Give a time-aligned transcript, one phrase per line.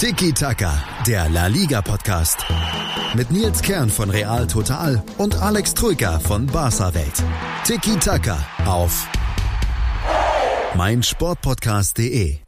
[0.00, 2.38] Tiki Taka, der La Liga Podcast.
[3.14, 7.22] Mit Nils Kern von Real Total und Alex Troika von Barca Welt.
[7.66, 9.06] Tiki Taka auf
[10.74, 12.38] meinsportpodcast.de.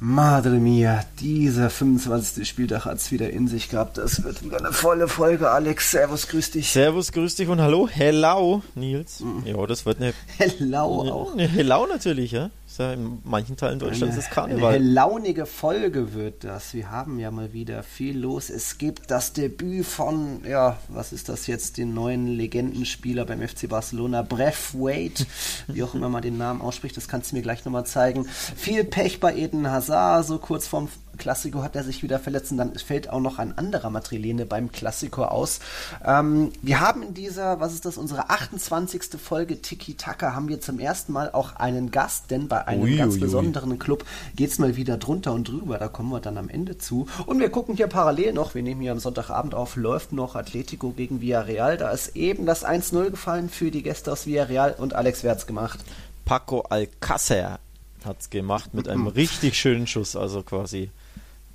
[0.00, 2.48] Madre mia, dieser 25.
[2.48, 3.98] Spieltag hat es wieder in sich gehabt.
[3.98, 5.90] Das wird wieder eine volle Folge, Alex.
[5.90, 6.70] Servus, grüß dich.
[6.70, 7.86] Servus, grüß dich und hallo.
[7.86, 9.20] Hello, Nils.
[9.20, 9.42] Mhm.
[9.46, 10.14] Ja, das wird eine.
[10.38, 11.32] Hello auch.
[11.32, 12.50] Eine Hello natürlich, ja.
[12.76, 14.74] Ist ja in manchen Teilen Deutschlands ist Karneval.
[14.74, 16.74] Eine launige Folge wird das.
[16.74, 18.50] Wir haben ja mal wieder viel los.
[18.50, 23.66] Es gibt das Debüt von, ja, was ist das jetzt, den neuen Legendenspieler beim FC
[23.66, 25.24] Barcelona, Breathwaite,
[25.68, 28.26] wie auch immer man den Namen ausspricht, das kannst du mir gleich nochmal zeigen.
[28.26, 32.58] Viel Pech bei Eden Hazard, so kurz vorm Klassiko hat er sich wieder verletzt und
[32.58, 35.60] dann fällt auch noch ein anderer Matrilene beim Klassiko aus.
[36.04, 39.20] Ähm, wir haben in dieser, was ist das, unsere 28.
[39.22, 42.96] Folge Tiki Taka haben wir zum ersten Mal auch einen Gast, denn bei einem ui,
[42.96, 43.78] ganz ui, besonderen ui.
[43.78, 47.06] Club geht es mal wieder drunter und drüber, da kommen wir dann am Ende zu.
[47.26, 50.90] Und wir gucken hier parallel noch, wir nehmen hier am Sonntagabend auf, läuft noch Atletico
[50.90, 51.76] gegen Villarreal.
[51.76, 55.80] Da ist eben das 1-0 gefallen für die Gäste aus Villarreal und Alex, wer gemacht?
[56.24, 57.58] Paco Alcácer
[58.04, 60.90] hat es gemacht mit einem richtig schönen Schuss, also quasi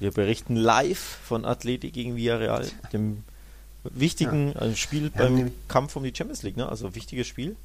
[0.02, 3.23] wir berichten live von Athletik gegen Villarreal, dem
[3.83, 4.75] wichtigen ja.
[4.75, 6.67] Spiel beim Kampf um die Champions League, ne?
[6.67, 7.55] Also wichtiges Spiel.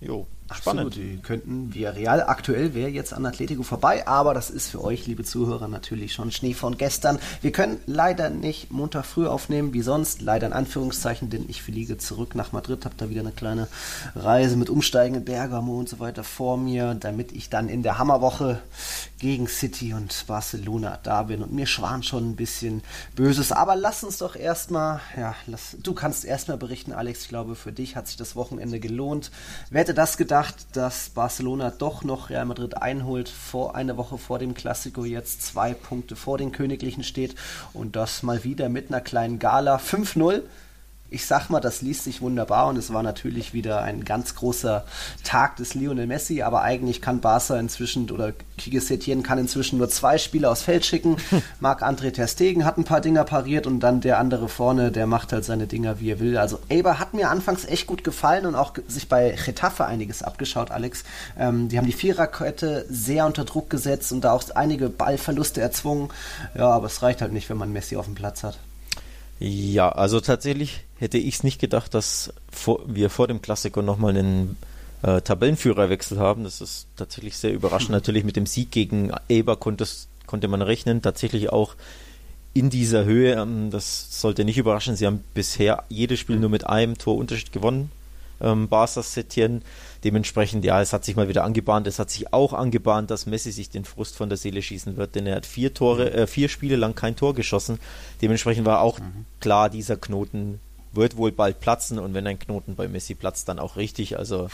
[0.00, 0.86] Jo, spannend.
[0.86, 4.82] Absolut, die könnten via Real aktuell wäre jetzt an Atletico vorbei, aber das ist für
[4.82, 7.18] euch, liebe Zuhörer, natürlich schon Schnee von gestern.
[7.42, 11.98] Wir können leider nicht Montag früh aufnehmen, wie sonst, leider in Anführungszeichen, denn ich fliege
[11.98, 13.68] zurück nach Madrid, habe da wieder eine kleine
[14.14, 17.98] Reise mit Umsteigen in Bergamo und so weiter vor mir, damit ich dann in der
[17.98, 18.60] Hammerwoche
[19.18, 22.82] gegen City und Barcelona da bin und mir schwan schon ein bisschen
[23.14, 27.54] Böses, aber lass uns doch erstmal, ja, lass, du kannst erstmal berichten, Alex, ich glaube,
[27.54, 29.30] für dich hat sich das Wochenende gelohnt.
[29.70, 30.35] Wer hätte das gedacht,
[30.72, 35.72] dass Barcelona doch noch Real Madrid einholt, vor eine Woche vor dem Klassiko jetzt zwei
[35.72, 37.34] Punkte vor den Königlichen steht
[37.72, 39.76] und das mal wieder mit einer kleinen Gala.
[39.76, 40.42] 5-0
[41.16, 44.84] ich sag mal, das liest sich wunderbar und es war natürlich wieder ein ganz großer
[45.24, 49.88] Tag des Lionel Messi, aber eigentlich kann Barca inzwischen oder Kike Setien kann inzwischen nur
[49.88, 51.16] zwei Spieler aufs Feld schicken.
[51.60, 55.32] Marc-André Ter Stegen hat ein paar Dinger pariert und dann der andere vorne, der macht
[55.32, 56.36] halt seine Dinger, wie er will.
[56.36, 60.70] Also Eber hat mir anfangs echt gut gefallen und auch sich bei Getafe einiges abgeschaut,
[60.70, 61.04] Alex.
[61.38, 66.10] Ähm, die haben die Viererkette sehr unter Druck gesetzt und da auch einige Ballverluste erzwungen.
[66.54, 68.58] Ja, aber es reicht halt nicht, wenn man Messi auf dem Platz hat.
[69.38, 74.16] Ja, also tatsächlich hätte ich es nicht gedacht, dass vor, wir vor dem Klassiker nochmal
[74.16, 74.56] einen
[75.02, 76.44] äh, Tabellenführerwechsel haben.
[76.44, 77.90] Das ist tatsächlich sehr überraschend.
[77.92, 79.86] Natürlich mit dem Sieg gegen Eber konnte,
[80.26, 81.02] konnte man rechnen.
[81.02, 81.74] Tatsächlich auch
[82.54, 83.34] in dieser Höhe.
[83.34, 84.96] Ähm, das sollte nicht überraschen.
[84.96, 87.90] Sie haben bisher jedes Spiel nur mit einem Torunterschied gewonnen.
[88.40, 89.62] Ähm, Barca Setien.
[90.04, 91.86] Dementsprechend, ja, es hat sich mal wieder angebahnt.
[91.86, 95.14] Es hat sich auch angebahnt, dass Messi sich den Frust von der Seele schießen wird,
[95.14, 97.78] denn er hat vier Tore, äh, vier Spiele lang kein Tor geschossen.
[98.22, 99.24] Dementsprechend war auch mhm.
[99.40, 100.60] klar, dieser Knoten
[100.96, 104.18] wird wohl bald platzen und wenn ein Knoten bei Messi platzt, dann auch richtig.
[104.18, 104.48] Also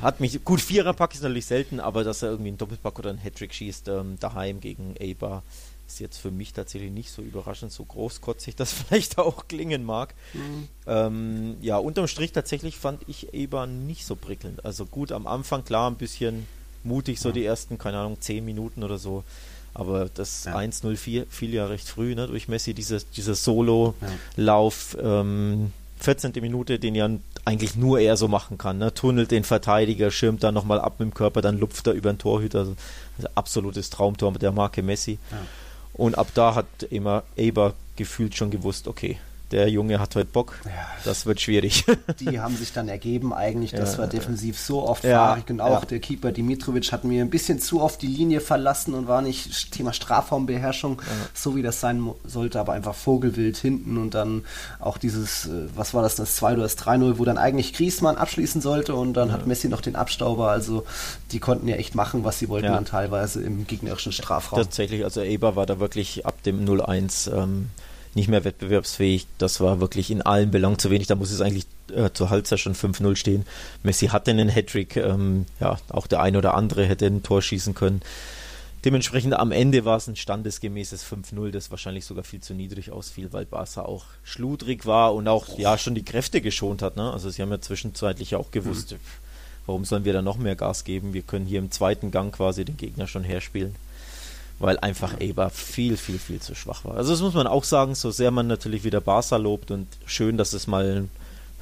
[0.00, 3.18] hat mich gut Viererpack ist natürlich selten, aber dass er irgendwie einen Doppelpack oder einen
[3.18, 5.42] Hattrick schießt ähm, daheim gegen Eibar
[5.90, 10.14] ist jetzt für mich tatsächlich nicht so überraschend, so großkotzig das vielleicht auch klingen mag.
[10.32, 10.68] Mhm.
[10.86, 14.64] Ähm, ja, unterm Strich tatsächlich fand ich Eibar nicht so prickelnd.
[14.64, 16.46] Also gut am Anfang klar ein bisschen
[16.84, 17.34] mutig so ja.
[17.34, 19.24] die ersten keine Ahnung zehn Minuten oder so.
[19.80, 20.54] Aber das ja.
[20.54, 20.94] 1-0
[21.26, 25.20] fiel ja recht früh ne, durch Messi, dieser Solo-Lauf, ja.
[25.22, 26.32] ähm, 14.
[26.42, 27.08] Minute, den ja
[27.46, 28.76] eigentlich nur er so machen kann.
[28.76, 28.92] Ne?
[28.92, 32.18] Tunnelt den Verteidiger, schirmt dann nochmal ab mit dem Körper, dann lupft er über den
[32.18, 32.58] Torhüter.
[32.58, 32.76] Also,
[33.34, 35.18] absolutes Traumtor mit der Marke Messi.
[35.30, 35.38] Ja.
[35.94, 39.18] Und ab da hat immer Eber gefühlt schon gewusst, okay,
[39.50, 40.70] der Junge hat heute Bock, ja.
[41.04, 41.84] das wird schwierig.
[42.20, 45.50] Die haben sich dann ergeben eigentlich, das ja, war defensiv so oft fahrig.
[45.50, 49.08] Und auch der Keeper Dimitrovic hat mir ein bisschen zu oft die Linie verlassen und
[49.08, 51.02] war nicht Thema Strafraumbeherrschung,
[51.34, 54.44] so wie das sein sollte, aber einfach Vogelwild hinten und dann
[54.78, 58.16] auch dieses, äh, was war das, das 2 oder das 3-0, wo dann eigentlich Griesmann
[58.16, 60.84] abschließen sollte und dann hat Messi noch den Abstauber, also
[61.32, 64.58] die konnten ja echt machen, was sie wollten dann teilweise im gegnerischen Strafraum.
[64.62, 67.70] Tatsächlich, also Eber war da wirklich ab dem 0-1 ähm,
[68.14, 69.26] nicht mehr wettbewerbsfähig.
[69.38, 71.06] Das war wirklich in allen Belangen zu wenig.
[71.06, 73.46] Da muss es eigentlich äh, zur Halbzeit schon 5-0 stehen.
[73.82, 77.74] Messi hatte einen Hattrick, ähm, ja, auch der ein oder andere hätte ein Tor schießen
[77.74, 78.02] können.
[78.84, 83.30] Dementsprechend am Ende war es ein standesgemäßes 5-0, das wahrscheinlich sogar viel zu niedrig ausfiel,
[83.32, 86.96] weil Barca auch schludrig war und auch ja schon die Kräfte geschont hat.
[86.96, 87.12] Ne?
[87.12, 88.96] Also sie haben ja zwischenzeitlich auch gewusst, mhm.
[89.66, 91.12] warum sollen wir da noch mehr Gas geben?
[91.12, 93.74] Wir können hier im zweiten Gang quasi den Gegner schon herspielen
[94.60, 96.96] weil einfach Eber viel, viel, viel zu schwach war.
[96.96, 100.36] Also das muss man auch sagen, so sehr man natürlich wieder Barca lobt und schön,
[100.36, 101.08] dass es mal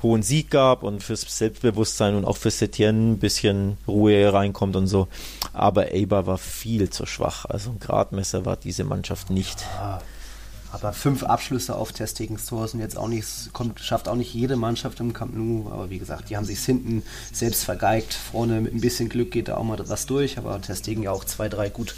[0.03, 4.89] hohen Sieg gab und fürs Selbstbewusstsein und auch fürs Setieren ein bisschen Ruhe reinkommt und
[4.89, 5.09] so.
[5.53, 7.47] Aber Eber war viel zu schwach.
[7.47, 9.65] Also ein Gradmesser war diese Mannschaft nicht.
[9.77, 10.01] Ja,
[10.73, 14.57] aber fünf Abschlüsse auf Testings Tor sind jetzt auch nicht, kommt, schafft auch nicht jede
[14.57, 15.71] Mannschaft im Camp Nou.
[15.71, 18.15] Aber wie gesagt, die haben sich hinten selbst vergeigt.
[18.15, 20.39] Vorne mit ein bisschen Glück geht da auch mal was durch.
[20.39, 21.95] Aber Testegen ja auch zwei, drei gut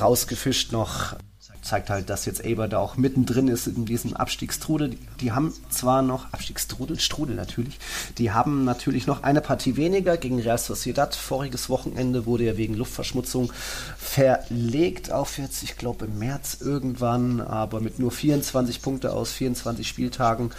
[0.00, 1.16] rausgefischt noch
[1.62, 4.96] zeigt halt, dass jetzt Eber da auch mittendrin ist in diesem Abstiegstrudel.
[5.20, 7.78] Die haben zwar noch, Abstiegstrudel, Strudel natürlich,
[8.18, 11.14] die haben natürlich noch eine Partie weniger gegen Real Sociedad.
[11.14, 13.52] Voriges Wochenende wurde ja wegen Luftverschmutzung
[13.96, 19.86] verlegt auf jetzt, ich glaube im März irgendwann, aber mit nur 24 Punkte aus 24
[19.86, 20.50] Spieltagen,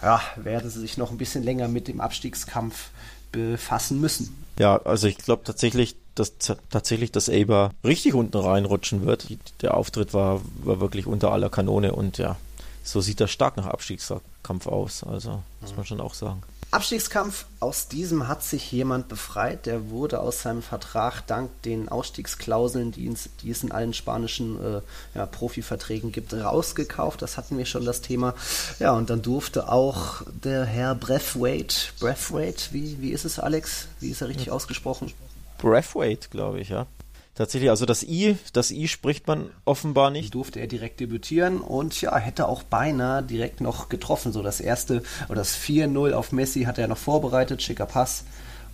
[0.00, 2.90] ja, werden sie sich noch ein bisschen länger mit dem Abstiegskampf
[3.32, 4.36] befassen müssen.
[4.58, 6.34] Ja, also ich glaube tatsächlich, dass
[6.70, 9.28] tatsächlich das Eber richtig unten reinrutschen wird.
[9.62, 12.36] Der Auftritt war, war wirklich unter aller Kanone und ja,
[12.84, 15.04] so sieht das stark nach Abstiegskampf aus.
[15.04, 16.42] Also muss man schon auch sagen.
[16.72, 19.66] Abstiegskampf, aus diesem hat sich jemand befreit.
[19.66, 23.12] Der wurde aus seinem Vertrag dank den Ausstiegsklauseln, die,
[23.42, 24.80] die es in allen spanischen äh,
[25.14, 27.20] ja, Profiverträgen gibt, rausgekauft.
[27.20, 28.34] Das hatten wir schon das Thema.
[28.78, 33.88] Ja, und dann durfte auch der Herr Breathwaite, Breathwaite, wie, wie ist es, Alex?
[34.00, 34.54] Wie ist er richtig ja.
[34.54, 35.12] ausgesprochen?
[35.58, 36.86] Breathwaite, glaube ich, ja.
[37.34, 40.34] Tatsächlich, also das I, das I spricht man offenbar nicht.
[40.34, 44.32] Durfte er direkt debütieren und ja, hätte auch beinahe direkt noch getroffen.
[44.32, 48.24] So das erste oder das 4-0 auf Messi hat er noch vorbereitet, schicker Pass.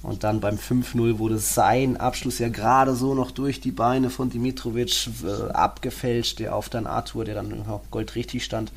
[0.03, 4.31] Und dann beim 5-0 wurde sein Abschluss ja gerade so noch durch die Beine von
[4.31, 8.73] Dimitrovic äh, abgefälscht, der auf dann Arthur, der dann goldrichtig stand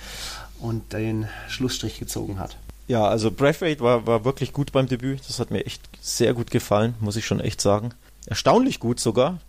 [0.59, 2.57] und den Schlussstrich gezogen hat.
[2.87, 5.21] Ja, also Braithwaite war, war wirklich gut beim Debüt.
[5.27, 7.93] Das hat mir echt sehr gut gefallen, muss ich schon echt sagen.
[8.25, 9.39] Erstaunlich gut sogar.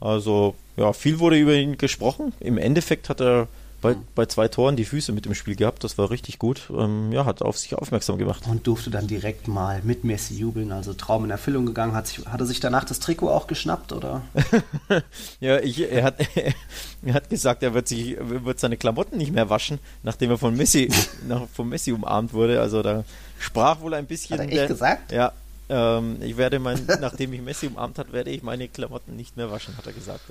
[0.00, 2.32] Also, ja, viel wurde über ihn gesprochen.
[2.40, 3.48] Im Endeffekt hat er
[3.80, 5.84] bei, bei zwei Toren die Füße mit dem Spiel gehabt.
[5.84, 6.70] Das war richtig gut.
[6.70, 8.42] Ähm, ja, hat auf sich aufmerksam gemacht.
[8.46, 10.72] Und durfte dann direkt mal mit Messi jubeln.
[10.72, 11.94] Also Traum in Erfüllung gegangen.
[11.94, 14.22] Hat, sich, hat er sich danach das Trikot auch geschnappt, oder?
[15.40, 16.16] ja, ich, er, hat,
[17.02, 20.56] er hat gesagt, er wird, sich, wird seine Klamotten nicht mehr waschen, nachdem er von
[20.56, 20.90] Messi,
[21.28, 22.60] nach, von Messi umarmt wurde.
[22.60, 23.04] Also da
[23.38, 24.38] sprach wohl ein bisschen.
[24.38, 25.12] Hat er echt der, gesagt?
[25.12, 25.32] Ja,
[25.70, 29.50] ähm, ich werde mein, nachdem ich Messi umarmt hat, werde ich meine Klamotten nicht mehr
[29.50, 30.22] waschen, hat er gesagt.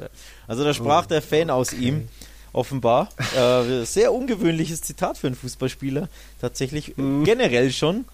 [0.47, 1.81] Also da sprach oh, der Fan aus okay.
[1.81, 2.09] ihm,
[2.53, 3.09] offenbar.
[3.35, 6.09] Äh, sehr ungewöhnliches Zitat für einen Fußballspieler,
[6.41, 7.23] tatsächlich mm.
[7.23, 8.05] generell schon.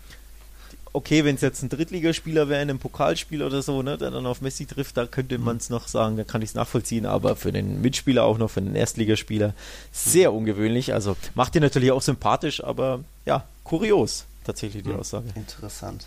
[0.94, 4.40] Okay, wenn es jetzt ein Drittligaspieler wäre, ein Pokalspiel oder so, ne, der dann auf
[4.40, 7.52] Messi trifft, da könnte man es noch sagen, da kann ich es nachvollziehen, aber für
[7.52, 9.54] den Mitspieler auch noch, für den Erstligaspieler,
[9.92, 10.94] sehr ungewöhnlich.
[10.94, 15.26] Also macht ihn natürlich auch sympathisch, aber ja, kurios tatsächlich die Aussage.
[15.36, 16.06] Interessant.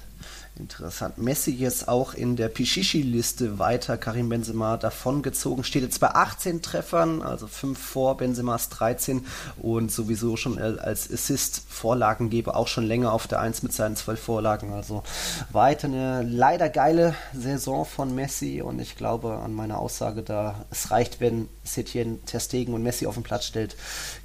[0.58, 1.18] Interessant.
[1.18, 3.96] Messi jetzt auch in der Pichichi-Liste weiter.
[3.96, 5.62] Karim Benzema davongezogen.
[5.62, 9.24] Steht jetzt bei 18 Treffern, also 5 vor Benzemas 13
[9.58, 14.72] und sowieso schon als Assist-Vorlagengeber auch schon länger auf der 1 mit seinen 12 Vorlagen.
[14.72, 15.04] Also
[15.52, 20.90] weiter eine leider geile Saison von Messi und ich glaube an meine Aussage da, es
[20.90, 23.76] reicht, wenn Setien Terstegen und Messi auf den Platz stellt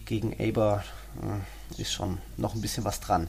[0.06, 0.84] gegen Aber.
[1.22, 3.28] Äh, ist schon noch ein bisschen was dran.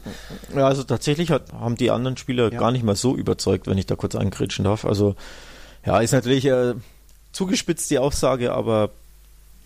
[0.55, 2.59] Ja, also tatsächlich hat, haben die anderen Spieler ja.
[2.59, 4.85] gar nicht mal so überzeugt, wenn ich da kurz eingrätschen darf.
[4.85, 5.15] Also
[5.85, 6.73] ja, ist natürlich äh,
[7.31, 8.89] zugespitzt die Aussage, aber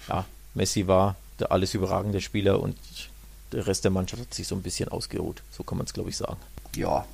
[0.08, 2.78] ja, Messi war der alles überragende Spieler und
[3.52, 5.42] der Rest der Mannschaft hat sich so ein bisschen ausgeruht.
[5.52, 6.38] So kann man es, glaube ich, sagen.
[6.76, 7.06] Ja,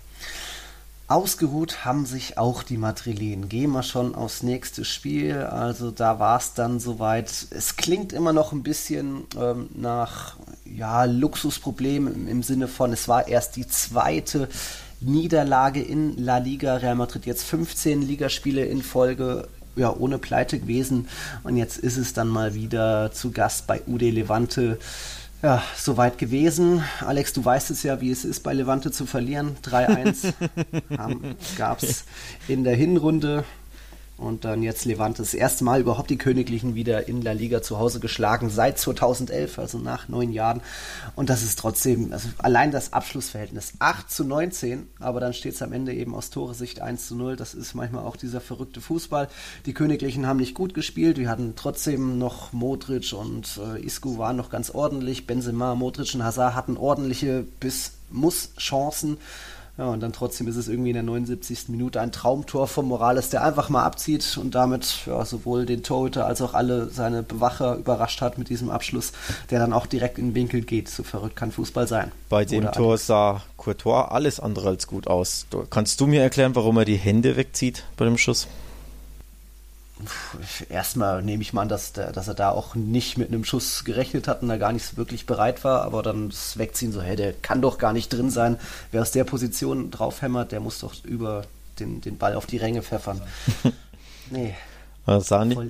[1.07, 3.47] Ausgeruht haben sich auch die Madrilen.
[3.47, 5.37] Gehen wir schon aufs nächste Spiel.
[5.37, 7.31] Also da war es dann soweit.
[7.51, 13.27] Es klingt immer noch ein bisschen ähm, nach ja, Luxusproblem im, Sinne von, es war
[13.27, 14.49] erst die zweite
[14.99, 16.77] Niederlage in La Liga.
[16.77, 21.07] Real Madrid jetzt 15 Ligaspiele in Folge ja, ohne Pleite gewesen.
[21.43, 24.79] Und jetzt ist es dann mal wieder zu Gast bei UD Levante.
[25.45, 26.83] Ja, soweit gewesen.
[27.01, 29.55] Alex, du weißt es ja, wie es ist, bei Levante zu verlieren.
[29.63, 30.33] 3-1
[31.55, 32.05] gab es
[32.47, 33.43] in der Hinrunde.
[34.17, 37.79] Und dann jetzt Levante das erste Mal überhaupt die Königlichen wieder in La Liga zu
[37.79, 40.61] Hause geschlagen, seit 2011, also nach neun Jahren.
[41.15, 45.61] Und das ist trotzdem, also allein das Abschlussverhältnis 8 zu 19, aber dann steht es
[45.61, 47.35] am Ende eben aus Tore-Sicht 1 zu 0.
[47.35, 49.27] Das ist manchmal auch dieser verrückte Fußball.
[49.65, 54.37] Die Königlichen haben nicht gut gespielt, wir hatten trotzdem noch Modric und äh, Isco waren
[54.37, 55.27] noch ganz ordentlich.
[55.27, 59.17] Benzema, Modric und Hazard hatten ordentliche bis Muss-Chancen.
[59.77, 61.67] Ja, und dann trotzdem ist es irgendwie in der 79.
[61.67, 66.25] Minute ein Traumtor von Morales, der einfach mal abzieht und damit ja, sowohl den Torhüter
[66.25, 69.11] als auch alle seine Bewacher überrascht hat mit diesem Abschluss,
[69.49, 70.87] der dann auch direkt in den Winkel geht.
[70.87, 72.13] So verrückt kann Fußball sein.
[72.29, 73.07] Bei dem Oder Tor alles.
[73.07, 75.45] sah Courtois alles andere als gut aus.
[75.69, 78.47] Kannst du mir erklären, warum er die Hände wegzieht bei dem Schuss?
[80.69, 83.83] Erstmal nehme ich mal an, dass, der, dass er da auch nicht mit einem Schuss
[83.85, 87.15] gerechnet hat und da gar nicht wirklich bereit war, aber dann das Wegziehen so, hey,
[87.15, 88.57] der kann doch gar nicht drin sein.
[88.91, 91.43] Wer aus der Position draufhämmert, der muss doch über
[91.79, 93.21] den, den Ball auf die Ränge pfeffern.
[94.29, 94.55] nee.
[95.05, 95.61] Das sah nicht,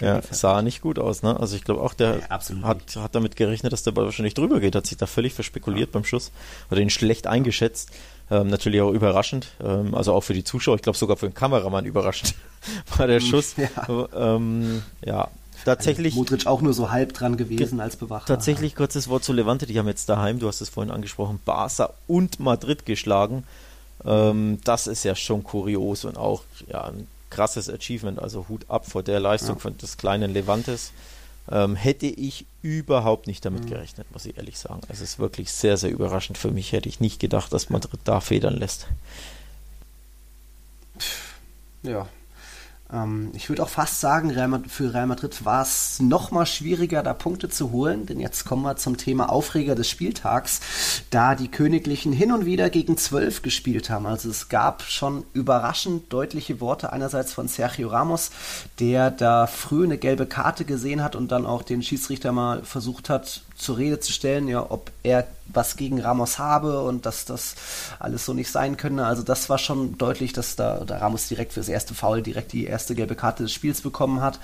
[0.00, 1.38] ja, sah nicht gut aus, ne?
[1.40, 2.28] Also ich glaube auch, der ja,
[2.62, 5.88] hat, hat damit gerechnet, dass der Ball wahrscheinlich drüber geht, hat sich da völlig verspekuliert
[5.88, 5.92] ja.
[5.94, 6.30] beim Schuss,
[6.70, 7.90] hat ihn schlecht eingeschätzt.
[8.30, 11.34] Ähm, natürlich auch überraschend, ähm, also auch für die Zuschauer, ich glaube sogar für den
[11.34, 12.34] Kameramann überraschend
[12.96, 13.54] war der Schuss.
[13.56, 15.28] Ja, ähm, ja
[15.64, 16.14] tatsächlich.
[16.14, 18.26] Also Modric auch nur so halb dran gewesen als Bewacher.
[18.26, 21.90] Tatsächlich kurzes Wort zu Levante, die haben jetzt daheim, du hast es vorhin angesprochen, Barca
[22.06, 23.44] und Madrid geschlagen.
[24.04, 28.86] Ähm, das ist ja schon kurios und auch ja, ein krasses Achievement, also Hut ab
[28.86, 29.60] vor der Leistung ja.
[29.60, 30.92] von des kleinen Levantes
[31.50, 33.70] ähm, hätte ich überhaupt nicht damit mhm.
[33.70, 34.80] gerechnet, muss ich ehrlich sagen.
[34.88, 36.72] Es ist wirklich sehr, sehr überraschend für mich.
[36.72, 38.86] Hätte ich nicht gedacht, dass Madrid da federn lässt.
[41.82, 42.08] Ja,
[43.32, 44.30] ich würde auch fast sagen,
[44.68, 48.62] für Real Madrid war es noch mal schwieriger, da Punkte zu holen, denn jetzt kommen
[48.62, 50.60] wir zum Thema Aufreger des Spieltags,
[51.10, 54.06] da die Königlichen hin und wieder gegen zwölf gespielt haben.
[54.06, 58.30] Also es gab schon überraschend deutliche Worte einerseits von Sergio Ramos,
[58.78, 63.10] der da früh eine gelbe Karte gesehen hat und dann auch den Schiedsrichter mal versucht
[63.10, 67.54] hat zur Rede zu stellen, ja, ob er was gegen Ramos habe und dass das
[67.98, 69.06] alles so nicht sein könne.
[69.06, 72.64] Also das war schon deutlich, dass da, da Ramos direkt fürs erste Foul direkt die
[72.64, 74.38] erste gelbe Karte des Spiels bekommen hat.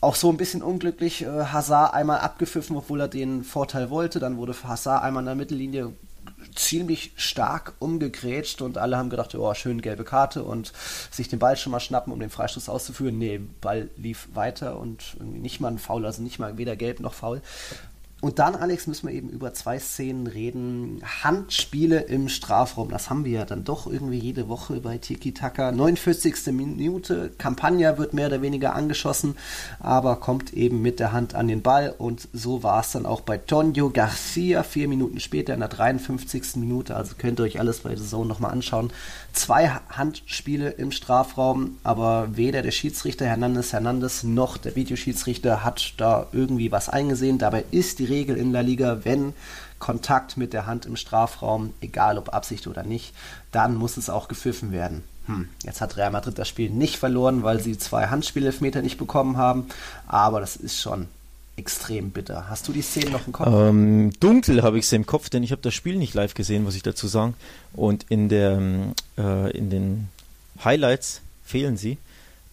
[0.00, 4.20] Auch so ein bisschen unglücklich, äh, Hazard einmal abgepfiffen, obwohl er den Vorteil wollte.
[4.20, 5.92] Dann wurde Hazard einmal in der Mittellinie
[6.54, 10.72] ziemlich stark umgegrätscht und alle haben gedacht, oh, schön gelbe Karte und
[11.10, 13.18] sich den Ball schon mal schnappen, um den Freistoß auszuführen.
[13.18, 17.00] Nee, Ball lief weiter und irgendwie nicht mal ein Foul, also nicht mal weder gelb
[17.00, 17.42] noch faul.
[18.20, 21.00] Und dann, Alex, müssen wir eben über zwei Szenen reden.
[21.22, 22.90] Handspiele im Strafraum.
[22.90, 25.70] Das haben wir ja dann doch irgendwie jede Woche bei Tiki Taka.
[25.70, 26.48] 49.
[26.48, 27.30] Minute.
[27.38, 29.36] Campagna wird mehr oder weniger angeschossen,
[29.78, 31.94] aber kommt eben mit der Hand an den Ball.
[31.96, 34.64] Und so war es dann auch bei Tonio Garcia.
[34.64, 36.56] Vier Minuten später in der 53.
[36.56, 36.96] Minute.
[36.96, 38.92] Also könnt ihr euch alles bei der Zone nochmal anschauen.
[39.32, 46.26] Zwei Handspiele im Strafraum, aber weder der Schiedsrichter Hernandez Hernandez noch der Videoschiedsrichter hat da
[46.32, 47.38] irgendwie was eingesehen.
[47.38, 49.34] Dabei ist die Regel in der Liga, wenn
[49.78, 53.14] Kontakt mit der Hand im Strafraum, egal ob Absicht oder nicht,
[53.52, 55.04] dann muss es auch gepfiffen werden.
[55.26, 59.36] Hm, jetzt hat Real Madrid das Spiel nicht verloren, weil sie zwei Handspielelfmeter nicht bekommen
[59.36, 59.66] haben,
[60.06, 61.08] aber das ist schon
[61.58, 62.48] extrem bitter.
[62.48, 63.48] Hast du die Szene noch im Kopf?
[63.48, 66.62] Ähm, dunkel habe ich sie im Kopf, denn ich habe das Spiel nicht live gesehen,
[66.62, 67.34] muss ich dazu sagen.
[67.74, 68.58] Und in, der,
[69.18, 70.08] äh, in den
[70.64, 71.98] Highlights fehlen sie.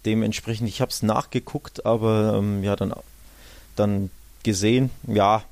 [0.05, 2.93] Dementsprechend, ich habe es nachgeguckt, aber ähm, ja, dann,
[3.75, 4.09] dann
[4.45, 5.43] gesehen, ja,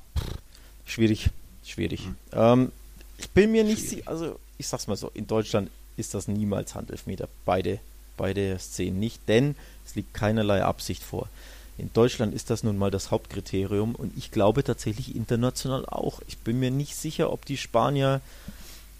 [0.86, 1.28] schwierig,
[1.66, 2.06] schwierig.
[2.06, 2.16] Mhm.
[2.32, 2.72] Ähm,
[3.18, 6.74] ich bin mir nicht sicher, also ich sag's mal so, in Deutschland ist das niemals
[6.74, 7.80] Handelfmeter, beide,
[8.16, 11.28] beide Szenen nicht, denn es liegt keinerlei Absicht vor.
[11.76, 16.20] In Deutschland ist das nun mal das Hauptkriterium und ich glaube tatsächlich international auch.
[16.28, 18.20] Ich bin mir nicht sicher, ob die Spanier,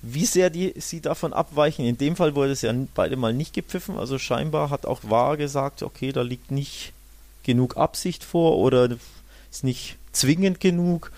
[0.02, 1.84] wie sehr die, sie davon abweichen.
[1.84, 5.36] In dem Fall wurde es ja beide mal nicht gepfiffen, also scheinbar hat auch Wahr
[5.36, 6.92] gesagt, okay, da liegt nicht
[7.44, 8.96] genug Absicht vor oder
[9.54, 11.10] ist nicht zwingend genug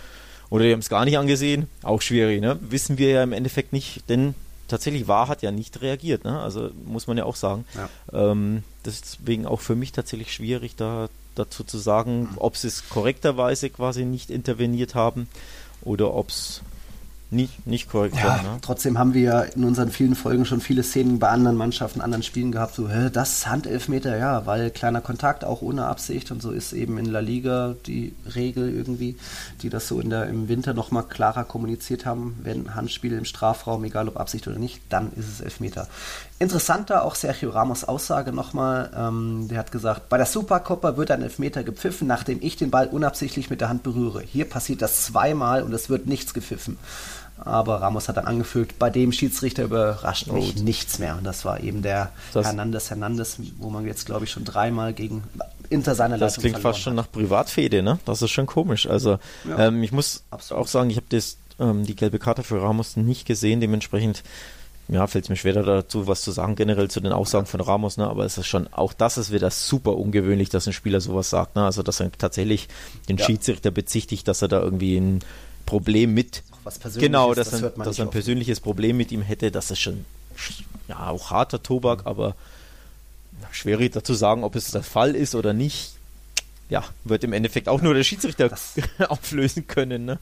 [0.51, 1.69] oder die haben es gar nicht angesehen.
[1.83, 2.59] Auch schwierig, ne?
[2.61, 4.35] Wissen wir ja im Endeffekt nicht, denn
[4.69, 6.41] tatsächlich Wahr hat ja nicht reagiert, ne?
[6.41, 7.65] Also muss man ja auch sagen.
[7.75, 7.89] Ja.
[8.13, 13.69] Ähm, deswegen auch für mich tatsächlich schwierig, da dazu zu sagen, ob sie es korrekterweise
[13.69, 15.29] quasi nicht interveniert haben
[15.83, 16.63] oder ob es
[17.37, 18.43] nicht, nicht korrekt ja, war.
[18.43, 18.59] Ne?
[18.63, 22.23] Trotzdem haben wir ja in unseren vielen Folgen schon viele Szenen bei anderen Mannschaften, anderen
[22.23, 26.43] Spielen gehabt, so, hä, das ist Handelfmeter, ja, weil kleiner Kontakt, auch ohne Absicht und
[26.43, 29.17] so ist eben in La Liga die Regel irgendwie,
[29.63, 33.85] die das so in der, im Winter nochmal klarer kommuniziert haben, wenn Handspiel im Strafraum,
[33.85, 35.87] egal ob Absicht oder nicht, dann ist es Elfmeter.
[36.39, 38.91] Interessanter auch Sergio Ramos Aussage nochmal.
[38.95, 42.89] Ähm, der hat gesagt, bei der Supercoppa wird ein Elfmeter gepfiffen, nachdem ich den Ball
[42.89, 44.23] unabsichtlich mit der Hand berühre.
[44.23, 46.77] Hier passiert das zweimal und es wird nichts gepfiffen.
[47.39, 50.63] Aber Ramos hat dann angefügt, bei dem Schiedsrichter überrascht mich oh.
[50.63, 51.17] nichts mehr.
[51.17, 54.93] Und das war eben der das Hernandez Hernandez, wo man jetzt, glaube ich, schon dreimal
[54.95, 55.23] gegen
[55.69, 57.99] Inter seine Das klingt fast schon nach Privatfede, ne?
[58.05, 58.89] Das ist schon komisch.
[58.89, 60.65] Also ja, ähm, ich muss absolut.
[60.65, 61.07] auch sagen, ich habe
[61.59, 63.61] ähm, die gelbe Karte für Ramos nicht gesehen.
[63.61, 64.23] Dementsprechend
[64.89, 67.97] ja, fällt es mir schwer dazu, was zu sagen, generell zu den Aussagen von Ramos,
[67.97, 68.09] ne?
[68.09, 71.57] aber es ist schon, auch das ist wieder super ungewöhnlich, dass ein Spieler sowas sagt,
[71.57, 71.65] ne?
[71.65, 72.69] also dass er tatsächlich
[73.09, 73.25] den ja.
[73.25, 75.21] Schiedsrichter bezichtigt, dass er da irgendwie ein
[75.65, 76.45] Problem mit,
[76.95, 80.05] genau, dass, das ein, dass ein persönliches Problem mit ihm hätte, das ist schon,
[80.89, 82.07] ja, auch harter Tobak, mhm.
[82.07, 82.35] aber
[83.53, 85.95] schwierig dazu sagen, ob es der Fall ist oder nicht,
[86.69, 88.75] ja, wird im Endeffekt auch nur der Schiedsrichter das
[89.09, 90.19] auflösen können, ne?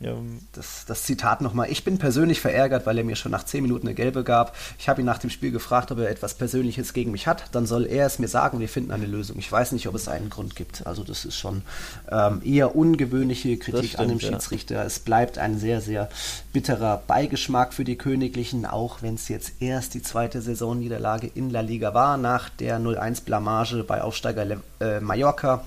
[0.00, 0.14] Ja.
[0.52, 1.70] das, das Zitat nochmal.
[1.70, 4.56] Ich bin persönlich verärgert, weil er mir schon nach zehn Minuten eine gelbe gab.
[4.78, 7.44] Ich habe ihn nach dem Spiel gefragt, ob er etwas Persönliches gegen mich hat.
[7.52, 9.38] Dann soll er es mir sagen, wir finden eine Lösung.
[9.38, 10.86] Ich weiß nicht, ob es einen Grund gibt.
[10.86, 11.62] Also das ist schon
[12.10, 14.76] ähm, eher ungewöhnliche Kritik stimmt, an dem Schiedsrichter.
[14.76, 14.84] Ja.
[14.84, 16.08] Es bleibt ein sehr, sehr
[16.52, 21.60] bitterer Beigeschmack für die Königlichen, auch wenn es jetzt erst die zweite Saisonniederlage in La
[21.60, 25.64] Liga war, nach der 0-1-Blamage bei Aufsteiger Le äh, Mallorca.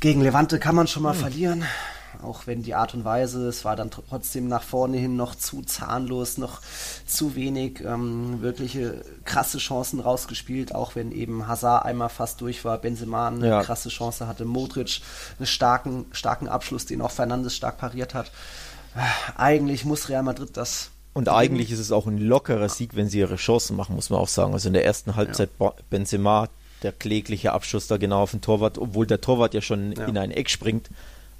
[0.00, 1.20] Gegen Levante kann man schon mal hm.
[1.20, 1.64] verlieren
[2.22, 5.62] auch wenn die Art und Weise, es war dann trotzdem nach vorne hin noch zu
[5.62, 6.60] zahnlos, noch
[7.06, 12.78] zu wenig ähm, wirkliche krasse Chancen rausgespielt, auch wenn eben Hazard einmal fast durch war,
[12.78, 13.62] Benzema eine ja.
[13.62, 15.00] krasse Chance hatte, Modric
[15.38, 18.30] einen starken, starken Abschluss, den auch Fernandes stark pariert hat.
[19.36, 23.18] Eigentlich muss Real Madrid das und eigentlich ist es auch ein lockerer Sieg, wenn sie
[23.18, 24.54] ihre Chancen machen, muss man auch sagen.
[24.54, 25.72] Also in der ersten Halbzeit ja.
[25.90, 26.48] Benzema,
[26.82, 30.06] der klägliche Abschuss da genau auf den Torwart, obwohl der Torwart ja schon ja.
[30.06, 30.88] in ein Eck springt.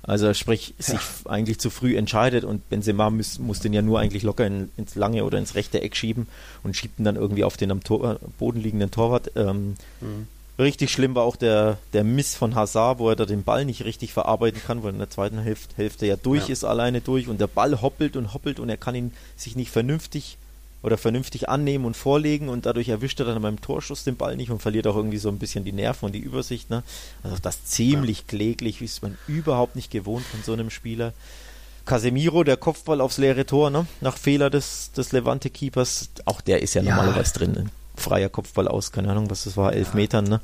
[0.03, 1.31] Also sprich, sich ja.
[1.31, 4.97] eigentlich zu früh entscheidet und Benzema muss, muss den ja nur eigentlich locker in, ins
[4.97, 6.27] lange oder ins rechte Eck schieben
[6.65, 9.31] und schiebt ihn dann irgendwie auf den am Tor, Boden liegenden Torwart.
[9.37, 10.27] Ähm, mhm.
[10.59, 13.85] Richtig schlimm war auch der, der Miss von Hazard, wo er da den Ball nicht
[13.85, 16.53] richtig verarbeiten kann, weil in der zweiten Hälfte, Hälfte ja durch ja.
[16.53, 19.71] ist, alleine durch und der Ball hoppelt und hoppelt und er kann ihn sich nicht
[19.71, 20.37] vernünftig
[20.83, 24.51] oder vernünftig annehmen und vorlegen und dadurch erwischt er dann beim Torschuss den Ball nicht
[24.51, 26.71] und verliert auch irgendwie so ein bisschen die Nerven und die Übersicht.
[26.71, 26.83] Ne?
[27.23, 28.25] Also das ziemlich ja.
[28.29, 31.13] kläglich, wie ist man überhaupt nicht gewohnt von so einem Spieler.
[31.85, 33.87] Casemiro, der Kopfball aufs leere Tor, ne?
[34.01, 36.95] nach Fehler des, des Levante-Keepers, auch der ist ja, ja.
[36.95, 37.53] normalerweise drin.
[37.53, 37.67] Ne?
[37.97, 39.95] Freier Kopfball aus, keine Ahnung, was das war, elf ja.
[39.95, 40.25] Metern.
[40.25, 40.41] Ne?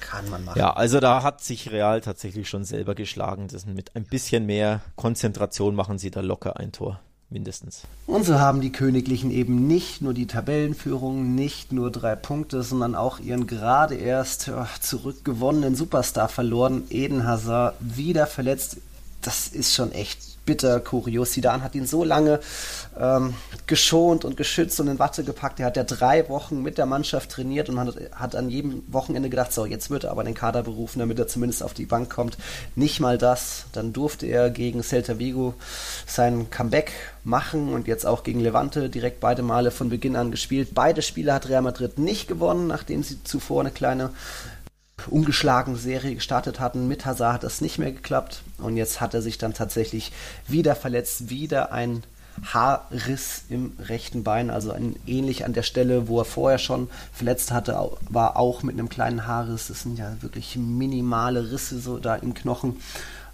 [0.00, 0.58] Kann man machen.
[0.58, 3.48] Ja, also da hat sich Real tatsächlich schon selber geschlagen.
[3.48, 7.82] Das mit ein bisschen mehr Konzentration machen sie da locker ein Tor mindestens.
[8.06, 12.94] Und so haben die Königlichen eben nicht nur die Tabellenführung, nicht nur drei Punkte, sondern
[12.94, 18.78] auch ihren gerade erst zurückgewonnenen Superstar verloren, Eden Hazard, wieder verletzt.
[19.22, 21.32] Das ist schon echt bitter kurios.
[21.32, 22.40] Sidan hat ihn so lange
[22.98, 23.34] ähm,
[23.66, 25.60] geschont und geschützt und in Watte gepackt.
[25.60, 29.28] Er hat ja drei Wochen mit der Mannschaft trainiert und hat, hat an jedem Wochenende
[29.28, 32.08] gedacht, so, jetzt wird er aber den Kader berufen, damit er zumindest auf die Bank
[32.08, 32.38] kommt.
[32.74, 33.66] Nicht mal das.
[33.72, 35.54] Dann durfte er gegen Celta Vigo
[36.06, 36.92] sein Comeback
[37.24, 40.70] machen und jetzt auch gegen Levante direkt beide Male von Beginn an gespielt.
[40.72, 44.10] Beide Spiele hat Real Madrid nicht gewonnen, nachdem sie zuvor eine kleine
[45.08, 46.88] ungeschlagene Serie gestartet hatten.
[46.88, 50.12] Mit Hazard hat das nicht mehr geklappt und jetzt hat er sich dann tatsächlich
[50.48, 52.02] wieder verletzt, wieder ein
[52.42, 57.50] Haarriss im rechten Bein, also ein, ähnlich an der Stelle, wo er vorher schon verletzt
[57.50, 59.68] hatte, war auch mit einem kleinen Haarriss.
[59.68, 62.76] Das sind ja wirklich minimale Risse so da im Knochen.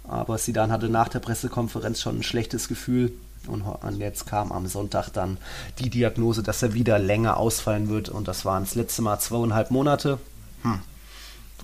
[0.05, 3.13] Aber Sidan hatte nach der Pressekonferenz schon ein schlechtes Gefühl.
[3.47, 3.65] Und
[3.99, 5.37] jetzt kam am Sonntag dann
[5.79, 8.07] die Diagnose, dass er wieder länger ausfallen wird.
[8.07, 10.17] Und das waren das letzte Mal zweieinhalb Monate.
[10.61, 10.79] Hm.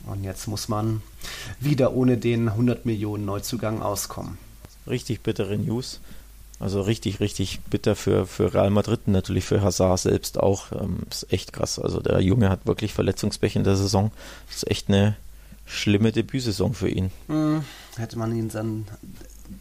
[0.05, 1.01] Und jetzt muss man
[1.59, 4.37] wieder ohne den 100 Millionen Neuzugang auskommen.
[4.87, 5.99] Richtig bittere News.
[6.59, 10.71] Also richtig, richtig bitter für, für Real Madrid und natürlich für Hazard selbst auch.
[10.73, 11.79] Ähm, ist echt krass.
[11.79, 14.11] Also der Junge hat wirklich Verletzungspech in der Saison.
[14.47, 15.15] Das ist echt eine
[15.65, 17.11] schlimme Debütsaison für ihn.
[17.27, 17.63] Hm,
[17.95, 18.85] hätte man ihn dann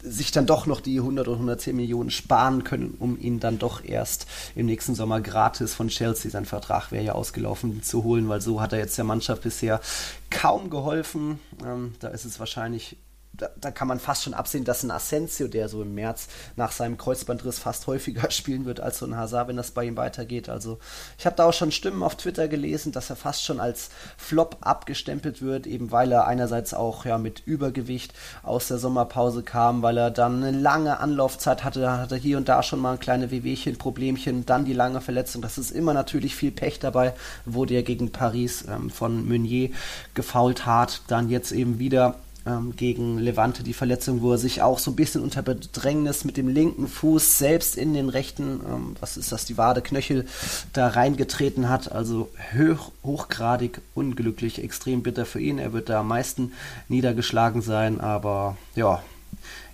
[0.03, 3.83] sich dann doch noch die 100 oder 110 Millionen sparen können, um ihn dann doch
[3.83, 8.41] erst im nächsten Sommer gratis von Chelsea, sein Vertrag wäre ja ausgelaufen, zu holen, weil
[8.41, 9.81] so hat er jetzt der Mannschaft bisher
[10.29, 11.39] kaum geholfen.
[11.65, 12.97] Ähm, da ist es wahrscheinlich
[13.39, 16.71] da, da, kann man fast schon absehen, dass ein Asensio, der so im März nach
[16.71, 20.49] seinem Kreuzbandriss fast häufiger spielen wird als so ein Hazard, wenn das bei ihm weitergeht.
[20.49, 20.79] Also
[21.17, 24.57] ich habe da auch schon Stimmen auf Twitter gelesen, dass er fast schon als Flop
[24.61, 29.97] abgestempelt wird, eben weil er einerseits auch ja mit Übergewicht aus der Sommerpause kam, weil
[29.97, 33.77] er dann eine lange Anlaufzeit hatte, hatte hier und da schon mal ein kleine Wehwehchen,
[33.77, 35.41] Problemchen, dann die lange Verletzung.
[35.41, 37.13] Das ist immer natürlich viel Pech dabei,
[37.45, 39.69] wurde er gegen Paris ähm, von Meunier
[40.13, 42.15] gefault hart, dann jetzt eben wieder
[42.49, 46.37] ähm, gegen Levante die Verletzung, wo er sich auch so ein bisschen unter Bedrängnis mit
[46.37, 50.25] dem linken Fuß selbst in den rechten, ähm, was ist das, die Wade, Knöchel
[50.73, 51.91] da reingetreten hat.
[51.91, 55.59] Also hoch, hochgradig unglücklich, extrem bitter für ihn.
[55.59, 56.53] Er wird da am meisten
[56.87, 59.03] niedergeschlagen sein, aber ja,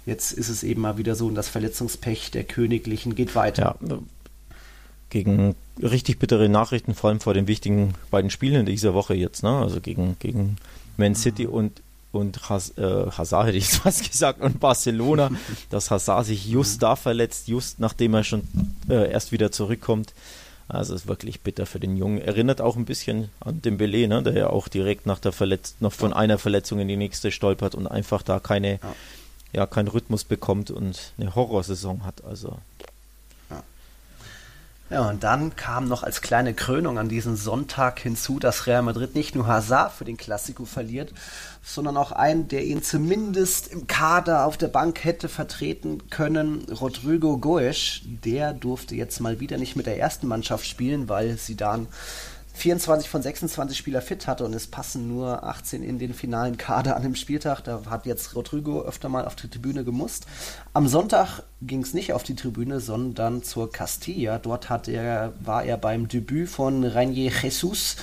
[0.05, 3.77] jetzt ist es eben mal wieder so und das Verletzungspech der Königlichen geht weiter.
[3.81, 3.97] Ja,
[5.09, 9.43] gegen richtig bittere Nachrichten, vor allem vor den wichtigen beiden Spielen in dieser Woche jetzt,
[9.43, 9.49] ne?
[9.49, 10.57] Also gegen, gegen
[10.97, 11.81] Man City und
[12.15, 15.31] und Has, äh, Hazard hätte ich fast gesagt und Barcelona,
[15.69, 18.47] dass Hazard sich just da verletzt, just nachdem er schon
[18.89, 20.13] äh, erst wieder zurückkommt.
[20.67, 22.19] Also ist wirklich bitter für den Jungen.
[22.19, 25.75] Erinnert auch ein bisschen an den Belay, ne, der ja auch direkt nach der Verletz
[25.79, 28.95] noch von einer Verletzung in die nächste stolpert und einfach da keine, ja,
[29.53, 32.23] ja keinen Rhythmus bekommt und eine Horrorsaison hat.
[32.23, 32.57] Also
[34.91, 39.15] Ja, und dann kam noch als kleine Krönung an diesem Sonntag hinzu, dass Real Madrid
[39.15, 41.11] nicht nur Hazard für den Klassiko verliert,
[41.63, 47.39] sondern auch einen, der ihn zumindest im Kader auf der Bank hätte vertreten können, Rodrigo
[47.39, 48.01] Goes.
[48.05, 51.87] Der durfte jetzt mal wieder nicht mit der ersten Mannschaft spielen, weil sie dann
[52.55, 56.95] 24 von 26 Spieler fit hatte und es passen nur 18 in den finalen Kader
[56.95, 57.61] an dem Spieltag.
[57.61, 60.25] Da hat jetzt Rodrigo öfter mal auf die Tribüne gemusst.
[60.73, 64.39] Am Sonntag ging es nicht auf die Tribüne, sondern zur Castilla.
[64.39, 67.97] Dort hat er, war er beim Debüt von Rainier Jesus,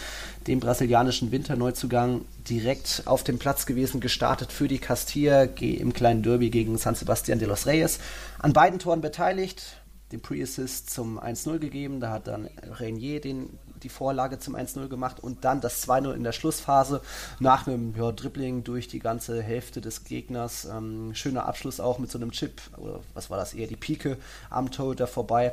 [0.47, 6.51] dem brasilianischen Winterneuzugang, direkt auf dem Platz gewesen, gestartet für die Castilla im kleinen Derby
[6.51, 8.01] gegen San Sebastián de los Reyes.
[8.39, 9.79] An beiden Toren beteiligt,
[10.13, 12.01] den Pre-Assist zum 1-0 gegeben.
[12.01, 16.25] Da hat dann Renier den die Vorlage zum 1-0 gemacht und dann das 2-0 in
[16.25, 17.01] der Schlussphase
[17.41, 20.65] nach einem ja, Dribbling durch die ganze Hälfte des Gegners.
[20.65, 24.17] Ähm, schöner Abschluss auch mit so einem Chip, oder was war das eher, die Pike
[24.51, 25.53] am Torhüter vorbei.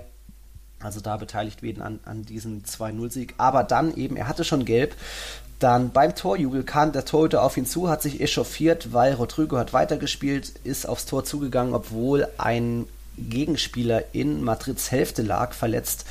[0.82, 3.36] Also da beteiligt werden an, an diesem 2-0-Sieg.
[3.38, 4.96] Aber dann eben, er hatte schon gelb.
[5.60, 9.74] Dann beim Torjubel kam der Torhüter auf ihn zu, hat sich echauffiert, weil Rodrigo hat
[9.74, 12.88] weitergespielt, ist aufs Tor zugegangen, obwohl ein
[13.18, 16.06] Gegenspieler in Madrids Hälfte lag, verletzt.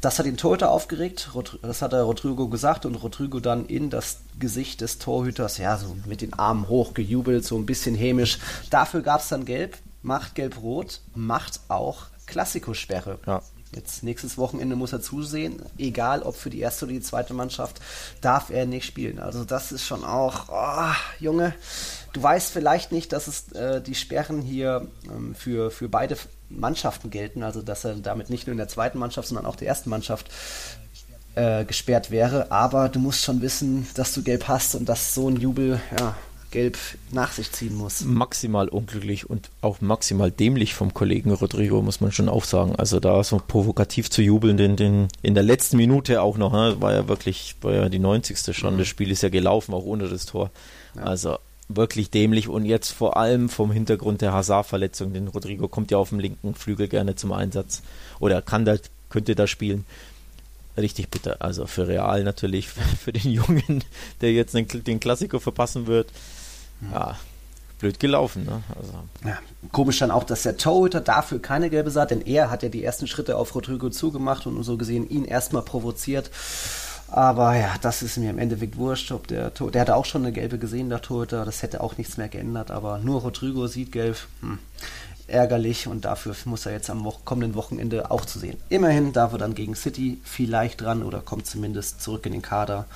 [0.00, 4.20] Das hat den Torhüter aufgeregt, das hat er Rodrigo gesagt und Rodrigo dann in das
[4.38, 8.38] Gesicht des Torhüters, ja, so mit den Armen hoch gejubelt, so ein bisschen hämisch.
[8.70, 13.18] Dafür gab es dann Gelb, macht Gelb-Rot, macht auch Klassikosperre.
[13.26, 13.42] Ja.
[13.72, 17.80] Jetzt nächstes Wochenende muss er zusehen, egal ob für die erste oder die zweite Mannschaft,
[18.20, 19.20] darf er nicht spielen.
[19.20, 21.54] Also das ist schon auch, oh, Junge,
[22.12, 26.16] du weißt vielleicht nicht, dass es äh, die Sperren hier ähm, für, für beide
[26.50, 29.68] Mannschaften gelten, also dass er damit nicht nur in der zweiten Mannschaft, sondern auch der
[29.68, 30.30] ersten Mannschaft
[31.34, 32.50] äh, gesperrt wäre.
[32.50, 36.16] Aber du musst schon wissen, dass du gelb hast und dass so ein Jubel, ja,
[36.50, 36.76] gelb
[37.12, 38.02] nach sich ziehen muss.
[38.02, 42.74] Maximal unglücklich und auch maximal dämlich vom Kollegen Rodrigo, muss man schon auch sagen.
[42.76, 46.76] Also da so provokativ zu jubeln, den, den in der letzten Minute auch noch, ne,
[46.80, 48.56] war ja wirklich, war ja die 90.
[48.56, 48.78] schon, mhm.
[48.78, 50.50] das Spiel ist ja gelaufen, auch ohne das Tor.
[50.96, 51.02] Ja.
[51.02, 51.38] Also
[51.76, 56.10] wirklich dämlich und jetzt vor allem vom Hintergrund der Hazard-Verletzung, denn Rodrigo kommt ja auf
[56.10, 57.82] dem linken Flügel gerne zum Einsatz
[58.18, 58.76] oder kann da,
[59.08, 59.84] könnte da spielen.
[60.76, 61.36] Richtig bitter.
[61.40, 62.68] Also für Real natürlich,
[63.00, 63.84] für den Jungen,
[64.20, 66.08] der jetzt den, den Klassiker verpassen wird.
[66.92, 67.18] Ja,
[67.78, 68.44] blöd gelaufen.
[68.44, 68.62] Ne?
[68.76, 68.92] Also.
[69.24, 69.38] Ja,
[69.72, 72.84] komisch dann auch, dass der Torhüter dafür keine gelbe sah, denn er hat ja die
[72.84, 76.30] ersten Schritte auf Rodrigo zugemacht und so gesehen ihn erstmal provoziert.
[77.10, 79.10] Aber ja, das ist mir im Endeffekt wurscht.
[79.12, 81.44] Ob der, der hatte auch schon eine gelbe gesehen, der Torhüter.
[81.44, 82.70] Das hätte auch nichts mehr geändert.
[82.70, 84.16] Aber nur Rodrigo sieht gelb.
[84.40, 84.58] Hm,
[85.26, 88.58] ärgerlich und dafür muss er jetzt am Wo kommenden Wochenende auch zu sehen.
[88.68, 92.86] Immerhin darf er dann gegen City vielleicht dran oder kommt zumindest zurück in den Kader.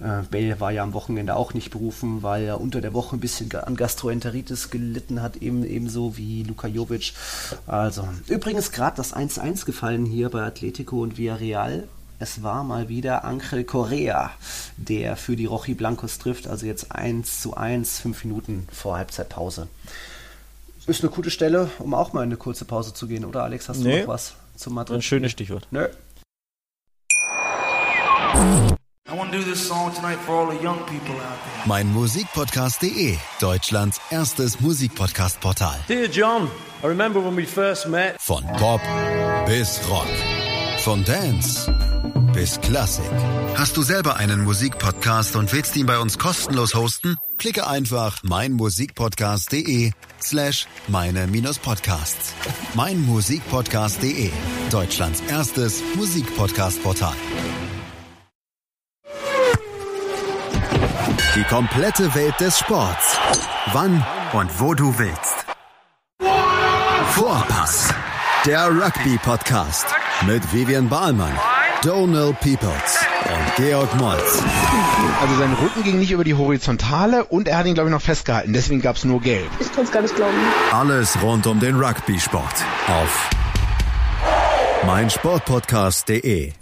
[0.00, 3.20] Äh, Bale war ja am Wochenende auch nicht berufen, weil er unter der Woche ein
[3.20, 7.14] bisschen an Gastroenteritis gelitten hat, eben, ebenso wie Luka Jovic.
[7.66, 11.88] Also, übrigens gerade das 1-1 gefallen hier bei Atletico und Villarreal.
[12.18, 14.30] Es war mal wieder Angel Correa,
[14.78, 16.48] der für die Rochi Blancos trifft.
[16.48, 19.68] Also jetzt 1 zu 1, 5 Minuten vor Halbzeitpause.
[20.86, 23.68] Ist eine gute Stelle, um auch mal in eine kurze Pause zu gehen, oder Alex?
[23.68, 24.98] Hast du nee, noch was zum Madrid?
[24.98, 25.66] Ein schönes Stichwort.
[25.70, 25.88] Nö.
[31.66, 35.80] Mein Musikpodcast.de, Deutschlands erstes Musikpodcast-Portal.
[35.88, 36.48] Dear John,
[36.82, 38.16] I remember when we first met.
[38.20, 38.80] Von Pop
[39.46, 40.06] bis Rock.
[40.78, 41.68] Von Dance
[42.32, 43.10] bis Klassik.
[43.56, 47.16] Hast du selber einen Musikpodcast und willst ihn bei uns kostenlos hosten?
[47.38, 52.34] Klicke einfach meinmusikpodcast.de slash meine-podcasts.
[52.74, 54.30] Meinmusikpodcast.de,
[54.70, 57.14] Deutschlands erstes Musikpodcast-Portal.
[61.34, 63.18] Die komplette Welt des Sports.
[63.72, 65.46] Wann und wo du willst.
[67.12, 67.92] Vorpass.
[68.46, 69.86] Der Rugby-Podcast
[70.26, 71.36] mit Vivian Bahlmann
[71.82, 74.42] Donald Peoples und Georg Moltz.
[75.20, 78.02] Also sein Rücken ging nicht über die Horizontale und er hat ihn, glaube ich, noch
[78.02, 78.52] festgehalten.
[78.52, 79.48] Deswegen gab es nur Gelb.
[79.60, 80.34] Ich kann es gar nicht glauben.
[80.72, 82.54] Alles rund um den Rugby-Sport
[82.88, 83.30] auf
[84.86, 86.52] meinsportpodcast.de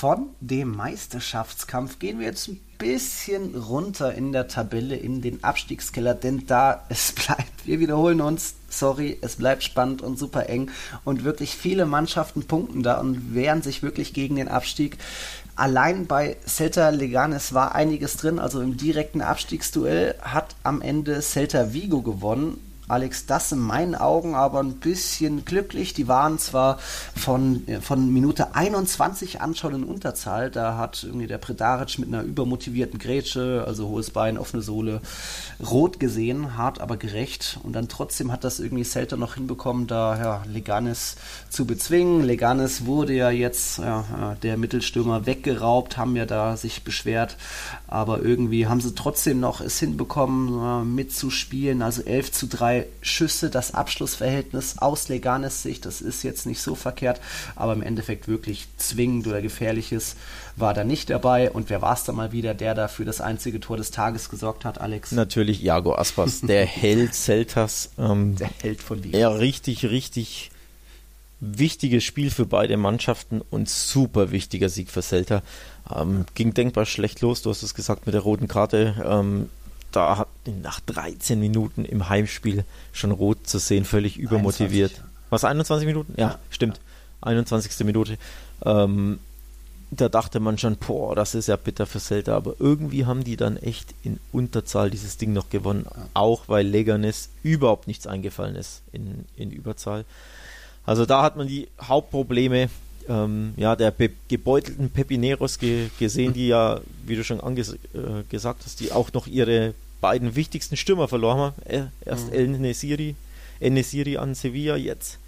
[0.00, 6.14] von dem Meisterschaftskampf gehen wir jetzt ein bisschen runter in der Tabelle in den Abstiegskeller,
[6.14, 10.70] denn da es bleibt, wir wiederholen uns, sorry, es bleibt spannend und super eng
[11.04, 14.96] und wirklich viele Mannschaften punkten da und wehren sich wirklich gegen den Abstieg.
[15.54, 21.74] Allein bei Celta Leganes war einiges drin, also im direkten Abstiegsduell hat am Ende Celta
[21.74, 22.58] Vigo gewonnen
[22.90, 25.94] Alex, das in meinen Augen aber ein bisschen glücklich.
[25.94, 26.78] Die waren zwar
[27.14, 30.50] von, äh, von Minute 21 an schon in Unterzahl.
[30.50, 35.00] Da hat irgendwie der Predaric mit einer übermotivierten Grätsche, also hohes Bein, offene Sohle,
[35.64, 37.58] rot gesehen, hart aber gerecht.
[37.62, 41.16] Und dann trotzdem hat das irgendwie Celta noch hinbekommen, da ja, Leganes
[41.48, 42.24] zu bezwingen.
[42.24, 47.36] Leganes wurde ja jetzt ja, der Mittelstürmer weggeraubt, haben ja da sich beschwert.
[47.90, 51.82] Aber irgendwie haben sie trotzdem noch es hinbekommen, mitzuspielen.
[51.82, 56.76] Also 11 zu 3 Schüsse, das Abschlussverhältnis aus Leganes Sicht, das ist jetzt nicht so
[56.76, 57.20] verkehrt,
[57.56, 60.14] aber im Endeffekt wirklich zwingend oder gefährliches
[60.54, 61.50] war da nicht dabei.
[61.50, 64.28] Und wer war es da mal wieder, der da für das einzige Tor des Tages
[64.28, 65.10] gesorgt hat, Alex?
[65.10, 67.90] Natürlich Jago Aspas, der Held Celtas.
[67.98, 69.18] Ähm, der Held von Liga.
[69.18, 70.52] Ja, richtig, richtig
[71.40, 75.42] wichtiges Spiel für beide Mannschaften und super wichtiger Sieg für Celta.
[75.94, 78.94] Ähm, ging denkbar schlecht los, du hast es gesagt mit der roten Karte.
[79.04, 79.48] Ähm,
[79.92, 80.28] da hat
[80.62, 84.92] nach 13 Minuten im Heimspiel schon rot zu sehen, völlig übermotiviert.
[84.92, 85.10] 21.
[85.30, 86.14] Was, 21 Minuten?
[86.16, 86.76] Ja, ja stimmt.
[86.76, 87.28] Ja.
[87.28, 87.84] 21.
[87.84, 88.18] Minute.
[88.64, 89.18] Ähm,
[89.90, 93.36] da dachte man schon, boah, das ist ja bitter für Celta, aber irgendwie haben die
[93.36, 98.82] dann echt in Unterzahl dieses Ding noch gewonnen, auch weil Leganes überhaupt nichts eingefallen ist
[98.92, 100.04] in, in Überzahl.
[100.90, 102.68] Also da hat man die Hauptprobleme
[103.08, 103.94] ähm, ja, der
[104.26, 109.12] gebeutelten Pepineros ge gesehen, die ja, wie du schon anges äh, gesagt hast, die auch
[109.12, 111.90] noch ihre beiden wichtigsten Stürmer verloren haben.
[112.04, 112.32] Erst mhm.
[112.32, 113.14] El Nesiri,
[113.60, 115.20] El Nesiri an Sevilla, jetzt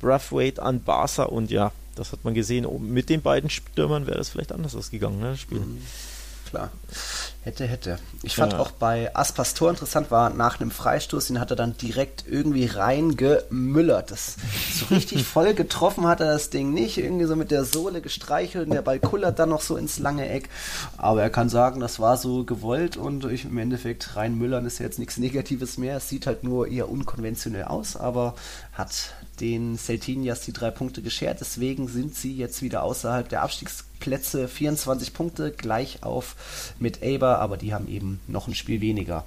[0.00, 2.64] Brathwaite an Barca und ja, das hat man gesehen.
[2.78, 5.58] Mit den beiden Stürmern wäre das vielleicht anders ausgegangen, ne, das Spiel.
[5.58, 5.82] Mhm
[6.50, 6.70] klar.
[7.42, 7.98] Hätte, hätte.
[8.22, 8.58] Ich fand ja.
[8.58, 12.66] auch bei Aspas Tor interessant war, nach einem Freistoß, den hat er dann direkt irgendwie
[12.66, 14.10] reingemüllert.
[14.10, 14.36] Das
[14.74, 16.98] so richtig voll getroffen hat er das Ding nicht.
[16.98, 20.28] Irgendwie so mit der Sohle gestreichelt und der Ball kullert dann noch so ins lange
[20.28, 20.48] Eck.
[20.96, 24.84] Aber er kann sagen, das war so gewollt und ich, im Endeffekt reinmüllern ist ja
[24.84, 25.96] jetzt nichts Negatives mehr.
[25.96, 28.34] Es sieht halt nur eher unkonventionell aus, aber
[28.72, 31.40] hat den Celtinias die drei Punkte geschert.
[31.40, 33.42] Deswegen sind sie jetzt wieder außerhalb der
[33.98, 34.48] Abstiegsplätze.
[34.48, 36.36] 24 Punkte gleich auf
[36.78, 39.24] mit Aber, aber die haben eben noch ein Spiel weniger.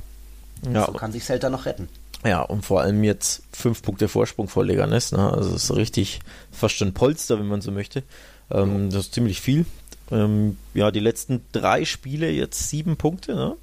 [0.72, 0.86] Ja.
[0.86, 1.90] So kann sich Celta noch retten.
[2.24, 5.12] Ja, und vor allem jetzt fünf Punkte Vorsprung vor Leganes.
[5.12, 5.32] Ne?
[5.32, 6.20] Also es ist richtig
[6.52, 8.04] fast schon Polster, wenn man so möchte.
[8.52, 8.90] Ähm.
[8.90, 9.66] Das ist ziemlich viel.
[10.12, 13.34] Ähm, ja, die letzten drei Spiele jetzt sieben Punkte.
[13.34, 13.56] Ne?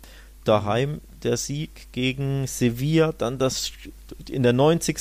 [0.44, 3.72] Daheim der Sieg gegen Sevilla, dann das
[4.28, 4.98] in der 90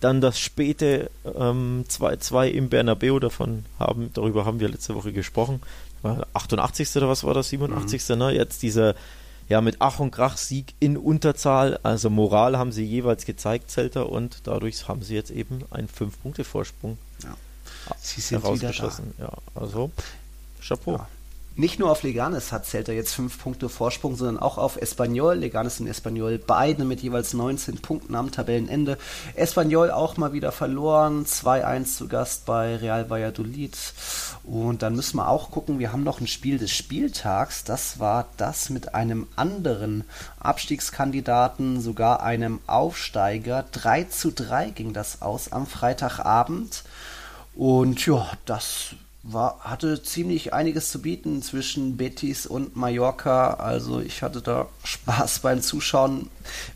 [0.00, 5.60] dann das späte 2-2 ähm, im Bernabeu, davon haben, darüber haben wir letzte Woche gesprochen.
[6.02, 6.96] 88.
[6.96, 7.50] oder was war das?
[7.50, 8.08] 87.
[8.08, 8.18] Mhm.
[8.18, 8.32] Ne?
[8.32, 8.94] Jetzt dieser
[9.50, 11.78] ja mit Ach und Krach Sieg in Unterzahl.
[11.82, 16.96] Also Moral haben sie jeweils gezeigt, Zelter, und dadurch haben sie jetzt eben einen 5-Punkte-Vorsprung
[17.24, 17.36] ja.
[18.00, 19.12] sie sind herausgeschossen.
[19.18, 19.90] Ja, also
[20.66, 20.92] Chapeau.
[20.92, 21.08] Ja.
[21.56, 25.34] Nicht nur auf Leganes hat Celta jetzt fünf Punkte Vorsprung, sondern auch auf Espanyol.
[25.34, 28.96] Leganes und Espanyol beide mit jeweils 19 Punkten am Tabellenende.
[29.34, 33.76] Espanyol auch mal wieder verloren, 2-1 zu Gast bei Real Valladolid.
[34.44, 37.64] Und dann müssen wir auch gucken, wir haben noch ein Spiel des Spieltags.
[37.64, 40.04] Das war das mit einem anderen
[40.38, 43.64] Abstiegskandidaten, sogar einem Aufsteiger.
[43.72, 46.84] 3 zu 3 ging das aus am Freitagabend.
[47.54, 53.54] Und ja, das war, hatte ziemlich einiges zu bieten zwischen Betis und Mallorca.
[53.54, 56.30] Also ich hatte da Spaß beim Zuschauen.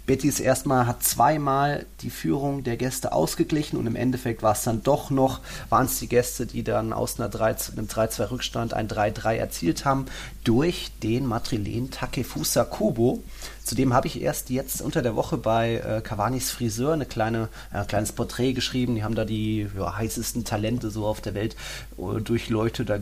[0.07, 4.83] Betis erstmal hat zweimal die Führung der Gäste ausgeglichen und im Endeffekt war es dann
[4.83, 8.89] doch noch, waren es die Gäste, die dann aus einer 3, einem 3-2 Rückstand ein
[8.89, 10.07] 3-3 erzielt haben
[10.45, 13.23] durch den Madrilen Takefusa Kubo.
[13.65, 17.79] Zudem habe ich erst jetzt unter der Woche bei äh, Cavanis Friseur eine kleine, äh,
[17.79, 18.95] ein kleines Porträt geschrieben.
[18.95, 21.57] Die haben da die ja, heißesten Talente so auf der Welt
[21.97, 22.91] äh, durchleuchtet.
[22.91, 22.99] Da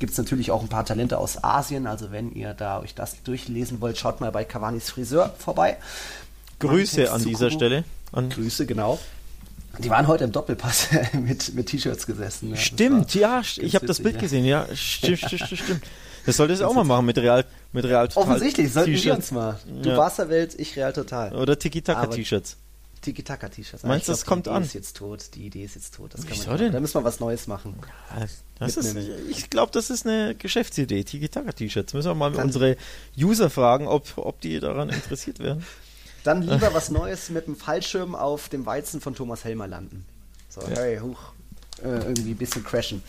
[0.00, 1.86] gibt es natürlich auch ein paar Talente aus Asien.
[1.86, 5.76] Also wenn ihr da euch das durchlesen wollt, schaut mal bei Cavanis Friseur vorbei.
[6.58, 7.84] Grüße an dieser Stelle.
[8.10, 8.98] An Grüße, genau.
[9.78, 12.50] Die waren heute im Doppelpass mit, mit T-Shirts gesessen.
[12.50, 12.56] Ja.
[12.56, 14.20] Stimmt, ja, ich habe das Bild ja.
[14.20, 14.66] gesehen, ja.
[14.74, 15.82] Stimmt, stimmt, stimmt, stimmt.
[16.26, 18.22] Das solltest du auch mal machen mit Real, mit Real Total.
[18.28, 19.58] Offensichtlich, sollten wir uns mal.
[19.82, 19.96] Du ja.
[19.96, 21.34] Barca-Welt, ich Real Total.
[21.34, 22.58] Oder Tiki-Taka-T-Shirts.
[23.00, 23.84] Tiki-Taka-T-Shirts.
[23.84, 24.62] Meinst du, das kommt an?
[24.62, 25.34] Die Idee ist jetzt tot.
[25.34, 26.14] Die Idee ist jetzt tot.
[26.14, 26.72] Das kann Wieso man denn?
[26.72, 27.74] Da müssen wir was Neues machen.
[28.58, 28.96] Das ist,
[29.30, 31.04] ich glaube, das ist eine Geschäftsidee.
[31.04, 31.94] Tiki-Taka-T-Shirts.
[31.94, 32.76] Müssen wir mal unsere
[33.18, 35.64] User fragen, ob, ob die daran interessiert wären.
[36.24, 40.04] Dann lieber was Neues mit dem Fallschirm auf dem Weizen von Thomas Helmer landen.
[40.50, 41.32] So, hey, huch.
[41.82, 43.02] Äh, irgendwie ein bisschen crashen.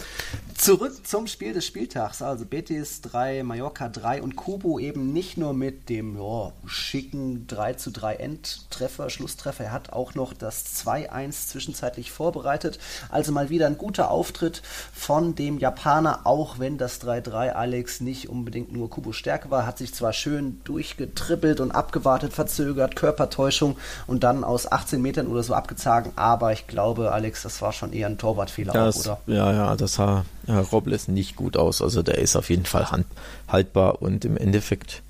[0.56, 2.22] Zurück zum Spiel des Spieltags.
[2.22, 7.74] Also Betis 3, Mallorca 3 und Kubo eben nicht nur mit dem ja, schicken 3
[7.74, 9.66] zu 3 Endtreffer, Schlusstreffer.
[9.66, 12.80] Er hat auch noch das 2-1 zwischenzeitlich vorbereitet.
[13.10, 14.62] Also mal wieder ein guter Auftritt
[14.94, 19.66] von dem Japaner, auch wenn das 3-3 Alex nicht unbedingt nur Kubo Stärke war.
[19.66, 25.44] Hat sich zwar schön durchgetrippelt und abgewartet, verzögert, Körpertäuschung und dann aus 18 Metern oder
[25.44, 26.12] so abgezogen.
[26.16, 28.18] Aber ich glaube, Alex, das war schon eher ein
[28.52, 28.74] Torwartfehler.
[28.74, 29.36] Fehler das, auch, oder?
[29.36, 31.82] Ja, ja, das sah ja, Robles nicht gut aus.
[31.82, 33.06] Also der ist auf jeden Fall hand,
[33.48, 35.04] haltbar und im Endeffekt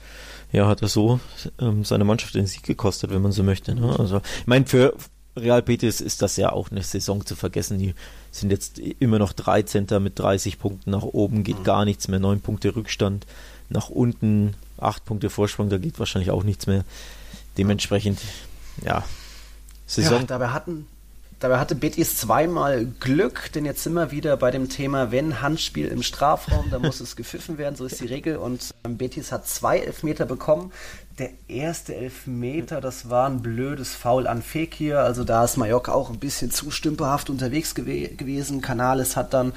[0.51, 1.19] ja, hat er so
[1.60, 3.73] ähm, seine Mannschaft den Sieg gekostet, wenn man so möchte.
[3.73, 3.95] Ne?
[3.97, 4.93] Also, ich meine, für
[5.38, 7.80] Real Betis ist das ja auch eine Saison zu vergessen.
[7.80, 7.95] Die
[8.32, 9.88] sind jetzt immer noch 13.
[10.01, 10.91] mit 30 Punkten.
[10.91, 11.63] Nach oben geht mhm.
[11.63, 12.19] gar nichts mehr.
[12.19, 13.25] 9 Punkte Rückstand.
[13.69, 15.69] Nach unten 8 Punkte Vorsprung.
[15.69, 16.84] Da geht wahrscheinlich auch nichts mehr.
[17.58, 18.19] Dementsprechend,
[18.84, 19.06] ja,
[19.88, 20.19] Saison.
[20.21, 20.88] Ja, dabei hatten,
[21.41, 25.88] Dabei hatte Betis zweimal Glück, denn jetzt sind wir wieder bei dem Thema, wenn Handspiel
[25.88, 28.38] im Strafraum, dann muss es gepfiffen werden, so ist die Regel.
[28.38, 30.71] Und ähm, Betis hat zwei Elfmeter bekommen
[31.21, 35.01] der erste Elfmeter, das war ein blödes Foul an Fekir.
[35.01, 37.86] Also da ist Mallorca auch ein bisschen zu stümperhaft unterwegs gew
[38.17, 38.62] gewesen.
[38.62, 39.53] Canales hat dann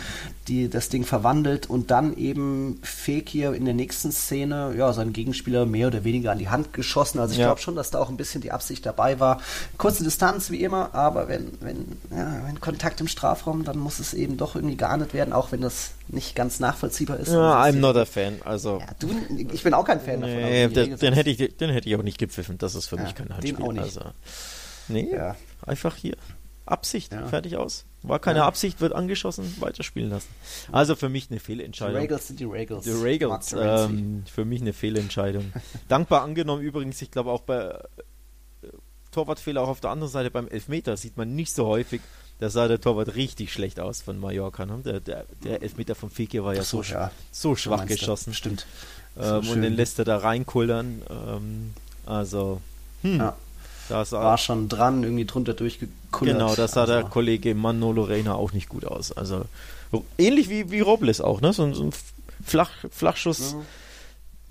[0.46, 5.64] die, das Ding verwandelt und dann eben Fekir in der nächsten Szene, ja, seinen Gegenspieler
[5.64, 7.18] mehr oder weniger an die Hand geschossen.
[7.18, 7.46] Also ich ja.
[7.46, 9.40] glaube schon, dass da auch ein bisschen die Absicht dabei war.
[9.78, 14.12] Kurze Distanz wie immer, aber wenn, wenn, ja, wenn Kontakt im Strafraum, dann muss es
[14.12, 17.28] eben doch irgendwie geahndet werden, auch wenn das nicht ganz nachvollziehbar ist.
[17.28, 18.40] Ja, I'm not a fan.
[18.44, 19.08] Also, ja, du,
[19.52, 20.74] ich bin auch kein Fan nee, davon.
[20.74, 22.58] Den, den, hätte ich, den hätte ich auch nicht gepfiffen.
[22.58, 23.56] Das ist für ja, mich kein Handspiel.
[23.56, 23.82] Den auch nicht.
[23.82, 24.00] Also,
[24.88, 25.36] nee, ja.
[25.66, 26.16] einfach hier.
[26.66, 27.84] Absicht, fertig aus.
[28.02, 28.44] War keine.
[28.44, 30.28] Absicht, wird angeschossen, weiterspielen lassen.
[30.72, 31.96] Also für mich eine Fehlentscheidung.
[31.96, 32.84] Die Regals sind die Regals.
[32.84, 35.52] Die Regals, ähm, für mich eine Fehlentscheidung.
[35.88, 38.68] Dankbar angenommen übrigens, ich glaube auch bei äh,
[39.10, 42.00] Torwartfehler auch auf der anderen Seite beim Elfmeter sieht man nicht so häufig.
[42.40, 44.66] Da sah der Torwart richtig schlecht aus von Mallorca.
[44.66, 44.80] Ne?
[44.84, 47.10] Der, der, der Elfmeter von Feke war ja so, so, ja.
[47.30, 48.34] so schwach geschossen.
[48.34, 48.66] Stimmt.
[49.18, 51.02] Ähm, so und den lässt er da reinkullern.
[51.08, 51.74] Ähm,
[52.06, 52.60] also,
[53.02, 53.18] hm.
[53.18, 53.36] Ja.
[53.88, 56.38] Das war schon dran, irgendwie drunter durchgekullert.
[56.38, 56.94] Genau, das sah also.
[56.94, 59.12] der Kollege Manolo Reina auch nicht gut aus.
[59.12, 59.44] Also
[60.16, 61.52] ähnlich wie, wie Robles auch, ne?
[61.52, 61.92] So, so ein
[62.44, 63.52] Flach, Flachschuss.
[63.52, 63.58] Ja.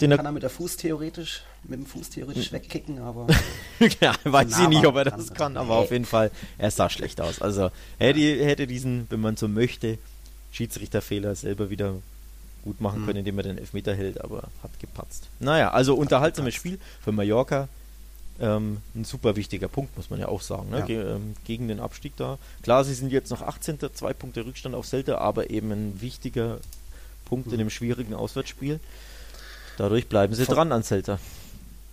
[0.09, 2.53] Den kann er mit der Fuß theoretisch, mit dem Fuß theoretisch hm.
[2.53, 3.27] wegkicken, aber.
[4.01, 7.21] ja, weiß ich nicht, ob er das kann, aber auf jeden Fall, er sah schlecht
[7.21, 7.41] aus.
[7.41, 9.97] Also hätte, hätte diesen, wenn man so möchte,
[10.51, 11.95] Schiedsrichterfehler selber wieder
[12.63, 13.05] gut machen mhm.
[13.05, 15.27] können, indem er den Elfmeter hält, aber hat gepatzt.
[15.39, 17.67] Naja, also unterhaltsames Spiel für Mallorca.
[18.39, 20.79] Ähm, ein super wichtiger Punkt, muss man ja auch sagen, ne?
[20.79, 20.85] ja.
[20.85, 22.39] Ge ähm, gegen den Abstieg da.
[22.63, 23.77] Klar, sie sind jetzt noch 18.
[23.93, 26.59] zwei Punkte Rückstand auf Celta, aber eben ein wichtiger
[27.25, 27.53] Punkt mhm.
[27.53, 28.79] in einem schwierigen Auswärtsspiel.
[29.77, 31.19] Dadurch bleiben sie Vor dran an Celta.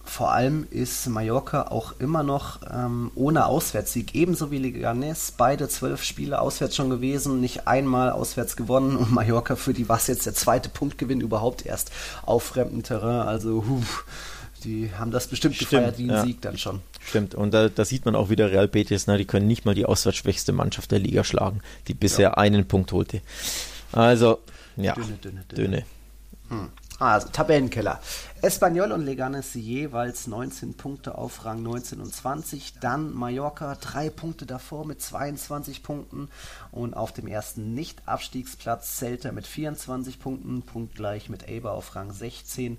[0.03, 6.03] Vor allem ist Mallorca auch immer noch ähm, ohne Auswärtssieg, ebenso wie Leganes, beide zwölf
[6.03, 10.27] Spiele auswärts schon gewesen, nicht einmal auswärts gewonnen und Mallorca für die war es jetzt
[10.27, 11.93] der zweite Punktgewinn überhaupt erst
[12.27, 13.29] auf fremdem Terrain.
[13.29, 13.83] Also huh,
[14.65, 16.25] die haben das bestimmt Stimmt, gefeiert wie ein ja.
[16.25, 16.81] Sieg dann schon.
[17.07, 19.75] Stimmt, und da, da, sieht man auch wieder Real Betis, na, die können nicht mal
[19.75, 22.35] die auswärtsschwächste Mannschaft der Liga schlagen, die bisher ja.
[22.35, 23.21] einen Punkt holte.
[23.93, 24.41] Also,
[24.77, 25.45] ja, dünne, dünne.
[25.49, 25.63] dünne.
[25.63, 25.85] dünne.
[26.49, 26.69] Hm.
[27.01, 27.99] Also Tabellenkeller.
[28.43, 32.75] Espanyol und Leganes jeweils 19 Punkte auf Rang 19 und 20.
[32.79, 36.29] Dann Mallorca drei Punkte davor mit 22 Punkten.
[36.71, 42.79] Und auf dem ersten Nicht-Abstiegsplatz Celta mit 24 Punkten, punktgleich mit Eber auf Rang 16.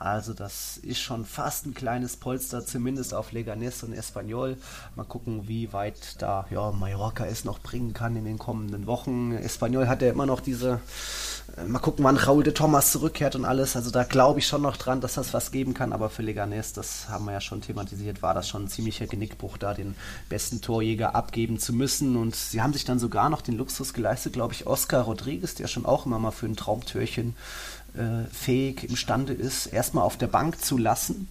[0.00, 4.56] Also das ist schon fast ein kleines Polster, zumindest auf Leganés und Espanyol.
[4.96, 9.32] Mal gucken, wie weit da ja, Mallorca es noch bringen kann in den kommenden Wochen.
[9.32, 10.80] Espanyol hat ja immer noch diese,
[11.58, 13.76] äh, mal gucken, wann Raúl de Thomas zurückkehrt und alles.
[13.76, 15.92] Also da glaube ich schon noch dran, dass das was geben kann.
[15.92, 19.58] Aber für Leganés, das haben wir ja schon thematisiert, war das schon ein ziemlicher Genickbruch,
[19.58, 19.96] da den
[20.30, 22.16] besten Torjäger abgeben zu müssen.
[22.16, 25.66] Und sie haben sich dann sogar noch den Luxus geleistet, glaube ich, Oscar Rodriguez, der
[25.66, 27.34] schon auch immer mal für ein Traumtürchen
[27.96, 31.28] äh, fähig, imstande ist, erstmal auf der Bank zu lassen.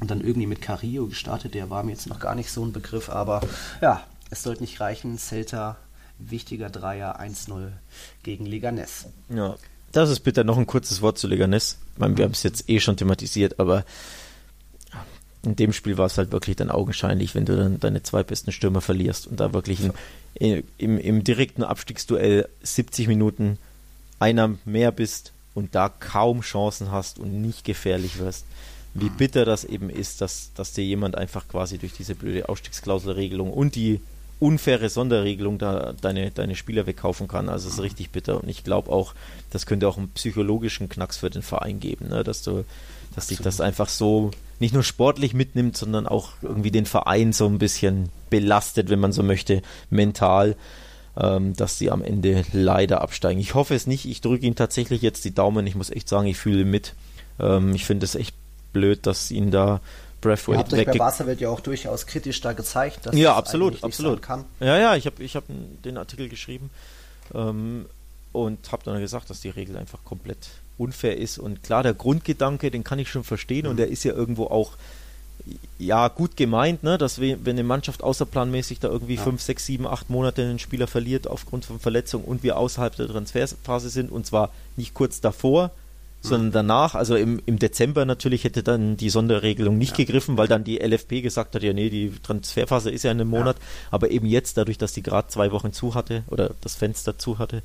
[0.00, 2.72] Und dann irgendwie mit Carillo gestartet, der war mir jetzt noch gar nicht so ein
[2.72, 3.40] Begriff, aber
[3.80, 5.18] ja, es sollte nicht reichen.
[5.18, 5.76] Celta,
[6.18, 7.68] wichtiger Dreier, 1-0
[8.22, 9.06] gegen Leganes.
[9.28, 9.56] Ja,
[9.92, 11.78] das ist bitte noch ein kurzes Wort zu Leganes.
[11.94, 13.84] Ich meine, wir haben es jetzt eh schon thematisiert, aber
[15.44, 18.50] in dem Spiel war es halt wirklich dann augenscheinlich, wenn du dann deine zwei besten
[18.50, 19.80] Stürmer verlierst und da wirklich
[20.34, 23.58] im, im, im direkten Abstiegsduell 70 Minuten
[24.18, 28.46] einer mehr bist und da kaum Chancen hast und nicht gefährlich wirst.
[28.94, 29.16] Wie mhm.
[29.16, 33.74] bitter das eben ist, dass, dass dir jemand einfach quasi durch diese blöde Ausstiegsklauselregelung und
[33.74, 34.00] die
[34.40, 37.48] unfaire Sonderregelung da deine, deine Spieler wegkaufen kann.
[37.48, 38.42] Also es ist richtig bitter.
[38.42, 39.14] Und ich glaube auch,
[39.50, 42.24] das könnte auch einen psychologischen Knacks für den Verein geben, ne?
[42.24, 42.64] dass du,
[43.14, 47.46] dass dich das einfach so nicht nur sportlich mitnimmt, sondern auch irgendwie den Verein so
[47.46, 50.56] ein bisschen belastet, wenn man so möchte, mental.
[51.16, 53.40] Ähm, dass sie am Ende leider absteigen.
[53.40, 54.06] Ich hoffe es nicht.
[54.06, 55.66] Ich drücke ihnen tatsächlich jetzt die Daumen.
[55.66, 56.94] Ich muss echt sagen, ich fühle mit.
[57.38, 58.34] Ähm, ich finde es echt
[58.72, 59.80] blöd, dass ihn da
[60.20, 64.22] Braithwaite ja, bei Barca wird ja auch durchaus kritisch da gezeigt, dass ja, absolut, absolut.
[64.22, 64.44] kann.
[64.58, 65.44] Ja, ja, ich habe ich hab
[65.84, 66.70] den Artikel geschrieben
[67.34, 67.86] ähm,
[68.32, 70.48] und habe dann gesagt, dass die Regel einfach komplett
[70.78, 71.38] unfair ist.
[71.38, 73.70] Und klar, der Grundgedanke, den kann ich schon verstehen mhm.
[73.70, 74.72] und der ist ja irgendwo auch
[75.78, 79.22] ja, gut gemeint, ne, dass wir, wenn eine Mannschaft außerplanmäßig da irgendwie ja.
[79.22, 83.08] fünf, sechs, sieben, acht Monate einen Spieler verliert aufgrund von Verletzung und wir außerhalb der
[83.08, 85.70] Transferphase sind und zwar nicht kurz davor,
[86.24, 90.04] sondern danach, also im, im Dezember natürlich hätte dann die Sonderregelung nicht ja.
[90.04, 93.28] gegriffen, weil dann die LFP gesagt hat, ja nee, die Transferphase ist ja in einem
[93.28, 93.64] Monat, ja.
[93.90, 97.38] aber eben jetzt, dadurch, dass die gerade zwei Wochen zu hatte oder das Fenster zu
[97.38, 97.62] hatte,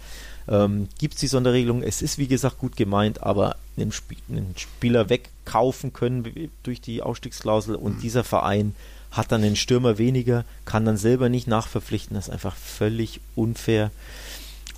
[0.49, 1.83] ähm, gibt es die Sonderregelung.
[1.83, 7.01] Es ist wie gesagt gut gemeint, aber einen, Sp einen Spieler wegkaufen können durch die
[7.01, 8.01] Ausstiegsklausel und mhm.
[8.01, 8.75] dieser Verein
[9.11, 13.91] hat dann einen Stürmer weniger, kann dann selber nicht nachverpflichten, das ist einfach völlig unfair.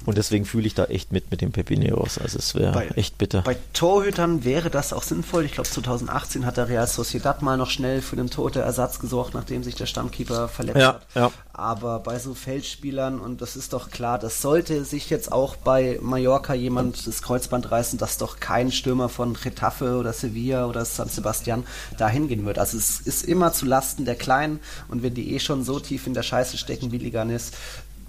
[0.05, 2.17] Und deswegen fühle ich da echt mit mit den Pepineros.
[2.17, 3.41] Also es wäre echt bitter.
[3.41, 5.45] Bei Torhütern wäre das auch sinnvoll.
[5.45, 9.63] Ich glaube 2018 hat der Real Sociedad mal noch schnell für den Tote-Ersatz gesorgt, nachdem
[9.63, 11.07] sich der Stammkeeper verletzt ja, hat.
[11.15, 11.31] Ja.
[11.53, 15.99] Aber bei so Feldspielern, und das ist doch klar, das sollte sich jetzt auch bei
[16.01, 21.09] Mallorca jemand das Kreuzband reißen, dass doch kein Stürmer von Getafe oder Sevilla oder San
[21.09, 21.63] Sebastian
[21.97, 22.59] dahin gehen wird.
[22.59, 26.07] Also es ist immer zu Lasten der Kleinen und wenn die eh schon so tief
[26.07, 27.51] in der Scheiße stecken wie Liganis,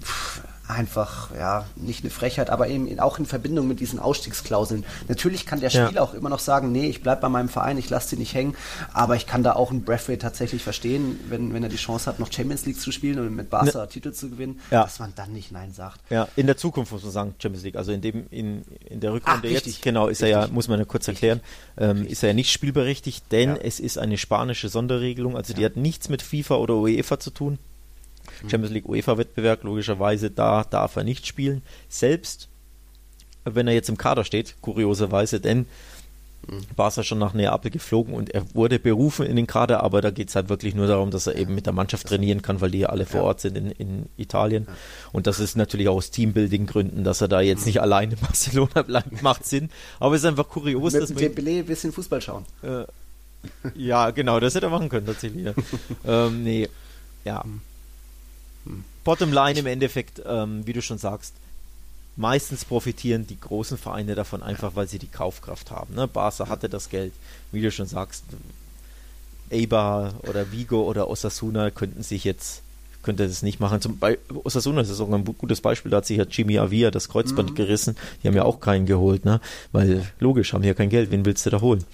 [0.02, 4.84] pff, einfach, ja, nicht eine Frechheit, aber eben auch in Verbindung mit diesen Ausstiegsklauseln.
[5.08, 6.02] Natürlich kann der Spieler ja.
[6.02, 8.56] auch immer noch sagen, nee, ich bleib bei meinem Verein, ich lasse den nicht hängen,
[8.92, 12.18] aber ich kann da auch einen Braithwaite tatsächlich verstehen, wenn, wenn er die Chance hat,
[12.18, 13.88] noch Champions League zu spielen und mit Barca ne.
[13.88, 14.82] Titel zu gewinnen, ja.
[14.82, 16.00] dass man dann nicht Nein sagt.
[16.10, 19.12] Ja, in der Zukunft muss man sagen, Champions League, also in dem, in, in der
[19.12, 20.36] Rückrunde Ach, jetzt, genau, ist richtig.
[20.36, 21.40] er ja, muss man ja kurz erklären,
[21.76, 25.76] ähm, ist er ja nicht spielberechtigt, denn es ist eine spanische Sonderregelung, also die hat
[25.76, 27.58] nichts mit FIFA oder UEFA zu tun.
[28.50, 31.62] Champions League UEFA-Wettbewerb, logischerweise, da darf er nicht spielen.
[31.88, 32.48] Selbst
[33.44, 35.66] wenn er jetzt im Kader steht, kurioserweise, denn
[36.48, 36.62] mhm.
[36.76, 40.28] Barca schon nach Neapel geflogen und er wurde berufen in den Kader, aber da geht
[40.28, 42.80] es halt wirklich nur darum, dass er eben mit der Mannschaft trainieren kann, weil die
[42.80, 44.66] ja alle vor Ort sind in, in Italien.
[45.12, 48.82] Und das ist natürlich auch aus Teambuilding-Gründen, dass er da jetzt nicht allein in Barcelona
[48.86, 49.70] bleibt, macht Sinn.
[49.98, 51.18] Aber es ist einfach kurios, mit dass man.
[51.18, 52.44] Dembele ein bisschen Fußball schauen.
[52.62, 52.84] Äh,
[53.74, 55.44] ja, genau, das hätte er machen können, tatsächlich.
[55.44, 55.54] Ja.
[56.26, 56.68] ähm, nee,
[57.24, 57.44] ja.
[59.04, 61.34] Bottom line im Endeffekt, ähm, wie du schon sagst,
[62.16, 65.94] meistens profitieren die großen Vereine davon einfach, weil sie die Kaufkraft haben.
[65.94, 66.06] Ne?
[66.06, 67.12] Barca hatte das Geld,
[67.50, 68.24] wie du schon sagst.
[69.50, 72.62] Eibar oder Vigo oder Osasuna könnten sich jetzt
[73.02, 73.80] könnte das nicht machen.
[73.80, 75.90] Zum Beispiel Osasuna ist auch ein gutes Beispiel.
[75.90, 77.54] Da hat sich ja Jimmy Avia das Kreuzband mhm.
[77.54, 77.96] gerissen.
[78.22, 79.40] Die haben ja auch keinen geholt, ne?
[79.72, 81.10] Weil logisch haben ja kein Geld.
[81.10, 81.84] Wen willst du da holen?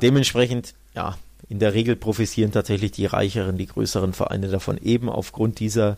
[0.00, 1.16] Dementsprechend, ja,
[1.48, 5.96] in der Regel profitieren tatsächlich die reicheren, die größeren Vereine davon, eben aufgrund dieser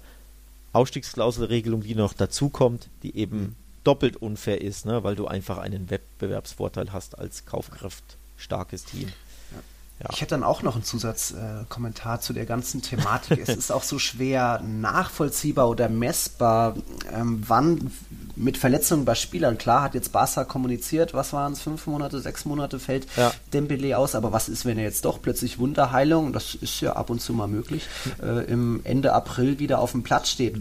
[0.74, 3.54] Ausstiegsklauselregelung, die noch dazukommt, die eben mhm.
[3.84, 9.12] doppelt unfair ist, ne, weil du einfach einen Wettbewerbsvorteil hast als kaufkraftstarkes Team.
[10.00, 10.08] Ja.
[10.12, 13.38] Ich hätte dann auch noch einen Zusatzkommentar äh, zu der ganzen Thematik.
[13.38, 16.76] es ist auch so schwer nachvollziehbar oder messbar,
[17.12, 17.92] ähm, wann
[18.36, 22.44] mit Verletzungen bei Spielern, klar hat jetzt Barca kommuniziert, was waren es, fünf Monate, sechs
[22.44, 23.32] Monate fällt ja.
[23.52, 27.10] Dembele aus, aber was ist, wenn er jetzt doch plötzlich Wunderheilung, das ist ja ab
[27.10, 27.86] und zu mal möglich,
[28.20, 30.60] äh, im Ende April wieder auf dem Platz steht?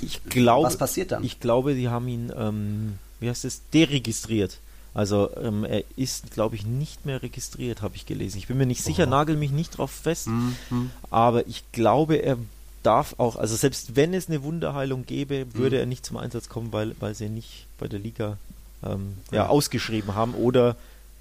[0.00, 1.22] Ich glaube, was passiert dann?
[1.22, 4.58] Ich glaube, die haben ihn, ähm, wie heißt es, deregistriert.
[4.94, 8.38] Also ähm, er ist, glaube ich, nicht mehr registriert, habe ich gelesen.
[8.38, 9.10] Ich bin mir nicht sicher, oh.
[9.10, 10.90] nagel mich nicht drauf fest, mhm.
[11.10, 12.36] aber ich glaube, er
[12.82, 15.80] darf auch, also selbst wenn es eine Wunderheilung gäbe, würde mhm.
[15.80, 18.36] er nicht zum Einsatz kommen, weil, weil sie nicht bei der Liga
[18.84, 20.76] ähm, ja, ausgeschrieben haben oder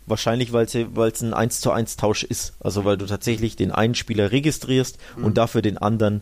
[0.05, 2.53] wahrscheinlich, weil es ein 1 zu 1 Tausch ist.
[2.59, 5.25] Also weil du tatsächlich den einen Spieler registrierst mhm.
[5.25, 6.21] und dafür den anderen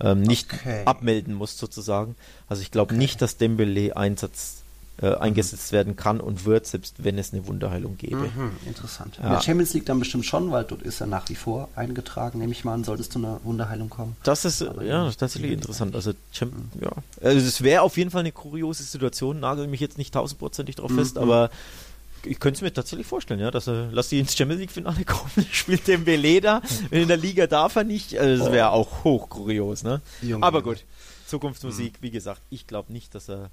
[0.00, 0.82] ähm, nicht okay.
[0.84, 2.16] abmelden musst sozusagen.
[2.48, 2.98] Also ich glaube okay.
[2.98, 4.62] nicht, dass Dembele Einsatz
[5.02, 8.16] äh, eingesetzt werden kann und wird, selbst wenn es eine Wunderheilung gäbe.
[8.16, 9.18] Mhm, interessant.
[9.18, 9.24] Ja.
[9.24, 12.38] In der Champions League dann bestimmt schon, weil dort ist er nach wie vor eingetragen,
[12.38, 14.16] nehme ich mal an, solltest du eine Wunderheilung kommen.
[14.22, 15.94] Das ist, Aber ja, das ist tatsächlich interessant.
[15.94, 16.70] Also, mhm.
[16.80, 16.90] ja.
[17.22, 20.90] Also, es wäre auf jeden Fall eine kuriose Situation, nagel mich jetzt nicht tausendprozentig drauf
[20.90, 20.96] mhm.
[20.96, 21.50] fest, aber
[22.24, 25.04] ich könnte es mir tatsächlich vorstellen, ja, dass er, lass die ins Champions League Finale
[25.04, 29.28] kommen, spielt den Beleda, in der Liga darf er nicht, also das wäre auch hoch
[29.28, 30.00] kurios, ne?
[30.22, 30.84] Junge, Aber gut,
[31.26, 32.02] Zukunftsmusik, mhm.
[32.02, 33.50] wie gesagt, ich glaube nicht, dass er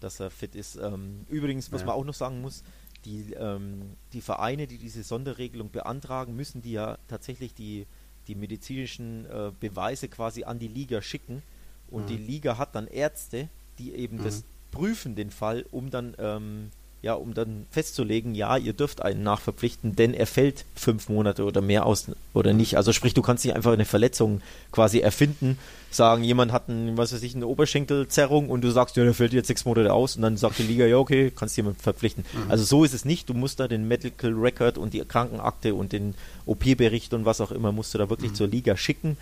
[0.00, 0.76] dass er fit ist.
[0.76, 1.86] Ähm, übrigens, was ja.
[1.88, 2.62] man auch noch sagen muss,
[3.04, 7.86] die, ähm, die Vereine, die diese Sonderregelung beantragen, müssen die ja tatsächlich die,
[8.26, 11.42] die medizinischen äh, Beweise quasi an die Liga schicken.
[11.88, 12.06] Und mhm.
[12.08, 14.24] die Liga hat dann Ärzte, die eben mhm.
[14.24, 16.70] das prüfen, den Fall, um dann ähm,
[17.06, 21.60] ja, um dann festzulegen, ja, ihr dürft einen nachverpflichten, denn er fällt fünf Monate oder
[21.60, 22.76] mehr aus oder nicht.
[22.76, 24.40] Also sprich, du kannst nicht einfach eine Verletzung
[24.72, 25.56] quasi erfinden,
[25.92, 29.32] sagen, jemand hat ein, was weiß ich, eine Oberschenkelzerrung und du sagst, ja, der fällt
[29.32, 32.24] jetzt sechs Monate aus und dann sagt die Liga, ja, okay, kannst jemand verpflichten.
[32.32, 32.50] Mhm.
[32.50, 33.28] Also so ist es nicht.
[33.28, 37.52] Du musst da den Medical Record und die Krankenakte und den OP-Bericht und was auch
[37.52, 38.36] immer musst du da wirklich mhm.
[38.36, 39.16] zur Liga schicken.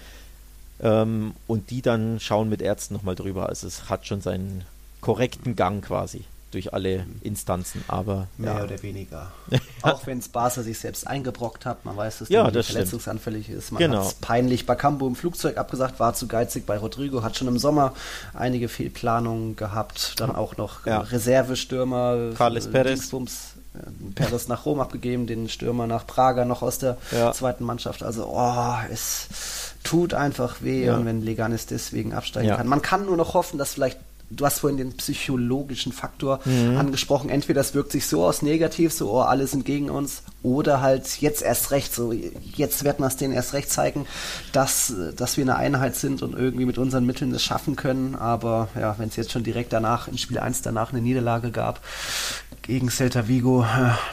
[0.80, 3.50] Ähm, und die dann schauen mit Ärzten nochmal drüber.
[3.50, 4.64] Also es hat schon seinen
[5.02, 6.24] korrekten Gang quasi
[6.54, 8.64] durch alle Instanzen, aber mehr ja.
[8.64, 9.32] oder weniger.
[9.82, 13.58] Auch wenn es Barca sich selbst eingebrockt hat, man weiß, dass ja, das verletzungsanfällig stimmt.
[13.58, 13.72] ist.
[13.72, 14.06] Man genau.
[14.06, 17.58] hat peinlich bei Cambo im Flugzeug abgesagt, war zu geizig bei Rodrigo, hat schon im
[17.58, 17.92] Sommer
[18.32, 21.00] einige Fehlplanungen gehabt, dann auch noch ja.
[21.00, 23.10] Reservestürmer, Carles Perez.
[24.14, 27.32] Perez nach Rom abgegeben, den Stürmer nach Prager noch aus der ja.
[27.32, 28.04] zweiten Mannschaft.
[28.04, 30.96] Also, oh, es tut einfach weh, ja.
[30.96, 32.56] und wenn Leganes deswegen absteigen ja.
[32.56, 32.68] kann.
[32.68, 33.98] Man kann nur noch hoffen, dass vielleicht
[34.30, 36.76] du hast vorhin den psychologischen Faktor mhm.
[36.76, 37.30] angesprochen.
[37.30, 41.20] Entweder das wirkt sich so aus negativ, so, oh, alle sind gegen uns, oder halt
[41.20, 44.06] jetzt erst recht, so, jetzt werden wir es denen erst recht zeigen,
[44.52, 48.14] dass, dass wir eine Einheit sind und irgendwie mit unseren Mitteln das schaffen können.
[48.14, 51.80] Aber ja, wenn es jetzt schon direkt danach, in Spiel 1 danach eine Niederlage gab
[52.66, 53.64] gegen Celta Vigo,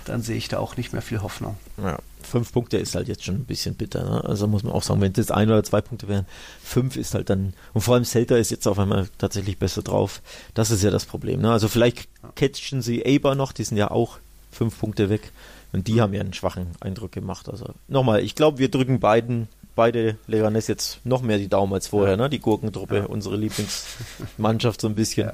[0.06, 1.58] dann sehe ich da auch nicht mehr viel Hoffnung.
[1.82, 1.98] Ja
[2.32, 4.04] fünf Punkte ist halt jetzt schon ein bisschen bitter.
[4.04, 4.24] Ne?
[4.24, 6.26] Also muss man auch sagen, wenn das ein oder zwei Punkte wären,
[6.64, 10.22] fünf ist halt dann, und vor allem Celta ist jetzt auf einmal tatsächlich besser drauf.
[10.54, 11.42] Das ist ja das Problem.
[11.42, 11.52] Ne?
[11.52, 14.20] Also vielleicht catchen sie Aber noch, die sind ja auch
[14.52, 15.32] fünf Punkte weg.
[15.74, 17.48] Und die haben ja einen schwachen Eindruck gemacht.
[17.48, 21.88] Also nochmal, ich glaube, wir drücken beiden, beide Leganes jetzt noch mehr die Daumen als
[21.88, 22.30] vorher, ne?
[22.30, 23.06] Die Gurkentruppe, ja.
[23.06, 25.32] unsere Lieblingsmannschaft so ein bisschen.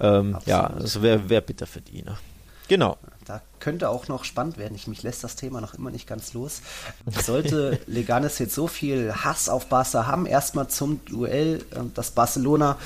[0.00, 2.02] Ja, ähm, ja also wäre wär bitter für die.
[2.02, 2.16] Ne?
[2.68, 2.98] Genau.
[3.24, 4.74] Da könnte auch noch spannend werden.
[4.74, 6.62] Ich, mich lässt das Thema noch immer nicht ganz los.
[7.24, 12.78] Sollte Leganes jetzt so viel Hass auf Barca haben, erstmal zum Duell, äh, das Barcelona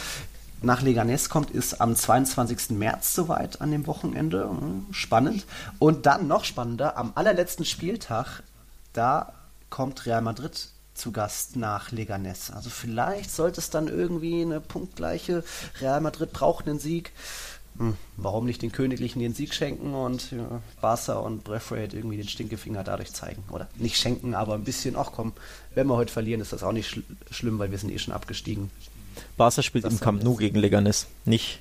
[0.63, 2.71] nach Leganes kommt, ist am 22.
[2.71, 4.49] März soweit an dem Wochenende.
[4.49, 5.45] Hm, spannend.
[5.79, 8.43] Und dann noch spannender, am allerletzten Spieltag,
[8.93, 9.33] da
[9.71, 12.51] kommt Real Madrid zu Gast nach Leganes.
[12.51, 15.43] Also vielleicht sollte es dann irgendwie eine punktgleiche.
[15.81, 17.13] Real Madrid braucht einen Sieg
[18.17, 22.85] warum nicht den Königlichen den Sieg schenken und ja, Barca und Braithwaite irgendwie den Stinkefinger
[22.85, 23.43] dadurch zeigen.
[23.51, 25.33] Oder nicht schenken, aber ein bisschen, ach komm,
[25.75, 28.15] wenn wir heute verlieren, ist das auch nicht schl schlimm, weil wir sind eh schon
[28.15, 28.71] abgestiegen.
[29.37, 31.61] Barca spielt das im Camp Nou gegen Leganes, nicht,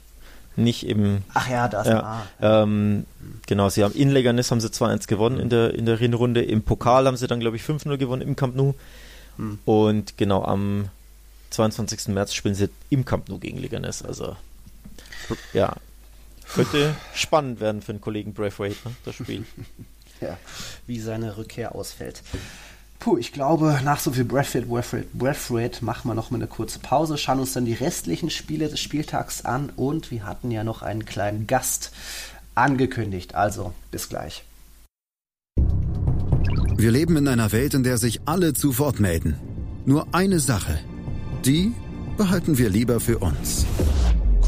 [0.56, 1.24] nicht im...
[1.34, 2.24] Ach ja, das ja, ah.
[2.64, 3.06] Ähm,
[3.48, 6.42] Genau, sie haben in Leganes haben sie 2-1 gewonnen in der, in der Hinrunde.
[6.44, 8.76] Im Pokal haben sie dann, glaube ich, 5-0 gewonnen im Camp Nou.
[9.38, 9.60] Hm.
[9.66, 10.90] Und genau, am
[11.50, 12.10] 22.
[12.10, 14.04] März spielen sie im Camp Nou gegen Leganes.
[14.04, 14.36] Also
[15.54, 15.76] ja,
[16.54, 19.46] könnte spannend werden für den Kollegen Braithwaite, ne, das Spiel.
[20.22, 20.38] ja,
[20.88, 22.22] wie seine Rückkehr ausfällt.
[23.00, 26.80] Puh, ich glaube, nach so viel Braithwaite, Braithwaite, Braithwaite machen wir noch mal eine kurze
[26.80, 30.84] Pause, schauen uns dann die restlichen Spiele des Spieltags an und wir hatten ja noch
[30.84, 31.92] einen kleinen Gast
[32.54, 33.34] angekündigt.
[33.34, 34.44] Also, bis gleich.
[36.78, 39.36] Wir leben in einer Welt, in der sich alle zu Wort melden.
[39.86, 40.80] Nur eine Sache.
[41.44, 41.74] Die
[42.18, 43.66] behalten wir lieber für uns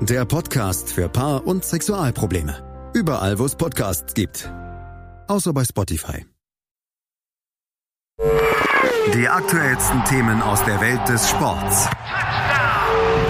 [0.00, 2.90] der Podcast für Paar- und Sexualprobleme.
[2.94, 4.50] Überall, wo es Podcasts gibt.
[5.28, 6.26] Außer bei Spotify.
[9.14, 11.88] Die aktuellsten Themen aus der Welt des Sports.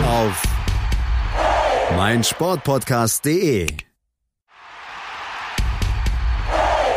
[0.07, 0.43] Auf
[1.97, 3.69] meinsportpodcast.de.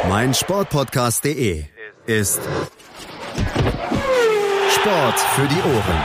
[0.08, 1.66] Meinsportpodcast.de
[2.06, 2.42] ist
[4.72, 6.02] Sport für die Ohren.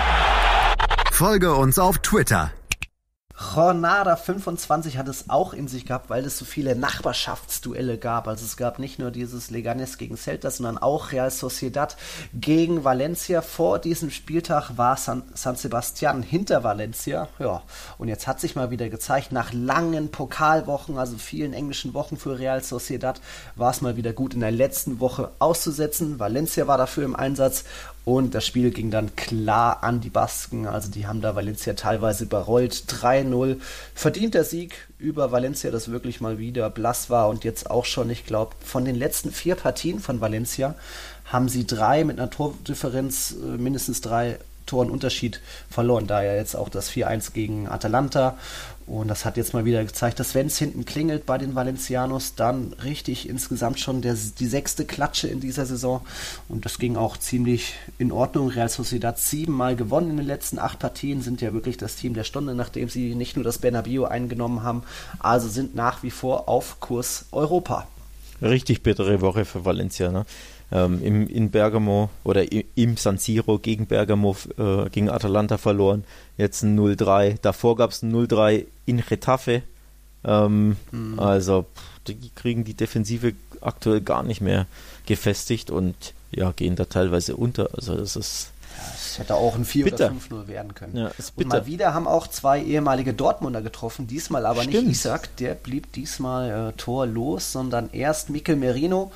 [1.12, 2.52] Folge uns auf Twitter
[3.36, 8.28] Jornada 25 hat es auch in sich gehabt, weil es so viele Nachbarschaftsduelle gab.
[8.28, 11.96] Also es gab nicht nur dieses Leganes gegen Celta, sondern auch Real Sociedad
[12.32, 13.42] gegen Valencia.
[13.42, 17.28] Vor diesem Spieltag war San, San Sebastian hinter Valencia.
[17.40, 17.62] Ja,
[17.98, 22.38] und jetzt hat sich mal wieder gezeigt, nach langen Pokalwochen, also vielen englischen Wochen für
[22.38, 23.20] Real Sociedad,
[23.56, 26.20] war es mal wieder gut in der letzten Woche auszusetzen.
[26.20, 27.64] Valencia war dafür im Einsatz
[28.04, 30.66] Und das Spiel ging dann klar an die Basken.
[30.66, 32.84] Also die haben da Valencia teilweise überrollt.
[32.88, 33.58] 3-0.
[33.94, 38.26] Verdienter Sieg über Valencia, das wirklich mal wieder blass war und jetzt auch schon, ich
[38.26, 40.74] glaube, von den letzten vier Partien von Valencia
[41.24, 45.40] haben sie drei mit einer Tordifferenz, äh, mindestens drei Toren Unterschied
[45.70, 46.06] verloren.
[46.06, 48.38] Da ja jetzt auch das 4-1 gegen Atalanta
[48.86, 52.34] und das hat jetzt mal wieder gezeigt, dass wenn es hinten klingelt bei den Valencianos,
[52.34, 56.02] dann richtig insgesamt schon der, die sechste Klatsche in dieser Saison.
[56.50, 58.48] Und das ging auch ziemlich in Ordnung.
[58.48, 62.24] Real Sociedad siebenmal gewonnen in den letzten acht Partien, sind ja wirklich das Team der
[62.24, 64.82] Stunde, nachdem sie nicht nur das Bernabeu eingenommen haben,
[65.18, 67.88] also sind nach wie vor auf Kurs Europa.
[68.42, 70.12] Richtig bittere Woche für Valencia.
[70.12, 70.26] Ne?
[70.74, 76.04] Ähm, im, in Bergamo oder im San Siro gegen Bergamo, äh, gegen Atalanta verloren.
[76.36, 77.36] Jetzt ein 0-3.
[77.40, 79.62] Davor gab es ein 0-3 in Retafe.
[80.24, 81.18] Ähm, mhm.
[81.18, 81.66] Also
[82.08, 84.66] die kriegen die Defensive aktuell gar nicht mehr
[85.06, 87.70] gefestigt und ja, gehen da teilweise unter.
[87.74, 88.50] Also das ist
[88.94, 90.10] es hätte auch ein 4 bitter.
[90.30, 90.96] oder 5-0 werden können.
[90.96, 94.88] Ja, und mal wieder haben auch zwei ehemalige Dortmunder getroffen, diesmal aber Stimmt.
[94.88, 99.12] nicht Isaac, der blieb diesmal äh, torlos, sondern erst Mikel Merino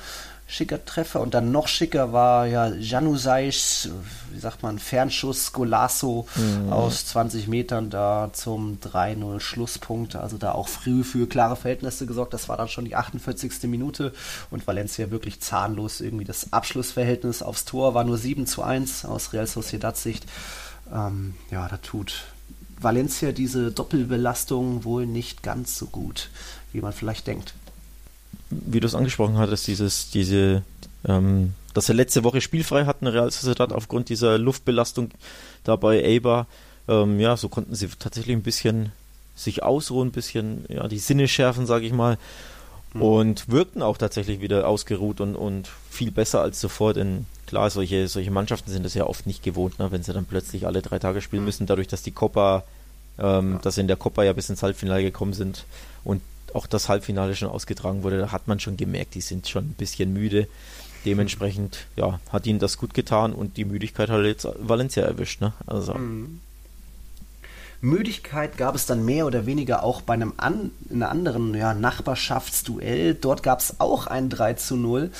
[0.49, 3.89] schicker Treffer und dann noch schicker war ja Janusais,
[4.31, 6.73] wie sagt man, Fernschuss Golasso mhm.
[6.73, 10.15] aus 20 Metern da zum 3-0 Schlusspunkt.
[10.15, 12.33] Also da auch früh für klare Verhältnisse gesorgt.
[12.33, 13.69] Das war dann schon die 48.
[13.69, 14.11] Minute
[14.49, 16.01] und Valencia wirklich zahnlos.
[16.01, 20.25] Irgendwie das Abschlussverhältnis aufs Tor war nur 7 zu 1 aus Real Sociedad Sicht.
[20.91, 22.23] Ähm, ja, da tut
[22.81, 26.31] Valencia diese Doppelbelastung wohl nicht ganz so gut,
[26.71, 27.53] wie man vielleicht denkt
[28.49, 30.63] wie du es angesprochen hattest, dieses, diese,
[31.05, 35.11] ähm, dass er letzte Woche spielfrei hatten, Real Sociedad, aufgrund dieser Luftbelastung
[35.63, 36.47] da bei Eibar.
[36.87, 38.91] Ähm, ja, so konnten sie tatsächlich ein bisschen
[39.35, 42.17] sich ausruhen, ein bisschen ja, die Sinne schärfen, sage ich mal.
[42.93, 43.01] Mhm.
[43.01, 48.07] Und wirkten auch tatsächlich wieder ausgeruht und, und viel besser als zuvor, denn klar, solche,
[48.07, 50.99] solche Mannschaften sind es ja oft nicht gewohnt, ne, wenn sie dann plötzlich alle drei
[50.99, 51.47] Tage spielen mhm.
[51.47, 52.63] müssen, dadurch, dass die Copa,
[53.19, 53.59] ähm, ja.
[53.59, 55.65] dass sie in der Copa ja bis ins Halbfinale gekommen sind
[56.03, 56.21] und
[56.55, 59.75] auch das Halbfinale schon ausgetragen wurde, da hat man schon gemerkt, die sind schon ein
[59.77, 60.47] bisschen müde.
[61.05, 65.53] Dementsprechend, ja, hat ihnen das gut getan und die Müdigkeit hat jetzt Valencia erwischt, ne?
[65.65, 65.93] Also.
[65.93, 66.41] Mhm.
[67.81, 73.13] Müdigkeit gab es dann mehr oder weniger auch bei einem, an, einem anderen ja, Nachbarschaftsduell.
[73.13, 75.11] Dort gab es auch ein 3 zu 0.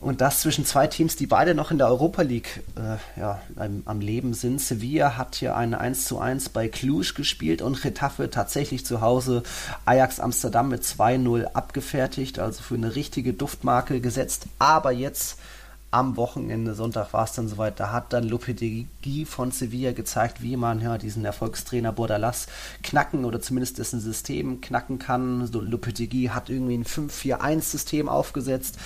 [0.00, 3.82] Und das zwischen zwei Teams, die beide noch in der Europa League äh, ja, am,
[3.84, 4.60] am, Leben sind.
[4.60, 9.42] Sevilla hat hier eine 1 zu 1 bei Cluj gespielt und Getafe tatsächlich zu Hause
[9.84, 14.46] Ajax Amsterdam mit 2-0 abgefertigt, also für eine richtige Duftmarke gesetzt.
[14.58, 15.38] Aber jetzt
[15.90, 20.56] am Wochenende, Sonntag war es dann soweit, da hat dann Lopetegui von Sevilla gezeigt, wie
[20.56, 22.46] man ja diesen Erfolgstrainer Bordalas
[22.82, 25.50] knacken oder zumindest dessen System knacken kann.
[25.50, 28.78] Lopetegui hat irgendwie ein 5-4-1-System aufgesetzt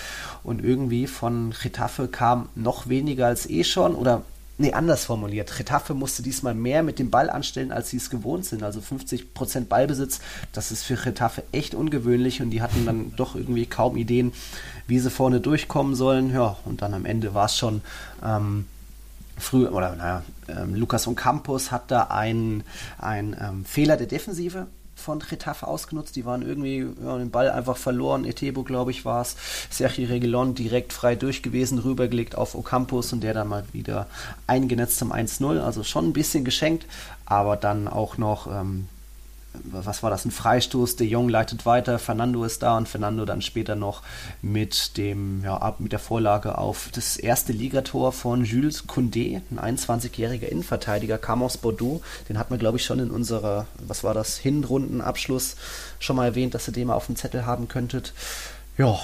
[0.43, 4.23] und irgendwie von Getafe kam noch weniger als eh schon oder
[4.57, 5.59] Nee, anders formuliert.
[5.59, 8.63] Retafe musste diesmal mehr mit dem Ball anstellen, als sie es gewohnt sind.
[8.63, 10.21] Also 50% Ballbesitz,
[10.53, 14.33] das ist für Retafe echt ungewöhnlich und die hatten dann doch irgendwie kaum Ideen,
[14.87, 16.33] wie sie vorne durchkommen sollen.
[16.33, 17.83] Ja, und dann am Ende war es schon
[18.25, 18.67] ähm,
[19.39, 22.65] früh, oder naja, ähm, Lukas und Campos hat da einen,
[22.99, 24.67] einen ähm, Fehler der Defensive
[24.97, 26.17] von Getafe ausgenutzt.
[26.17, 28.25] Die waren irgendwie ja, den Ball einfach verloren.
[28.25, 29.37] Etebo, glaube ich, war es.
[29.71, 34.07] Sergio Reguilon direkt frei durch gewesen, rübergelegt auf Ocampos und der dann mal wieder
[34.47, 35.61] eingenetzt zum 1-0.
[35.61, 36.87] Also schon ein bisschen geschenkt,
[37.27, 38.89] aber dann auch noch ähm,
[39.63, 43.43] was war das, ein Freistoß, De Jong leitet weiter, Fernando ist da und Fernando dann
[43.43, 44.03] später noch
[44.43, 50.47] mit dem, ja, mit der Vorlage auf das erste Ligator von Jules Koundé, ein 21-jähriger
[50.47, 54.37] Innenverteidiger, kam aus Bordeaux, den hat man glaube ich schon in unserer, was war das,
[54.39, 55.57] Hinrundenabschluss
[55.99, 58.13] schon mal erwähnt, dass ihr den mal auf dem Zettel haben könntet.
[58.77, 58.99] Ja,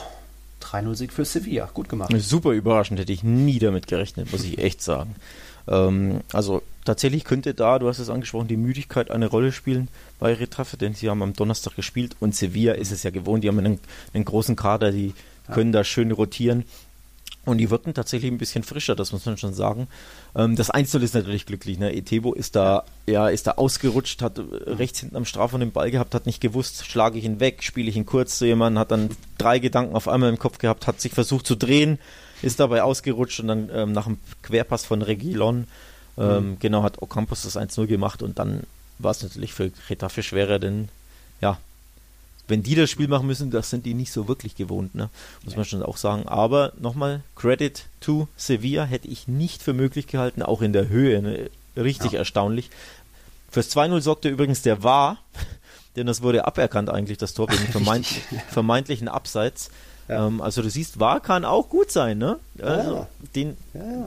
[0.63, 2.13] 3-0-Sieg für Sevilla, gut gemacht.
[2.19, 5.15] Super überraschend, hätte ich nie damit gerechnet, muss ich echt sagen.
[5.69, 10.33] Ähm, also tatsächlich könnte da, du hast es angesprochen, die Müdigkeit eine Rolle spielen bei
[10.35, 13.59] Retafe, denn sie haben am Donnerstag gespielt und Sevilla ist es ja gewohnt, die haben
[13.59, 13.81] einen,
[14.15, 15.15] einen großen Kader, die
[15.49, 15.55] ja.
[15.55, 16.65] können da schön rotieren.
[17.47, 19.89] Und die wirken tatsächlich ein bisschen frischer, das muss man schon sagen.
[20.37, 21.79] Ähm, das Einzel ist natürlich glücklich.
[21.79, 21.95] Ne?
[21.95, 26.15] Etebo ist da, ja, ist da ausgerutscht, hat rechts hinten am Strafraum den Ball gehabt,
[26.15, 29.11] hat nicht gewusst, schlage ich ihn weg, spiele ich ihn kurz zu jemandem, hat dann
[29.39, 31.99] drei Gedanken auf einmal im Kopf gehabt, hat sich versucht zu drehen,
[32.43, 35.67] ist dabei ausgerutscht und dann ähm, nach dem Querpass von Regilon,
[36.21, 36.59] ähm, mhm.
[36.61, 38.65] genau, hat Ocampos das 1-0 gemacht und dann
[38.99, 40.89] war es natürlich für Getafe schwerer, denn
[41.41, 41.59] ja,
[42.51, 45.09] wenn die das Spiel machen müssen, das sind die nicht so wirklich gewohnt, ne?
[45.45, 46.27] muss man schon auch sagen.
[46.27, 51.23] Aber nochmal, Credit to Sevilla hätte ich nicht für möglich gehalten, auch in der Höhe,
[51.23, 51.51] ne?
[51.77, 52.19] richtig ja.
[52.19, 52.71] erstaunlich.
[53.51, 55.19] Fürs 2-0 sorgte übrigens der War,
[55.97, 58.07] denn das wurde aberkannt eigentlich, das Tor wegen vermeint,
[58.49, 59.71] vermeintlichen Abseits.
[60.11, 60.27] Ja.
[60.27, 62.39] Ähm, also du siehst, war kann auch gut sein, ne?
[62.61, 63.09] Also ja.
[63.37, 63.57] den,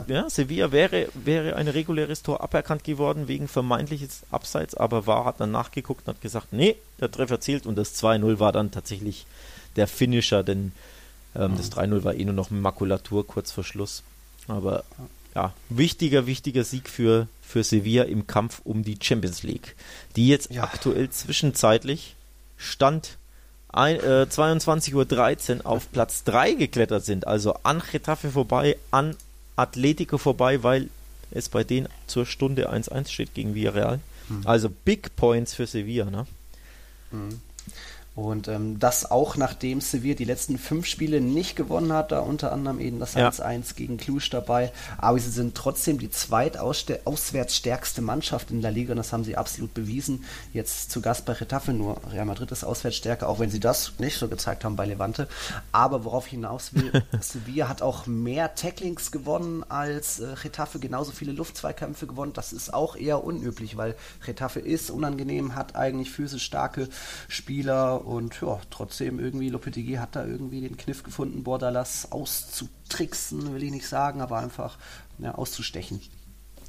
[0.08, 5.40] ja, Sevilla wäre, wäre ein reguläres Tor aberkannt geworden wegen vermeintliches Abseits, aber war hat
[5.40, 9.26] dann nachgeguckt und hat gesagt, nee, der Treffer zählt und das 2-0 war dann tatsächlich
[9.78, 10.74] der Finisher, denn
[11.36, 11.58] ähm, mhm.
[11.58, 14.04] das 3-0 war eh nur noch Makulatur kurz vor Schluss.
[14.50, 14.84] Aber
[15.36, 19.78] ja, wichtiger, wichtiger Sieg für, für Sevilla im Kampf um die Champions League,
[20.18, 20.64] die jetzt ja.
[20.66, 22.16] aktuell zwischenzeitlich
[22.58, 23.18] Stand
[23.74, 29.16] ein, äh, 22.13 Uhr auf Platz 3 geklettert sind, also an Getafe vorbei, an
[29.56, 30.90] Atletico vorbei, weil
[31.32, 34.00] es bei denen zur Stunde 1-1 steht gegen Villarreal.
[34.30, 34.42] Mhm.
[34.46, 36.26] Also Big Points für Sevilla, ne?
[37.12, 37.42] Mhm.
[38.16, 42.52] Und ähm, das auch nachdem Sevilla die letzten fünf Spiele nicht gewonnen hat, da unter
[42.52, 43.62] anderem eben das 1-1 ja.
[43.76, 44.72] gegen Cluj dabei.
[45.00, 49.74] Aber sie sind trotzdem die zweitauswärtsstärkste Mannschaft in der Liga und das haben sie absolut
[49.74, 50.26] bewiesen.
[50.54, 54.20] Jetzt zu Gast bei Retafe, nur Real Madrid ist auswärtsstärker, auch wenn sie das nicht
[54.20, 55.28] so gezeigt haben bei Levante.
[55.72, 61.12] Aber worauf ich hinaus will, Sevilla hat auch mehr Tacklings gewonnen als äh, Retafe, genauso
[61.12, 62.34] viele Luftzweikämpfe gewonnen.
[62.34, 63.96] Das ist auch eher unüblich, weil
[64.28, 66.90] Retafe ist unangenehm, hat eigentlich physisch starke
[67.28, 73.64] Spieler und ja, trotzdem irgendwie Lopetegui hat da irgendwie den Kniff gefunden, Bordalas auszutricksen, will
[73.64, 74.78] ich nicht sagen, aber einfach
[75.20, 76.02] ja, auszustechen.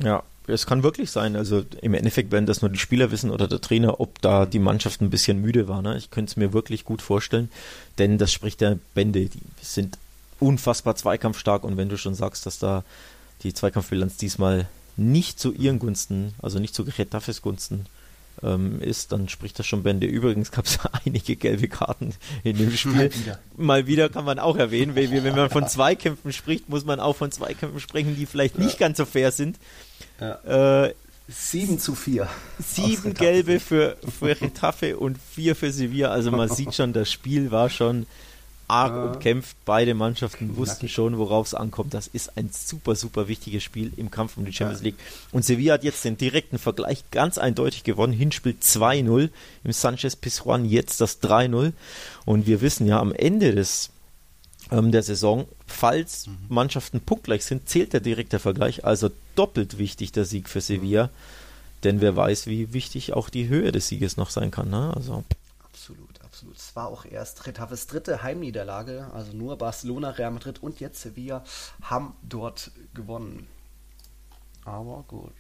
[0.03, 1.37] Ja, es kann wirklich sein.
[1.37, 4.59] Also im Endeffekt werden das nur die Spieler wissen oder der Trainer, ob da die
[4.59, 5.83] Mannschaft ein bisschen müde war.
[5.83, 5.97] Ne?
[5.97, 7.51] Ich könnte es mir wirklich gut vorstellen,
[7.99, 9.27] denn das spricht der Bände.
[9.27, 9.99] Die sind
[10.41, 12.85] unfassbar zweikampfstark und wenn du schon sagst, dass da
[13.43, 14.67] die Zweikampfbilanz diesmal
[14.97, 17.87] nicht zu ihren Gunsten, also nicht zu Getafes Gunsten
[18.45, 20.07] ähm, ist, dann spricht das schon Bände.
[20.07, 22.93] Übrigens gab es einige gelbe Karten in dem Spiel.
[22.93, 23.39] Mal wieder.
[23.57, 27.17] Mal wieder kann man auch erwähnen, wenn, wenn man von Zweikämpfen spricht, muss man auch
[27.17, 29.59] von Zweikämpfen sprechen, die vielleicht nicht ganz so fair sind.
[30.21, 30.85] Ja.
[30.85, 30.95] Äh,
[31.29, 32.29] 7 zu 4.
[32.59, 36.11] Sieben gelbe für, für Retafe und vier für Sevilla.
[36.11, 38.07] Also man sieht schon, das Spiel war schon
[38.69, 39.57] arg äh, umkämpft.
[39.65, 41.95] Beide Mannschaften wussten schon, worauf es ankommt.
[41.95, 44.97] Das ist ein super, super wichtiges Spiel im Kampf um die Champions League.
[45.33, 48.13] Und Sevilla hat jetzt den direkten Vergleich ganz eindeutig gewonnen.
[48.13, 49.31] Hinspiel 2-0
[49.65, 51.73] im Sanchez Pizjuan, jetzt das 3-0.
[52.25, 53.91] Und wir wissen ja, am Ende des
[54.71, 56.37] ähm, der Saison, falls mhm.
[56.49, 58.85] Mannschaften punktgleich sind, zählt der direkte Vergleich.
[58.85, 61.11] Also doppelt wichtig der Sieg für Sevilla.
[61.83, 64.71] Denn wer weiß, wie wichtig auch die Höhe des Sieges noch sein kann.
[64.71, 64.93] Ne?
[64.95, 65.23] Also
[65.65, 66.14] absolut.
[66.75, 71.45] War auch erst Retaves dritte Heimniederlage, also nur Barcelona, Real Madrid und jetzt Sevilla
[71.83, 73.47] haben dort gewonnen.
[74.65, 75.33] Aber gut.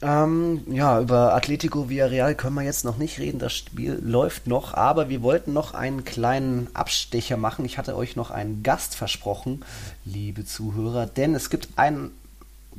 [0.00, 3.40] Ähm, ja, über Atletico Villarreal können wir jetzt noch nicht reden.
[3.40, 7.64] Das Spiel läuft noch, aber wir wollten noch einen kleinen Abstecher machen.
[7.64, 9.64] Ich hatte euch noch einen Gast versprochen,
[10.04, 12.12] liebe Zuhörer, denn es gibt einen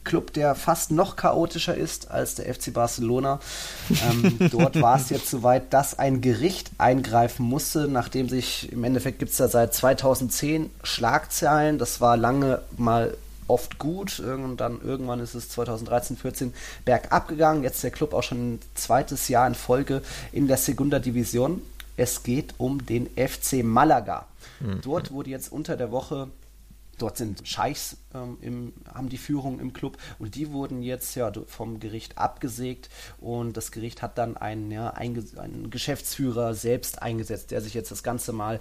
[0.03, 3.39] Club, der fast noch chaotischer ist als der FC Barcelona.
[3.89, 9.19] Ähm, dort war es jetzt soweit, dass ein Gericht eingreifen musste, nachdem sich im Endeffekt
[9.19, 11.77] gibt es da seit 2010 Schlagzeilen.
[11.77, 13.15] Das war lange mal
[13.49, 14.19] oft gut.
[14.19, 16.53] Und dann irgendwann ist es 2013, 14
[16.85, 17.63] bergab gegangen.
[17.63, 21.61] Jetzt der Club auch schon ein zweites Jahr in Folge in der Segunda Division.
[21.97, 24.25] Es geht um den FC Malaga.
[24.59, 24.81] Mhm.
[24.81, 26.29] Dort wurde jetzt unter der Woche
[27.01, 31.31] Dort sind Scheichs, ähm, im, haben die Führung im Club und die wurden jetzt ja
[31.47, 32.89] vom Gericht abgesägt
[33.19, 38.03] und das Gericht hat dann einen, ja, einen Geschäftsführer selbst eingesetzt, der sich jetzt das
[38.03, 38.59] Ganze mal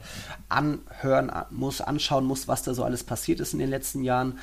[0.48, 4.38] anhören muss, anschauen muss, was da so alles passiert ist in den letzten Jahren.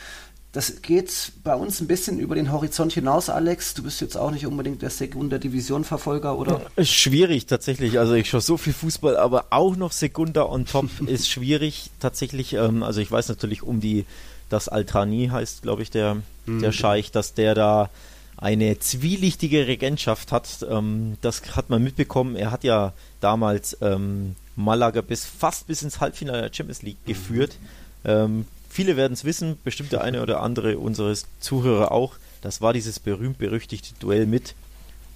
[0.56, 3.74] Das geht bei uns ein bisschen über den Horizont hinaus, Alex.
[3.74, 6.62] Du bist jetzt auch nicht unbedingt der Segunda Division Verfolger, oder?
[6.82, 8.00] Schwierig tatsächlich.
[8.00, 12.54] Also ich schaue so viel Fußball, aber auch noch Segunda on top ist schwierig tatsächlich.
[12.54, 14.06] Ähm, also ich weiß natürlich um die,
[14.50, 16.62] das Altrani heißt, glaube ich, der, mhm.
[16.62, 17.90] der Scheich, dass der da
[18.38, 20.66] eine zwielichtige Regentschaft hat.
[20.70, 22.38] Ähm, das hat man mitbekommen.
[22.38, 27.10] Er hat ja damals ähm, Malaga bis fast bis ins Halbfinale der Champions League mhm.
[27.10, 27.58] geführt.
[28.06, 28.46] Ähm,
[28.76, 32.16] Viele werden es wissen, bestimmt der eine oder andere unseres Zuhörer auch.
[32.42, 34.54] Das war dieses berühmt-berüchtigte Duell mit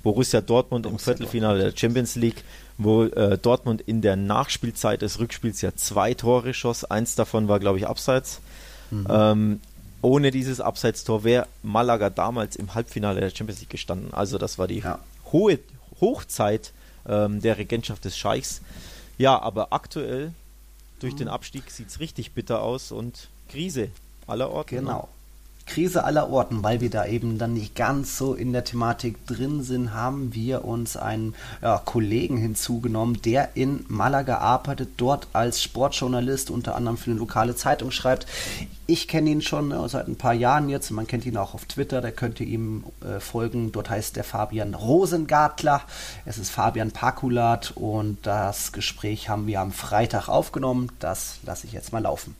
[0.01, 2.45] Borussia Dortmund im Viertelfinale der Champions League,
[2.77, 6.85] wo äh, Dortmund in der Nachspielzeit des Rückspiels ja zwei Tore schoss.
[6.85, 8.39] Eins davon war, glaube ich, abseits.
[8.91, 9.07] Mhm.
[9.09, 9.59] Ähm,
[10.01, 14.13] ohne dieses Abseitstor wäre Malaga damals im Halbfinale der Champions League gestanden.
[14.13, 14.99] Also das war die ja.
[15.33, 15.59] hohe
[15.99, 16.71] Hochzeit
[17.05, 18.61] ähm, der Regentschaft des Scheichs.
[19.17, 20.31] Ja, aber aktuell
[21.01, 21.17] durch mhm.
[21.17, 23.89] den Abstieg sieht es richtig bitter aus und Krise
[24.27, 24.75] aller Orten.
[24.75, 24.81] Ne?
[24.81, 25.09] Genau.
[25.69, 29.61] Krise aller Orten, weil wir da eben dann nicht ganz so in der Thematik drin
[29.61, 36.49] sind, haben wir uns einen ja, Kollegen hinzugenommen, der in Malaga arbeitet, dort als Sportjournalist
[36.49, 38.25] unter anderem für eine lokale Zeitung schreibt.
[38.87, 40.89] Ich kenne ihn schon äh, seit ein paar Jahren jetzt.
[40.89, 42.01] Man kennt ihn auch auf Twitter.
[42.01, 43.71] Da könnt ihr ihm äh, folgen.
[43.71, 45.83] Dort heißt der Fabian Rosengartler.
[46.25, 50.91] Es ist Fabian Pakulat und das Gespräch haben wir am Freitag aufgenommen.
[50.99, 52.35] Das lasse ich jetzt mal laufen.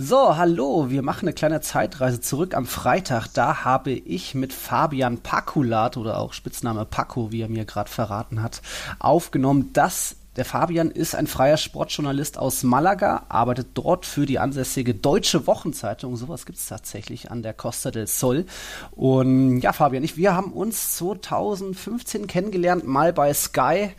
[0.00, 3.26] So, hallo, wir machen eine kleine Zeitreise zurück am Freitag.
[3.34, 8.40] Da habe ich mit Fabian Pakulat oder auch Spitzname Paco, wie er mir gerade verraten
[8.40, 8.62] hat,
[9.00, 9.70] aufgenommen.
[9.72, 15.48] Das der Fabian ist ein freier Sportjournalist aus Malaga, arbeitet dort für die ansässige Deutsche
[15.48, 16.14] Wochenzeitung.
[16.14, 18.46] Sowas gibt es tatsächlich an der Costa del Sol.
[18.92, 23.90] Und ja, Fabian, ich, wir haben uns 2015 kennengelernt, mal bei Sky.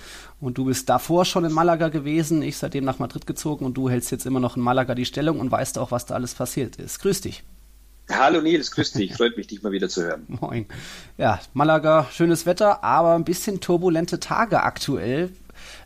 [0.41, 3.89] Und du bist davor schon in Malaga gewesen, ich seitdem nach Madrid gezogen und du
[3.89, 6.77] hältst jetzt immer noch in Malaga die Stellung und weißt auch, was da alles passiert
[6.77, 6.99] ist.
[6.99, 7.43] Grüß dich.
[8.09, 9.15] Hallo Nils, grüß dich.
[9.15, 10.23] Freut mich, dich mal wieder zu hören.
[10.41, 10.65] Moin.
[11.17, 15.29] Ja, Malaga, schönes Wetter, aber ein bisschen turbulente Tage aktuell.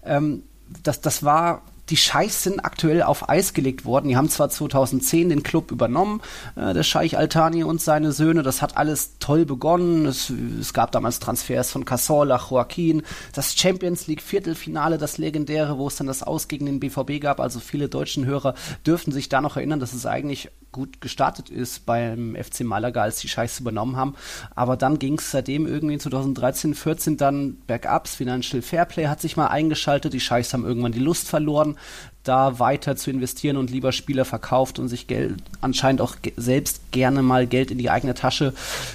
[0.06, 0.44] Ähm,
[0.84, 4.08] das, das war die Scheichs sind aktuell auf Eis gelegt worden.
[4.08, 6.22] Die haben zwar 2010 den Club übernommen,
[6.56, 8.44] äh, der Scheich Altani und seine Söhne.
[8.44, 10.06] Das hat alles toll begonnen.
[10.06, 13.04] Es, es gab damals Transfers von Casola, Joaquin,
[13.34, 17.40] das Champions League Viertelfinale, das legendäre, wo es dann das Aus gegen den BVB gab.
[17.40, 18.54] Also viele deutschen Hörer
[18.86, 23.20] dürften sich da noch erinnern, dass es eigentlich gut gestartet ist beim FC Malaga, als
[23.20, 24.16] die Scheichs übernommen haben.
[24.56, 28.16] Aber dann ging es seitdem irgendwie 2013, 14 dann bergabs.
[28.16, 30.14] Financial Fairplay hat sich mal eingeschaltet.
[30.14, 31.73] Die Scheichs haben irgendwann die Lust verloren,
[32.24, 37.22] da weiter zu investieren und lieber Spieler verkauft und sich Geld anscheinend auch selbst gerne
[37.22, 38.54] mal Geld in die eigene Tasche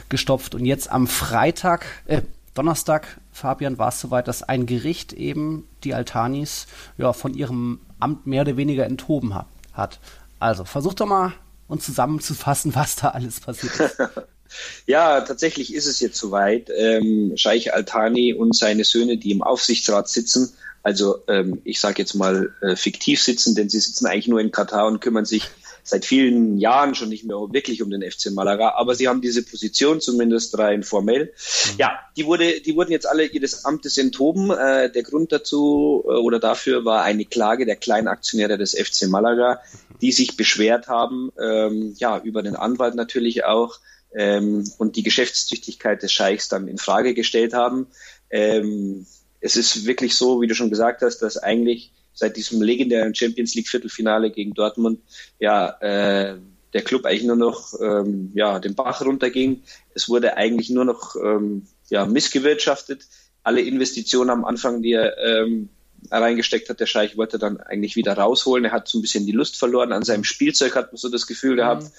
[0.08, 0.54] gestopft.
[0.54, 2.22] Und jetzt am Freitag, äh,
[2.54, 6.66] Donnerstag, Fabian, war es soweit, dass ein Gericht eben die Altanis
[6.96, 10.00] ja, von ihrem Amt mehr oder weniger enthoben hat.
[10.40, 11.32] Also versuch doch mal
[11.68, 13.98] und zusammenzufassen, was da alles passiert ist.
[14.86, 16.70] ja, tatsächlich ist es jetzt soweit.
[16.76, 22.14] Ähm, Scheich Altani und seine Söhne, die im Aufsichtsrat sitzen, also ähm, ich sage jetzt
[22.14, 25.50] mal äh, fiktiv sitzen, denn sie sitzen eigentlich nur in Katar und kümmern sich
[25.82, 29.42] seit vielen Jahren schon nicht mehr wirklich um den FC Malaga, aber sie haben diese
[29.42, 31.24] Position zumindest rein formell.
[31.24, 31.78] Mhm.
[31.78, 34.50] Ja, die wurde, die wurden jetzt alle ihres Amtes enthoben.
[34.50, 39.60] Äh, der Grund dazu äh, oder dafür war eine Klage der Kleinaktionäre des FC Malaga,
[40.00, 43.78] die sich beschwert haben, ähm, ja über den Anwalt natürlich auch
[44.14, 47.86] ähm, und die Geschäftstüchtigkeit des Scheichs dann in Frage gestellt haben.
[48.30, 49.06] Ähm,
[49.40, 53.54] es ist wirklich so, wie du schon gesagt hast, dass eigentlich seit diesem legendären Champions
[53.54, 55.00] League Viertelfinale gegen Dortmund
[55.38, 56.38] ja äh,
[56.72, 59.62] der Club eigentlich nur noch ähm, ja den Bach runterging.
[59.94, 63.06] Es wurde eigentlich nur noch ähm, ja missgewirtschaftet.
[63.42, 65.68] Alle Investitionen am Anfang, die er ähm,
[66.10, 68.64] reingesteckt hat, der Scheich wollte dann eigentlich wieder rausholen.
[68.64, 71.26] Er hat so ein bisschen die Lust verloren an seinem Spielzeug, hat man so das
[71.26, 71.84] Gefühl gehabt.
[71.84, 71.90] Mhm.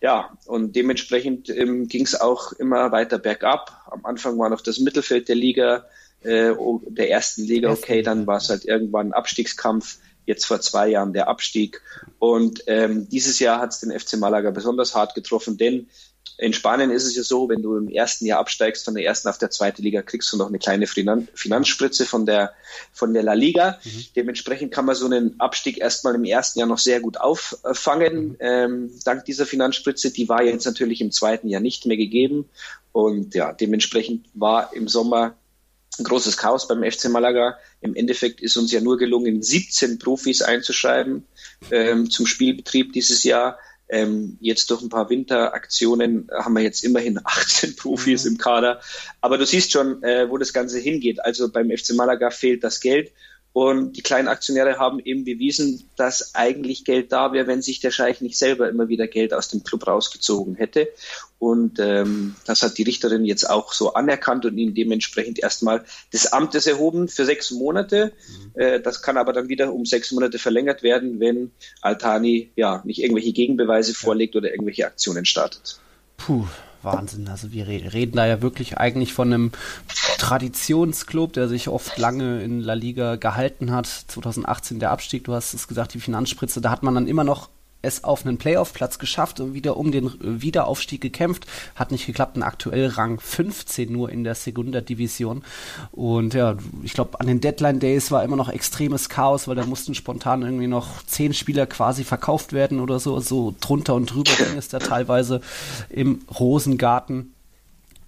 [0.00, 3.86] Ja, und dementsprechend ähm, ging es auch immer weiter bergab.
[3.90, 5.86] Am Anfang war noch das Mittelfeld der Liga
[6.24, 6.54] äh,
[6.88, 11.12] der ersten Liga, okay, dann war es halt irgendwann ein Abstiegskampf, jetzt vor zwei Jahren
[11.12, 11.82] der Abstieg.
[12.18, 15.88] Und ähm, dieses Jahr hat es den FC Malaga besonders hart getroffen, denn
[16.36, 19.28] in Spanien ist es ja so, wenn du im ersten Jahr absteigst von der ersten
[19.28, 22.52] auf der zweiten Liga, kriegst du noch eine kleine Finanzspritze von der,
[22.92, 23.78] von der La Liga.
[23.84, 24.04] Mhm.
[24.16, 28.30] Dementsprechend kann man so einen Abstieg erstmal im ersten Jahr noch sehr gut auffangen.
[28.30, 28.36] Mhm.
[28.40, 32.48] Ähm, dank dieser Finanzspritze, die war jetzt natürlich im zweiten Jahr nicht mehr gegeben.
[32.90, 35.36] Und ja, dementsprechend war im Sommer
[35.98, 37.58] ein großes Chaos beim FC Malaga.
[37.80, 41.24] Im Endeffekt ist uns ja nur gelungen, 17 Profis einzuschreiben
[41.70, 43.58] ähm, zum Spielbetrieb dieses Jahr.
[43.88, 48.32] Ähm, jetzt durch ein paar Winteraktionen haben wir jetzt immerhin 18 Profis mhm.
[48.32, 48.80] im Kader.
[49.20, 51.24] Aber du siehst schon, äh, wo das Ganze hingeht.
[51.24, 53.12] Also beim FC Malaga fehlt das Geld
[53.54, 57.92] und die kleinen Aktionäre haben eben bewiesen, dass eigentlich Geld da wäre, wenn sich der
[57.92, 60.88] Scheich nicht selber immer wieder Geld aus dem Club rausgezogen hätte.
[61.38, 66.32] Und ähm, das hat die Richterin jetzt auch so anerkannt und ihn dementsprechend erstmal des
[66.32, 68.12] Amtes erhoben für sechs Monate.
[68.26, 68.60] Mhm.
[68.60, 73.00] Äh, das kann aber dann wieder um sechs Monate verlängert werden, wenn Altani ja nicht
[73.00, 75.78] irgendwelche Gegenbeweise vorlegt oder irgendwelche Aktionen startet.
[76.16, 76.48] Puh,
[76.84, 77.28] Wahnsinn.
[77.28, 79.52] Also wir reden da ja wirklich eigentlich von einem
[80.18, 83.86] Traditionsclub, der sich oft lange in La Liga gehalten hat.
[83.86, 87.50] 2018 der Abstieg, du hast es gesagt, die Finanzspritze, da hat man dann immer noch
[87.84, 91.46] es auf einen Playoff-Platz geschafft und wieder um den Wiederaufstieg gekämpft.
[91.74, 95.44] Hat nicht geklappt, ein aktuell Rang 15 nur in der Segunda-Division.
[95.92, 99.94] Und ja, ich glaube, an den Deadline-Days war immer noch extremes Chaos, weil da mussten
[99.94, 103.20] spontan irgendwie noch zehn Spieler quasi verkauft werden oder so.
[103.20, 105.40] So drunter und drüber ging es da teilweise
[105.88, 107.34] im Rosengarten.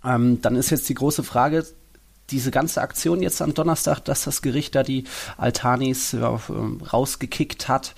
[0.04, 1.64] Ähm, dann ist jetzt die große Frage,
[2.30, 5.04] diese ganze Aktion jetzt am Donnerstag, dass das Gericht da die
[5.36, 7.94] Altanis ja, ähm, rausgekickt hat,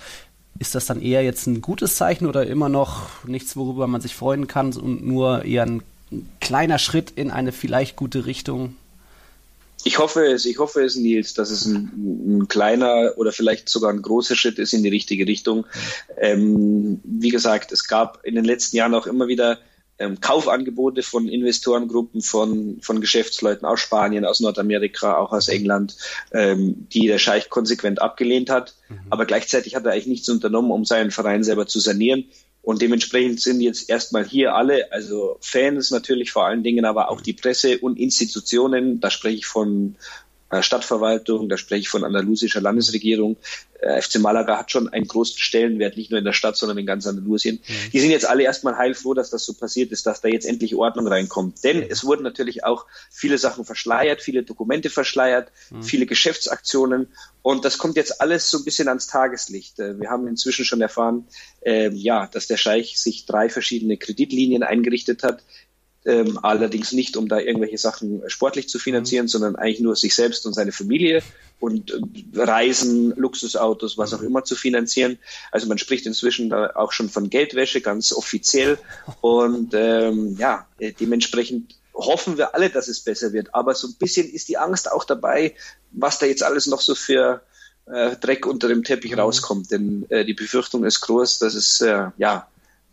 [0.58, 4.14] Ist das dann eher jetzt ein gutes Zeichen oder immer noch nichts, worüber man sich
[4.14, 5.82] freuen kann und nur eher ein
[6.40, 8.74] kleiner Schritt in eine vielleicht gute Richtung?
[9.84, 13.92] Ich hoffe es, ich hoffe es, Nils, dass es ein, ein, kleiner oder vielleicht sogar
[13.92, 15.66] ein großer Schritt ist in die richtige Richtung.
[16.18, 19.58] Ähm, wie gesagt, es gab in den letzten Jahren auch immer wieder
[19.98, 25.96] ähm, Kaufangebote von Investorengruppen, von, von Geschäftsleuten aus Spanien, aus Nordamerika, auch aus England,
[26.32, 28.74] ähm, die der Scheich konsequent abgelehnt hat.
[28.88, 28.98] Mhm.
[29.10, 32.24] Aber gleichzeitig hat er eigentlich nichts unternommen, um seinen Verein selber zu sanieren.
[32.62, 37.20] Und dementsprechend sind jetzt erstmal hier alle, also Fans natürlich vor allen Dingen, aber auch
[37.20, 39.96] die Presse und Institutionen, da spreche ich von
[40.60, 43.36] Stadtverwaltung, da spreche ich von andalusischer Landesregierung.
[43.80, 46.86] Äh, FC Malaga hat schon einen großen Stellenwert, nicht nur in der Stadt, sondern in
[46.86, 47.60] ganz Andalusien.
[47.66, 47.90] Mhm.
[47.92, 50.74] Die sind jetzt alle erstmal heilfroh, dass das so passiert ist, dass da jetzt endlich
[50.74, 51.62] Ordnung reinkommt.
[51.64, 55.82] Denn es wurden natürlich auch viele Sachen verschleiert, viele Dokumente verschleiert, mhm.
[55.82, 57.08] viele Geschäftsaktionen.
[57.42, 59.78] Und das kommt jetzt alles so ein bisschen ans Tageslicht.
[59.78, 61.28] Äh, wir haben inzwischen schon erfahren,
[61.60, 65.42] äh, ja, dass der Scheich sich drei verschiedene Kreditlinien eingerichtet hat,
[66.04, 69.28] ähm, allerdings nicht, um da irgendwelche Sachen sportlich zu finanzieren, mhm.
[69.28, 71.22] sondern eigentlich nur sich selbst und seine Familie
[71.60, 72.00] und äh,
[72.34, 75.18] Reisen, Luxusautos, was auch immer zu finanzieren.
[75.50, 78.78] Also man spricht inzwischen da auch schon von Geldwäsche, ganz offiziell.
[79.20, 83.54] Und ähm, ja, äh, dementsprechend hoffen wir alle, dass es besser wird.
[83.54, 85.54] Aber so ein bisschen ist die Angst auch dabei,
[85.90, 87.42] was da jetzt alles noch so für
[87.86, 89.20] äh, Dreck unter dem Teppich mhm.
[89.20, 89.70] rauskommt.
[89.72, 92.48] Denn äh, die Befürchtung ist groß, dass es äh, ja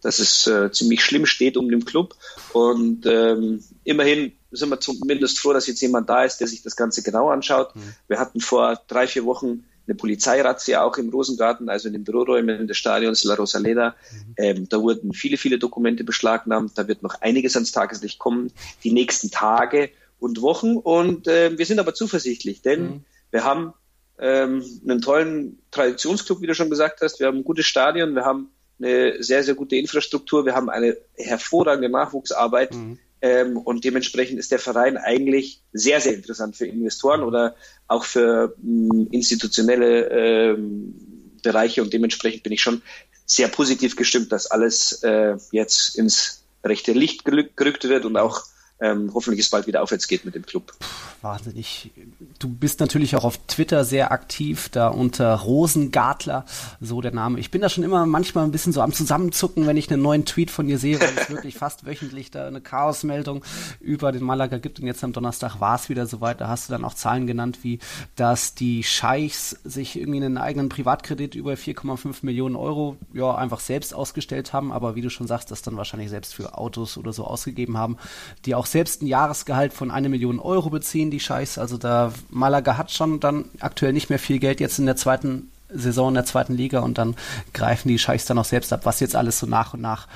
[0.05, 2.15] dass es äh, ziemlich schlimm steht um den Club.
[2.53, 6.75] Und ähm, immerhin sind wir zumindest froh, dass jetzt jemand da ist, der sich das
[6.75, 7.75] Ganze genau anschaut.
[7.75, 7.95] Mhm.
[8.07, 12.67] Wir hatten vor drei, vier Wochen eine Polizeirazzia auch im Rosengarten, also in den Büroräumen
[12.67, 13.95] des Stadions La Rosaleda.
[14.11, 14.33] Mhm.
[14.37, 16.77] Ähm, da wurden viele, viele Dokumente beschlagnahmt.
[16.77, 18.51] Da wird noch einiges ans Tageslicht kommen,
[18.83, 19.89] die nächsten Tage
[20.19, 20.77] und Wochen.
[20.77, 23.05] Und äh, wir sind aber zuversichtlich, denn mhm.
[23.31, 23.73] wir haben
[24.19, 27.19] ähm, einen tollen Traditionsclub, wie du schon gesagt hast.
[27.19, 30.45] Wir haben ein gutes Stadion, wir haben eine sehr, sehr gute Infrastruktur.
[30.45, 32.73] Wir haben eine hervorragende Nachwuchsarbeit.
[32.73, 32.99] Mhm.
[33.21, 37.55] Ähm, und dementsprechend ist der Verein eigentlich sehr, sehr interessant für Investoren oder
[37.87, 40.93] auch für mh, hm, institutionelle ähm,
[41.41, 41.81] Bereiche.
[41.81, 42.81] Und dementsprechend bin ich schon
[43.25, 48.43] sehr positiv gestimmt, dass alles äh, jetzt ins rechte Licht gerückt wird und auch
[48.79, 50.73] ähm, hoffentlich es bald wieder aufwärts geht mit dem Club.
[51.21, 51.91] Wahnsinnig.
[52.39, 56.45] Du bist natürlich auch auf Twitter sehr aktiv, da unter Rosengartler,
[56.81, 57.39] so der Name.
[57.39, 60.25] Ich bin da schon immer manchmal ein bisschen so am Zusammenzucken, wenn ich einen neuen
[60.25, 63.43] Tweet von dir sehe, weil es wirklich fast wöchentlich da eine Chaosmeldung
[63.79, 64.79] über den Malaga gibt.
[64.79, 66.41] Und jetzt am Donnerstag war es wieder soweit.
[66.41, 67.79] Da hast du dann auch Zahlen genannt, wie
[68.15, 73.93] dass die Scheichs sich irgendwie einen eigenen Privatkredit über 4,5 Millionen Euro ja einfach selbst
[73.93, 77.25] ausgestellt haben, aber wie du schon sagst, das dann wahrscheinlich selbst für Autos oder so
[77.25, 77.97] ausgegeben haben,
[78.45, 81.59] die auch auch selbst ein Jahresgehalt von eine Million Euro beziehen, die Scheiß.
[81.59, 85.51] Also da Malaga hat schon dann aktuell nicht mehr viel Geld jetzt in der zweiten
[85.69, 87.15] Saison in der zweiten Liga und dann
[87.53, 90.07] greifen die Scheichs dann auch selbst ab, was jetzt alles so nach und nach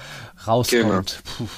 [0.48, 1.22] rauskommt.
[1.38, 1.50] Genau.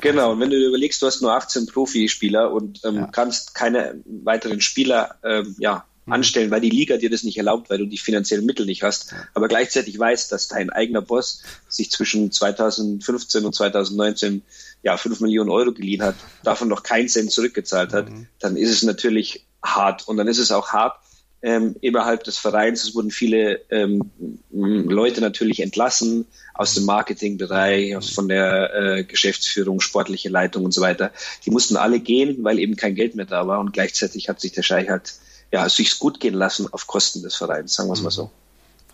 [0.00, 3.06] Genau, und wenn du dir überlegst, du hast nur 18 Profispieler und ähm, ja.
[3.06, 6.14] kannst keine weiteren Spieler ähm, ja, mhm.
[6.14, 9.14] anstellen, weil die Liga dir das nicht erlaubt, weil du die finanziellen Mittel nicht hast,
[9.34, 14.42] aber gleichzeitig weißt, dass dein eigener Boss sich zwischen 2015 und 2019
[14.82, 16.14] ja, fünf Millionen Euro geliehen hat,
[16.44, 18.26] davon noch keinen Cent zurückgezahlt hat, mhm.
[18.38, 20.06] dann ist es natürlich hart.
[20.06, 20.98] Und dann ist es auch hart
[21.42, 22.84] ähm, innerhalb des Vereins.
[22.84, 24.10] Es wurden viele ähm,
[24.50, 30.80] Leute natürlich entlassen aus dem Marketingbereich, aus, von der äh, Geschäftsführung, sportliche Leitung und so
[30.80, 31.12] weiter.
[31.44, 33.60] Die mussten alle gehen, weil eben kein Geld mehr da war.
[33.60, 35.14] Und gleichzeitig hat sich der Scheich halt
[35.50, 38.30] ja, sich's gut gehen lassen auf Kosten des Vereins, sagen wir es mal so.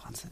[0.05, 0.31] Wahnsinn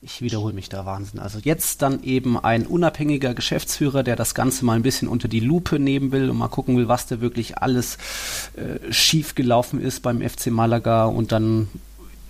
[0.00, 1.18] ich wiederhole mich da Wahnsinn.
[1.18, 5.40] Also jetzt dann eben ein unabhängiger Geschäftsführer, der das Ganze mal ein bisschen unter die
[5.40, 7.98] Lupe nehmen will und mal gucken will, was da wirklich alles
[8.56, 11.68] äh, schief gelaufen ist beim FC Malaga und dann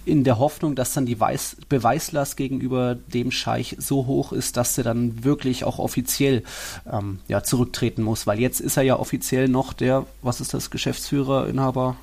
[0.07, 4.79] in der Hoffnung, dass dann die Weiß Beweislast gegenüber dem Scheich so hoch ist, dass
[4.79, 6.45] er dann wirklich auch offiziell
[6.91, 10.71] ähm, ja, zurücktreten muss, weil jetzt ist er ja offiziell noch der, was ist das,
[10.71, 11.99] Geschäftsführer, Inhaber?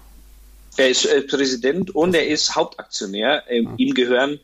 [0.77, 3.43] Er ist äh, Präsident und er ist Hauptaktionär.
[3.49, 3.73] Ähm, ja.
[3.77, 4.39] Ihm gehören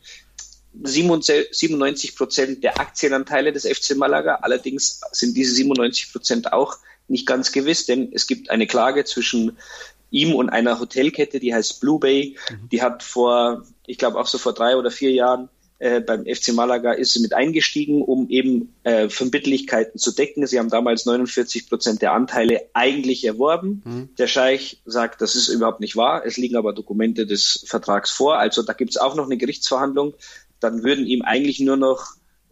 [0.74, 4.36] 97 Prozent der Aktienanteile des FC Malaga.
[4.42, 9.58] Allerdings sind diese 97 Prozent auch nicht ganz gewiss, denn es gibt eine Klage zwischen
[10.12, 12.38] ihm und einer Hotelkette, die heißt Blue Bay.
[12.50, 12.70] Mhm.
[12.70, 15.50] Die hat vor, ich glaube auch so vor drei oder vier Jahren
[15.82, 20.46] äh, beim FC Malaga ist sie mit eingestiegen, um eben äh, Verbindlichkeiten zu decken.
[20.46, 23.82] Sie haben damals 49 Prozent der Anteile eigentlich erworben.
[23.84, 24.10] Mhm.
[24.16, 26.24] Der Scheich sagt, das ist überhaupt nicht wahr.
[26.24, 28.38] Es liegen aber Dokumente des Vertrags vor.
[28.38, 30.14] Also da gibt es auch noch eine Gerichtsverhandlung
[30.62, 32.06] dann würden ihm eigentlich nur noch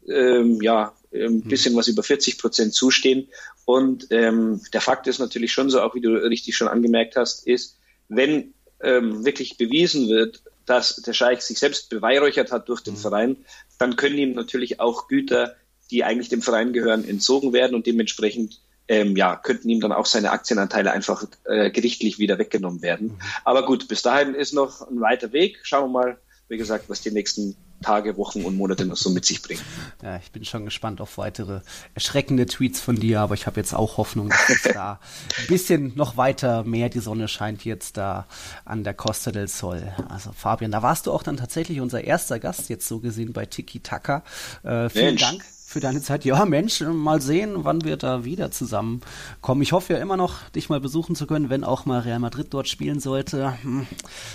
[0.08, 1.42] ähm, ja, ein hm.
[1.44, 3.30] bisschen was über 40 Prozent zustehen.
[3.66, 7.48] Und ähm, der Fakt ist natürlich schon so, auch wie du richtig schon angemerkt hast,
[7.48, 12.96] ist, wenn ähm, wirklich bewiesen wird, dass der Scheich sich selbst beweihräuchert hat durch den
[12.96, 13.00] mhm.
[13.00, 13.38] Verein,
[13.78, 15.56] dann können ihm natürlich auch Güter,
[15.92, 20.06] die eigentlich dem Verein gehören, entzogen werden und dementsprechend ähm, ja, könnten ihm dann auch
[20.06, 23.08] seine Aktienanteile einfach äh, gerichtlich wieder weggenommen werden.
[23.08, 23.20] Mhm.
[23.46, 25.60] Aber gut, bis dahin ist noch ein weiter Weg.
[25.64, 29.26] Schauen wir mal, wie gesagt, was die nächsten Tage, Wochen und Monate noch so mit
[29.26, 29.62] sich bringen.
[30.02, 31.62] Ja, ich bin schon gespannt auf weitere
[31.94, 35.00] erschreckende Tweets von dir, aber ich habe jetzt auch Hoffnung, dass jetzt da
[35.40, 38.28] ein bisschen noch weiter mehr die Sonne scheint jetzt da
[38.66, 39.94] an der Costa del Sol.
[40.10, 43.46] Also Fabian, da warst du auch dann tatsächlich unser erster Gast jetzt so gesehen bei
[43.46, 44.24] Tiki Taka.
[44.64, 45.22] Äh, vielen Mensch.
[45.22, 46.26] Dank für deine Zeit.
[46.26, 49.62] Ja, Mensch, mal sehen, wann wir da wieder zusammenkommen.
[49.62, 52.48] Ich hoffe ja immer noch, dich mal besuchen zu können, wenn auch mal Real Madrid
[52.50, 53.54] dort spielen sollte.
[53.62, 53.86] Hm,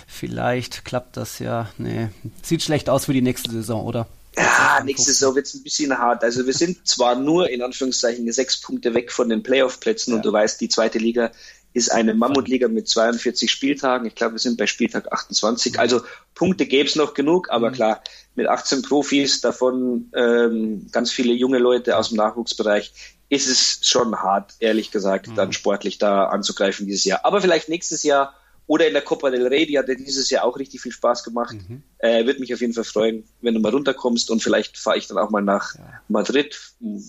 [0.06, 1.68] vielleicht klappt das ja.
[1.76, 2.10] Nee,
[2.40, 4.06] sieht schlecht aus für die nächste Saison, oder?
[4.36, 6.22] Ja, nächste Saison wird es ein bisschen hart.
[6.24, 10.16] Also wir sind zwar nur in Anführungszeichen sechs Punkte weg von den Playoff-Plätzen ja.
[10.16, 11.30] und du weißt, die zweite Liga
[11.72, 14.06] ist eine Mammutliga mit 42 Spieltagen.
[14.06, 15.78] Ich glaube, wir sind bei Spieltag 28.
[15.80, 16.02] Also
[16.34, 17.74] Punkte gäbe es noch genug, aber mhm.
[17.74, 18.02] klar,
[18.36, 22.92] mit 18 Profis, davon ähm, ganz viele junge Leute aus dem Nachwuchsbereich,
[23.28, 25.34] ist es schon hart, ehrlich gesagt, mhm.
[25.34, 27.24] dann sportlich da anzugreifen dieses Jahr.
[27.24, 28.34] Aber vielleicht nächstes Jahr
[28.66, 31.22] oder in der Copa del Rey, die hat ja dieses Jahr auch richtig viel Spaß
[31.22, 31.56] gemacht.
[31.68, 31.82] Mhm.
[31.98, 35.06] Äh, Würde mich auf jeden Fall freuen, wenn du mal runterkommst und vielleicht fahre ich
[35.06, 36.00] dann auch mal nach ja.
[36.08, 36.58] Madrid.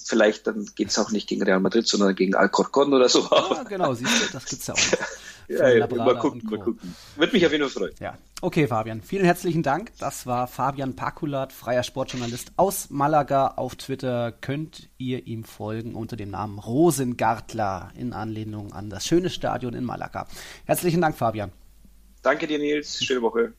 [0.05, 3.27] Vielleicht dann geht es auch nicht gegen Real Madrid, sondern gegen Alcorcon oder so.
[3.31, 4.79] Ja, genau, siehst du, das gibt's ja auch.
[5.47, 6.95] ja, ja, mal gucken, mal gucken.
[7.15, 7.95] Wird mich auf jeden Fall freuen.
[7.99, 8.17] Ja.
[8.41, 9.01] Okay, Fabian.
[9.01, 9.91] Vielen herzlichen Dank.
[9.97, 13.53] Das war Fabian Pakulat, freier Sportjournalist aus Malaga.
[13.55, 19.29] Auf Twitter könnt ihr ihm folgen unter dem Namen Rosengartler in Anlehnung an das schöne
[19.29, 20.27] Stadion in Malaga.
[20.65, 21.51] Herzlichen Dank, Fabian.
[22.21, 23.03] Danke dir, Nils.
[23.03, 23.53] Schöne Woche.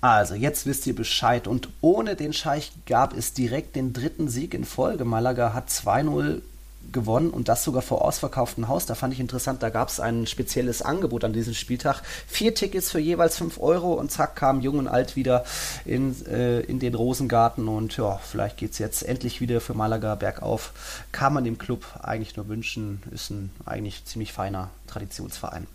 [0.00, 1.46] Also, jetzt wisst ihr Bescheid.
[1.46, 5.04] Und ohne den Scheich gab es direkt den dritten Sieg in Folge.
[5.04, 6.42] Malaga hat 2-0
[6.90, 8.86] gewonnen und das sogar vor ausverkauftem Haus.
[8.86, 12.02] Da fand ich interessant, da gab es ein spezielles Angebot an diesem Spieltag.
[12.26, 15.44] Vier Tickets für jeweils fünf Euro und zack kam Jung und Alt wieder
[15.84, 20.14] in, äh, in den Rosengarten und ja, vielleicht geht es jetzt endlich wieder für Malaga
[20.14, 20.72] bergauf.
[21.12, 25.66] Kann man dem Club eigentlich nur wünschen, ist ein eigentlich ziemlich feiner Traditionsverein.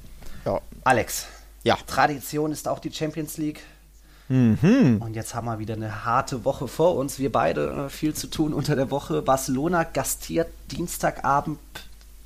[0.45, 0.61] Ja.
[0.83, 1.25] Alex,
[1.63, 1.77] ja.
[1.87, 3.61] Tradition ist auch die Champions League.
[4.29, 4.97] Mhm.
[4.99, 7.19] Und jetzt haben wir wieder eine harte Woche vor uns.
[7.19, 9.21] Wir beide äh, viel zu tun unter der Woche.
[9.21, 11.59] Barcelona gastiert Dienstagabend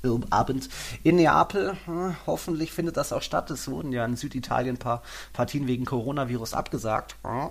[0.04, 0.68] äh, Abend
[1.04, 1.76] in Neapel.
[1.84, 3.50] Hm, hoffentlich findet das auch statt.
[3.50, 7.16] Es wurden ja in Süditalien ein paar Partien wegen Coronavirus abgesagt.
[7.22, 7.50] Hm.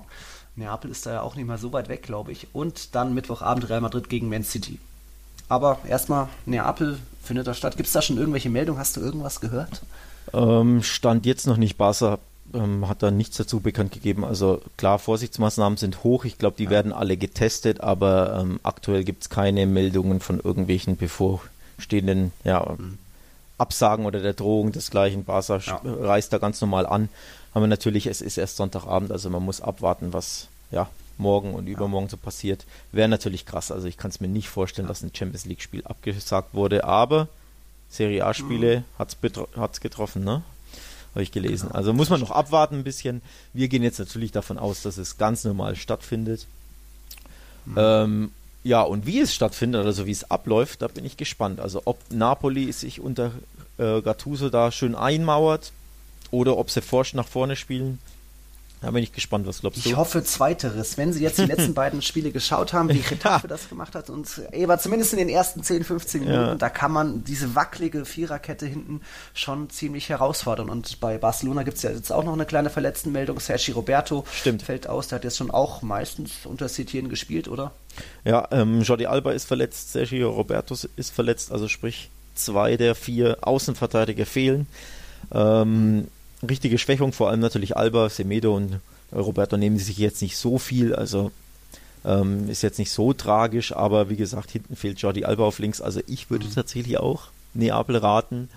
[0.58, 2.48] Neapel ist da ja auch nicht mal so weit weg, glaube ich.
[2.54, 4.80] Und dann Mittwochabend Real Madrid gegen Man City.
[5.48, 7.78] Aber erstmal Neapel findet da statt.
[7.78, 8.80] Gibt es da schon irgendwelche Meldungen?
[8.80, 9.82] Hast du irgendwas gehört?
[10.34, 11.78] Ähm, stand jetzt noch nicht.
[11.78, 12.20] Barca
[12.54, 14.24] ähm, hat da nichts dazu bekannt gegeben.
[14.24, 16.26] Also klar, Vorsichtsmaßnahmen sind hoch.
[16.26, 16.70] Ich glaube, die ja.
[16.70, 22.98] werden alle getestet, aber ähm, aktuell gibt es keine Meldungen von irgendwelchen bevorstehenden ja, mhm.
[23.58, 25.24] Absagen oder der Drohung desgleichen.
[25.24, 25.82] Barca ja.
[25.84, 27.10] reist da ganz normal an.
[27.54, 32.10] Aber natürlich, es ist erst Sonntagabend, also man muss abwarten, was ja morgen und übermorgen
[32.10, 32.66] so passiert.
[32.92, 33.72] Wäre natürlich krass.
[33.72, 37.28] Also ich kann es mir nicht vorstellen, dass ein Champions League-Spiel abgesagt wurde, aber
[37.90, 39.60] Serie A-Spiele mhm.
[39.60, 40.44] hat es getroffen, ne?
[41.14, 41.68] Habe ich gelesen.
[41.68, 41.78] Genau.
[41.78, 43.22] Also muss man noch abwarten ein bisschen.
[43.54, 46.48] Wir gehen jetzt natürlich davon aus, dass es ganz normal stattfindet.
[47.66, 47.76] Mhm.
[47.78, 48.32] Ähm,
[48.64, 51.60] ja, und wie es stattfindet, also wie es abläuft, da bin ich gespannt.
[51.60, 53.32] Also ob Napoli sich unter
[53.78, 55.72] äh, Gattuso da schön einmauert
[56.30, 58.00] oder ob sie forsch nach vorne spielen.
[58.82, 59.90] Da bin ich gespannt, was glaubst du?
[59.90, 60.98] Ich hoffe zweiteres.
[60.98, 64.28] Wenn Sie jetzt die letzten beiden Spiele geschaut haben, wie Retafe das gemacht hat und
[64.52, 66.56] Eber zumindest in den ersten 10, 15 Minuten, ja.
[66.56, 69.02] da kann man diese wackelige Viererkette hinten
[69.36, 70.68] schon ziemlich herausfordern.
[70.70, 73.40] Und bei Barcelona gibt es ja jetzt auch noch eine kleine Verletztenmeldung.
[73.40, 74.64] Sergi Roberto Stimmt.
[74.64, 75.10] fällt aus.
[75.10, 77.72] Der hat jetzt schon auch meistens unter Setien gespielt, oder?
[78.26, 83.38] Ja, ähm, Jordi Alba ist verletzt, Sergio Roberto ist verletzt, also sprich zwei der vier
[83.42, 84.66] Außenverteidiger fehlen.
[85.32, 86.08] Ähm,
[86.48, 88.80] richtige Schwächung, vor allem natürlich Alba, Semedo und
[89.14, 91.32] Roberto nehmen sich jetzt nicht so viel, also
[92.06, 95.82] ähm, ist jetzt nicht so tragisch, aber wie gesagt, hinten fehlt Jordi Alba auf links,
[95.82, 96.56] also ich würde mhm.
[96.56, 98.50] tatsächlich auch Neapel raten,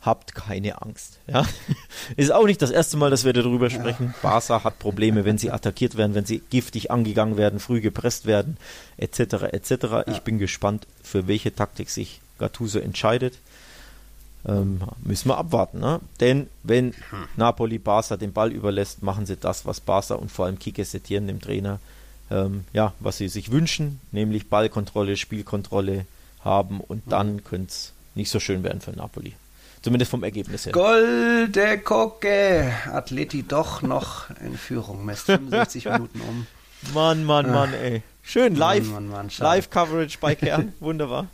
[0.00, 1.18] habt keine Angst.
[1.26, 1.44] Ja?
[2.16, 4.14] Ist auch nicht das erste Mal, dass wir darüber sprechen.
[4.14, 4.30] Ja.
[4.30, 8.56] Barca hat Probleme, wenn sie attackiert werden, wenn sie giftig angegangen werden, früh gepresst werden,
[8.96, 9.20] etc.
[9.52, 9.70] etc.
[9.82, 10.08] Ja.
[10.08, 13.34] Ich bin gespannt, für welche Taktik sich Gattuso entscheidet
[14.48, 15.78] ähm, müssen wir abwarten.
[15.78, 16.00] Ne?
[16.20, 16.94] Denn wenn
[17.36, 21.26] Napoli Barca den Ball überlässt, machen sie das, was Barca und vor allem Kike Setieren,
[21.26, 21.78] dem Trainer,
[22.30, 26.06] ähm, ja, was sie sich wünschen, nämlich Ballkontrolle, Spielkontrolle
[26.44, 29.34] haben und dann könnte es nicht so schön werden für Napoli.
[29.82, 30.72] Zumindest vom Ergebnis her.
[30.72, 32.72] Golde Kocke!
[32.92, 35.04] Atleti doch noch in Führung.
[35.04, 36.46] Messt 65 Minuten um.
[36.94, 38.02] Mann, Mann, Mann, ey.
[38.22, 38.84] Schön live.
[38.86, 40.72] Mann, Mann, Mann, Live-Coverage bei Kern.
[40.80, 41.28] Wunderbar.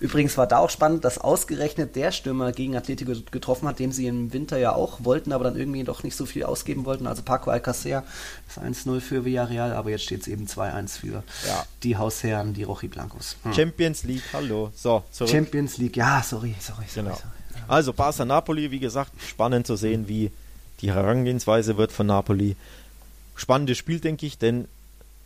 [0.00, 4.06] Übrigens war da auch spannend, dass ausgerechnet der Stürmer gegen Atletico getroffen hat, dem sie
[4.06, 7.06] im Winter ja auch wollten, aber dann irgendwie doch nicht so viel ausgeben wollten.
[7.06, 8.04] Also Paco Alcacer
[8.48, 11.64] ist 1-0 für Villarreal, aber jetzt steht es eben 2-1 für ja.
[11.82, 13.36] die Hausherren, die Rojiblancos.
[13.44, 13.52] Hm.
[13.52, 14.72] Champions League, hallo.
[14.74, 15.30] So, zurück.
[15.30, 17.06] Champions League, ja, sorry, sorry, sorry.
[17.06, 17.16] Genau.
[17.16, 17.32] sorry.
[17.68, 20.30] Also Barca Napoli, wie gesagt, spannend zu sehen, wie
[20.80, 22.56] die Herangehensweise wird von Napoli.
[23.36, 24.66] Spannendes Spiel, denke ich, denn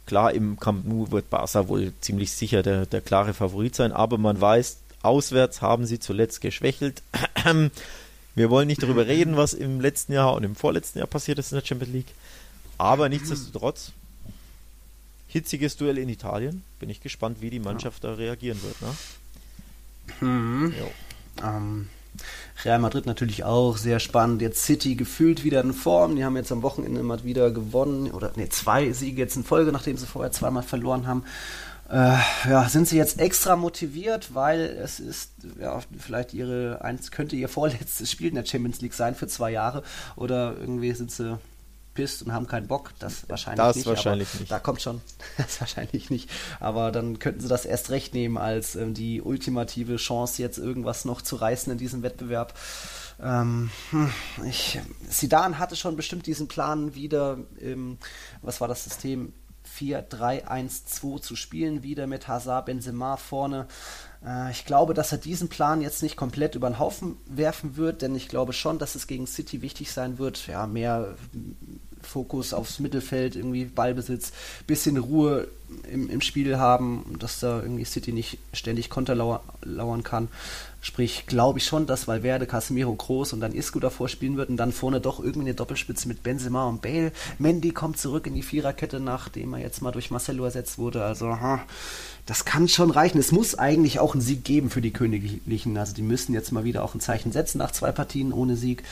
[0.06, 4.18] Klar, im Camp Nou wird Barca wohl ziemlich sicher der, der klare Favorit sein, aber
[4.18, 7.02] man weiß, auswärts haben sie zuletzt geschwächelt.
[8.34, 11.52] Wir wollen nicht darüber reden, was im letzten Jahr und im vorletzten Jahr passiert ist
[11.52, 12.14] in der Champions League.
[12.78, 13.92] Aber nichtsdestotrotz,
[15.28, 16.62] hitziges Duell in Italien.
[16.78, 18.76] Bin ich gespannt, wie die Mannschaft da reagieren wird.
[18.82, 20.28] Ne?
[20.28, 20.74] Mhm.
[21.42, 21.88] Ähm,
[22.64, 24.42] Real Madrid natürlich auch sehr spannend.
[24.42, 26.16] Jetzt City gefühlt wieder in Form.
[26.16, 28.10] Die haben jetzt am Wochenende mal wieder gewonnen.
[28.10, 31.24] Oder ne, zwei Siege jetzt in Folge, nachdem sie vorher zweimal verloren haben.
[31.90, 32.16] Äh,
[32.48, 37.48] ja, sind sie jetzt extra motiviert, weil es ist, ja, vielleicht ihre, eins könnte ihr
[37.50, 39.82] vorletztes Spiel in der Champions League sein für zwei Jahre.
[40.16, 41.38] Oder irgendwie sind sie
[41.94, 42.92] pisst und haben keinen Bock.
[42.98, 43.86] Das wahrscheinlich das nicht.
[43.86, 44.50] wahrscheinlich nicht.
[44.50, 45.00] Da kommt schon.
[45.36, 46.30] Das wahrscheinlich nicht.
[46.60, 51.04] Aber dann könnten sie das erst recht nehmen als ähm, die ultimative Chance, jetzt irgendwas
[51.04, 52.54] noch zu reißen in diesem Wettbewerb.
[53.20, 54.10] Ähm, hm,
[54.48, 57.98] ich, Sidan hatte schon bestimmt diesen Plan wieder, im,
[58.42, 59.32] was war das System?
[59.78, 63.66] 4-3-1-2 zu spielen, wieder mit Hazard Benzema vorne.
[64.26, 68.02] Äh, ich glaube, dass er diesen Plan jetzt nicht komplett über den Haufen werfen wird,
[68.02, 71.14] denn ich glaube schon, dass es gegen City wichtig sein wird, ja, mehr
[72.02, 74.32] Fokus aufs Mittelfeld, irgendwie Ballbesitz,
[74.66, 75.48] bisschen Ruhe
[75.90, 79.14] im, im Spiel haben, dass da irgendwie City nicht ständig Konter
[79.62, 80.28] lauern kann.
[80.84, 84.56] Sprich, glaube ich schon, dass Valverde, Casemiro groß und dann Isco davor spielen wird und
[84.56, 87.12] dann vorne doch irgendwie eine Doppelspitze mit Benzema und Bale.
[87.38, 91.04] Mendy kommt zurück in die Viererkette, nachdem er jetzt mal durch Marcelo ersetzt wurde.
[91.04, 91.38] Also,
[92.26, 93.18] das kann schon reichen.
[93.18, 95.78] Es muss eigentlich auch einen Sieg geben für die Königlichen.
[95.78, 98.82] Also, die müssen jetzt mal wieder auch ein Zeichen setzen nach zwei Partien ohne Sieg.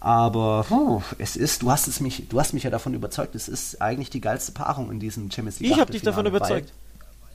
[0.00, 3.46] Aber oh, es ist, du hast es mich, du hast mich ja davon überzeugt, es
[3.46, 5.70] ist eigentlich die geilste Paarung in diesem Champions League.
[5.70, 6.72] Ich habe dich davon überzeugt.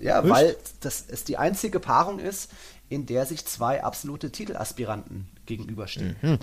[0.04, 0.34] Ja, Hüst?
[0.34, 2.52] weil das es die einzige Paarung ist,
[2.90, 6.16] in der sich zwei absolute Titelaspiranten gegenüberstehen.
[6.22, 6.40] Mhm.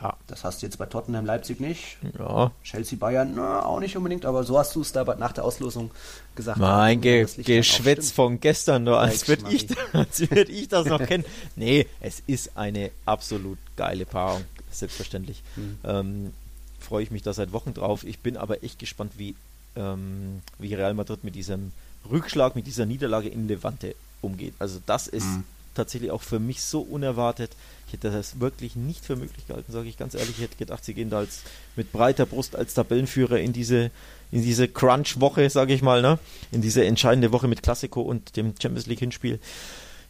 [0.00, 0.16] Ja.
[0.26, 1.96] Das hast du jetzt bei Tottenham Leipzig nicht.
[2.18, 2.50] Ja.
[2.64, 5.92] Chelsea Bayern na, auch nicht unbedingt, aber so hast du es da nach der Auslosung
[6.34, 6.58] gesagt.
[6.58, 9.68] Mein Ge Geschwätz von gestern, nur, als würde ich,
[10.30, 11.24] würd ich das noch kennen.
[11.54, 15.42] Nee, es ist eine absolut geile Paarung, selbstverständlich.
[15.56, 15.78] Mhm.
[15.84, 16.32] Ähm,
[16.80, 18.02] Freue ich mich da seit Wochen drauf.
[18.04, 19.36] Ich bin aber echt gespannt, wie,
[19.76, 21.70] ähm, wie Real Madrid mit diesem
[22.10, 24.54] Rückschlag, mit dieser Niederlage in Levante umgeht.
[24.58, 27.50] Also das ist mhm tatsächlich auch für mich so unerwartet.
[27.86, 30.36] Ich hätte das wirklich nicht für möglich gehalten, sage ich ganz ehrlich.
[30.36, 31.42] Ich hätte gedacht, sie gehen da als,
[31.76, 33.90] mit breiter Brust als Tabellenführer in diese,
[34.30, 36.18] in diese Crunch-Woche, sage ich mal, ne?
[36.50, 39.40] in diese entscheidende Woche mit Classico und dem Champions League-Hinspiel.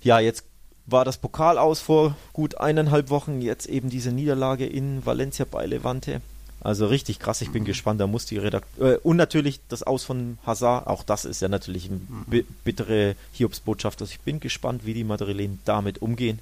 [0.03, 0.45] Ja, jetzt
[0.87, 5.65] war das Pokal aus vor gut eineinhalb Wochen, jetzt eben diese Niederlage in Valencia bei
[5.67, 6.21] Levante.
[6.65, 8.01] Also richtig krass, ich bin gespannt.
[8.01, 8.93] Da muss die Redaktion.
[8.93, 14.01] Äh, und natürlich das Aus von Hazard, auch das ist ja natürlich eine bittere Hiobsbotschaft.
[14.01, 16.39] Also ich bin gespannt, wie die Madrilen damit umgehen.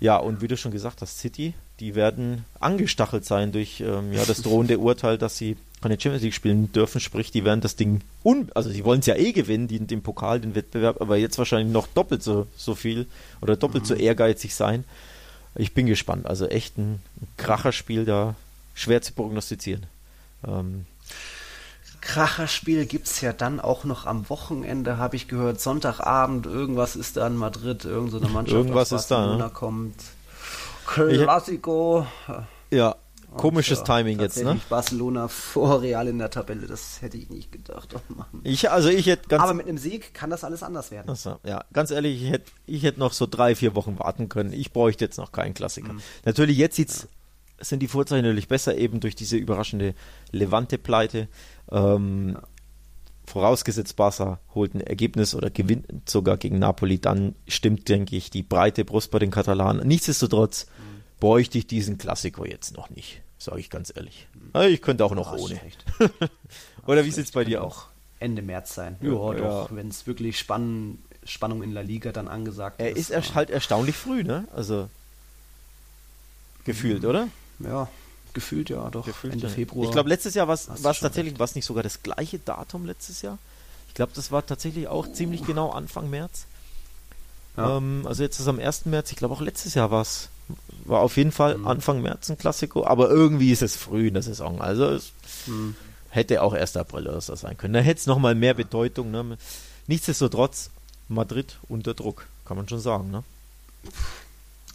[0.00, 4.24] Ja, und wie du schon gesagt hast, City, die werden angestachelt sein durch ähm, ja,
[4.26, 7.00] das drohende Urteil, dass sie keine Champions League spielen dürfen.
[7.00, 10.02] Sprich, die werden das Ding un also sie wollen es ja eh gewinnen, die, den
[10.02, 13.06] Pokal, den Wettbewerb, aber jetzt wahrscheinlich noch doppelt so, so viel
[13.40, 13.88] oder doppelt mhm.
[13.88, 14.84] so ehrgeizig sein.
[15.56, 16.26] Ich bin gespannt.
[16.26, 17.00] Also echt ein
[17.36, 18.34] Kracherspiel da
[18.74, 19.86] schwer zu prognostizieren.
[20.46, 20.86] Ähm,
[22.04, 25.60] Kracherspiel gibt es ja dann auch noch am Wochenende, habe ich gehört.
[25.60, 29.50] Sonntagabend, irgendwas ist da in Madrid, irgendeine Mannschaft irgendwas aus ist da, ne?
[29.52, 29.94] kommt.
[30.86, 32.06] Classico.
[32.70, 32.96] Ja,
[33.38, 34.60] komisches ja, Timing jetzt, ne?
[34.68, 37.94] Barcelona vor Real in der Tabelle, das hätte ich nicht gedacht.
[37.94, 41.08] Oh ich, also ich hätte ganz Aber mit einem Sieg kann das alles anders werden.
[41.08, 44.52] Achso, ja, ganz ehrlich, ich hätte ich hätt noch so drei, vier Wochen warten können.
[44.52, 45.94] Ich bräuchte jetzt noch keinen Klassiker.
[45.94, 46.02] Mhm.
[46.26, 47.08] Natürlich, jetzt sieht's ja
[47.68, 49.94] sind die Vorzeichen natürlich besser, eben durch diese überraschende
[50.32, 51.28] Levante-Pleite.
[51.70, 52.38] Ähm,
[53.26, 58.42] vorausgesetzt, Barca holt ein Ergebnis oder gewinnt sogar gegen Napoli, dann stimmt, denke ich, die
[58.42, 59.86] breite Brust bei den Katalanen.
[59.86, 61.02] Nichtsdestotrotz mhm.
[61.20, 64.28] bräuchte ich diesen Klassiker jetzt noch nicht, sage ich ganz ehrlich.
[64.34, 64.60] Mhm.
[64.68, 65.60] Ich könnte auch noch ohne.
[66.86, 67.86] oder wie sieht es bei dir auch?
[68.20, 68.96] Ende März sein.
[69.00, 73.10] Ja, ja doch, wenn es wirklich Spann Spannung in La Liga dann angesagt er ist.
[73.10, 74.46] Er ist halt erstaunlich früh, ne?
[74.54, 74.88] Also
[76.64, 77.08] gefühlt, mhm.
[77.08, 77.28] oder?
[77.60, 77.88] Ja,
[78.32, 79.06] gefühlt ja doch.
[79.06, 79.52] Gefühlt, Ende ja.
[79.52, 79.86] Februar.
[79.86, 83.22] Ich glaube, letztes Jahr war es tatsächlich, war es nicht sogar das gleiche Datum letztes
[83.22, 83.38] Jahr?
[83.88, 86.46] Ich glaube, das war tatsächlich auch ziemlich genau Anfang März.
[87.56, 87.76] Ja.
[87.76, 88.86] Ähm, also jetzt ist am 1.
[88.86, 90.28] März, ich glaube auch letztes Jahr war es,
[90.84, 91.68] war auf jeden Fall mhm.
[91.68, 94.60] Anfang März ein Klassiko, aber irgendwie ist es früh in der Saison.
[94.60, 95.12] Also es
[95.46, 95.76] mhm.
[96.10, 96.76] hätte auch 1.
[96.76, 97.74] April oder so sein können.
[97.74, 99.10] Da hätte es nochmal mehr Bedeutung.
[99.10, 99.38] Ne?
[99.86, 100.70] Nichtsdestotrotz,
[101.08, 102.26] Madrid unter Druck.
[102.44, 103.22] kann man schon sagen, ne?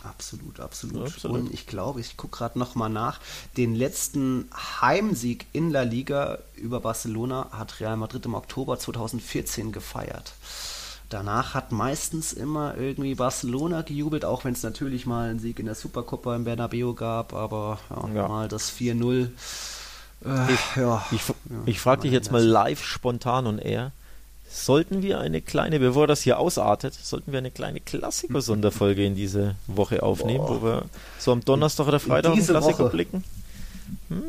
[0.03, 1.41] Absolut, absolut, absolut.
[1.41, 3.19] Und ich glaube, ich gucke gerade nochmal nach.
[3.57, 4.49] Den letzten
[4.81, 10.33] Heimsieg in La Liga über Barcelona hat Real Madrid im Oktober 2014 gefeiert.
[11.09, 15.65] Danach hat meistens immer irgendwie Barcelona gejubelt, auch wenn es natürlich mal einen Sieg in
[15.65, 18.27] der Supercopa im Bernabeu gab, aber ja, ja.
[18.27, 19.29] mal das 4-0.
[20.23, 21.21] Äh, ich, ja, ich,
[21.65, 23.91] ich frage dich jetzt mal live, spontan und eher.
[24.51, 29.55] Sollten wir eine kleine, bevor das hier ausartet, sollten wir eine kleine Klassiker-Sonderfolge in diese
[29.67, 30.61] Woche aufnehmen, Boah.
[30.61, 30.85] wo wir
[31.19, 32.89] so am Donnerstag oder Freitag auf Klassiker Woche.
[32.89, 33.23] blicken?
[34.09, 34.23] Hm?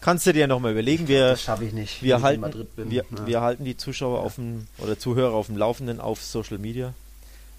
[0.00, 1.08] Kannst du dir nochmal überlegen.
[1.08, 2.02] Wir, das schaffe ich nicht.
[2.02, 2.44] Wir halten,
[2.76, 3.26] wir, ja.
[3.26, 6.92] wir, halten die Zuschauer auf dem, oder Zuhörer auf dem Laufenden auf Social Media.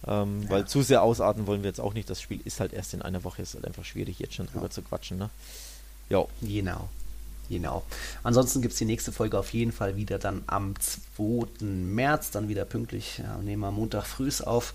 [0.05, 0.49] Ähm, ja.
[0.49, 2.09] Weil zu sehr ausarten wollen wir jetzt auch nicht.
[2.09, 3.41] Das Spiel ist halt erst in einer Woche.
[3.41, 4.69] Ist halt einfach schwierig, jetzt schon drüber ja.
[4.69, 5.17] zu quatschen.
[5.17, 5.29] Ne?
[6.09, 6.29] Jo.
[6.41, 6.89] Genau.
[7.49, 7.83] Genau.
[8.23, 11.63] Ansonsten gibt es die nächste Folge auf jeden Fall wieder dann am 2.
[11.63, 13.19] März, dann wieder pünktlich.
[13.19, 14.73] Ja, nehmen wir Montag früh auf.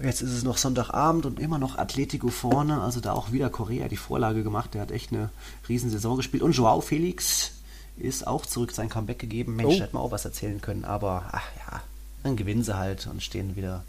[0.00, 2.80] Jetzt ist es noch Sonntagabend und immer noch Atletico vorne.
[2.82, 4.74] Also da auch wieder Korea die Vorlage gemacht.
[4.74, 5.30] Der hat echt eine
[5.68, 6.42] Riesensaison gespielt.
[6.42, 7.52] Und Joao Felix
[7.96, 9.56] ist auch zurück sein Comeback gegeben.
[9.56, 9.80] Mensch, oh.
[9.80, 10.84] hätte man auch was erzählen können.
[10.84, 11.82] Aber ach ja,
[12.22, 13.84] dann gewinnen sie halt und stehen wieder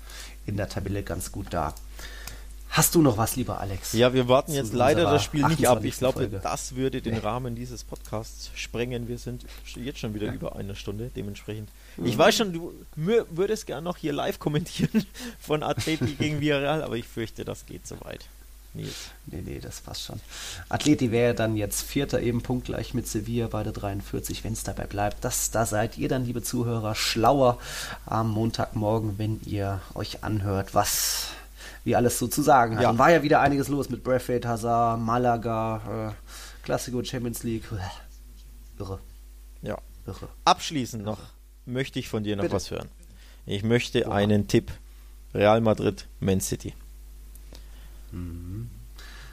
[0.45, 1.75] in der Tabelle ganz gut da.
[2.69, 3.93] Hast du noch was, lieber Alex?
[3.93, 5.83] Ja, wir warten jetzt leider das Spiel nicht ab.
[5.83, 6.39] Ich glaube, Folge.
[6.41, 9.07] das würde den Rahmen dieses Podcasts sprengen.
[9.07, 10.33] Wir sind jetzt schon wieder ja.
[10.33, 11.69] über eine Stunde, dementsprechend.
[11.97, 12.05] Mhm.
[12.05, 15.05] Ich weiß schon, du würdest gerne noch hier live kommentieren
[15.39, 18.25] von Atleti gegen Villarreal, aber ich fürchte, das geht zu weit.
[18.75, 19.09] Nils.
[19.25, 20.19] Nee, nee, das passt schon.
[20.69, 25.23] Atleti wäre dann jetzt Vierter, eben punktgleich mit Sevilla, beide 43, wenn es dabei bleibt.
[25.23, 27.57] Das, da seid ihr dann, liebe Zuhörer, schlauer
[28.05, 31.29] am Montagmorgen, wenn ihr euch anhört, was
[31.83, 32.83] wie alles so zu sagen hat.
[32.83, 32.89] Ja.
[32.89, 37.63] Und war ja wieder einiges los mit Braithwaite, Hazard, Malaga, äh, Classico Champions League.
[38.77, 38.99] Irre.
[39.61, 39.77] Ja.
[40.05, 40.29] Irre.
[40.45, 41.19] Abschließend noch
[41.65, 42.55] möchte ich von dir noch Bitte.
[42.55, 42.89] was hören.
[43.45, 44.15] Ich möchte Oha.
[44.15, 44.71] einen Tipp.
[45.33, 46.73] Real Madrid, Man City.
[48.11, 48.69] Mhm.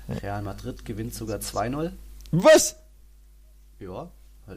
[0.08, 1.92] Real Madrid gewinnt sogar 2-0.
[2.32, 2.76] Was?
[3.80, 4.10] Ja.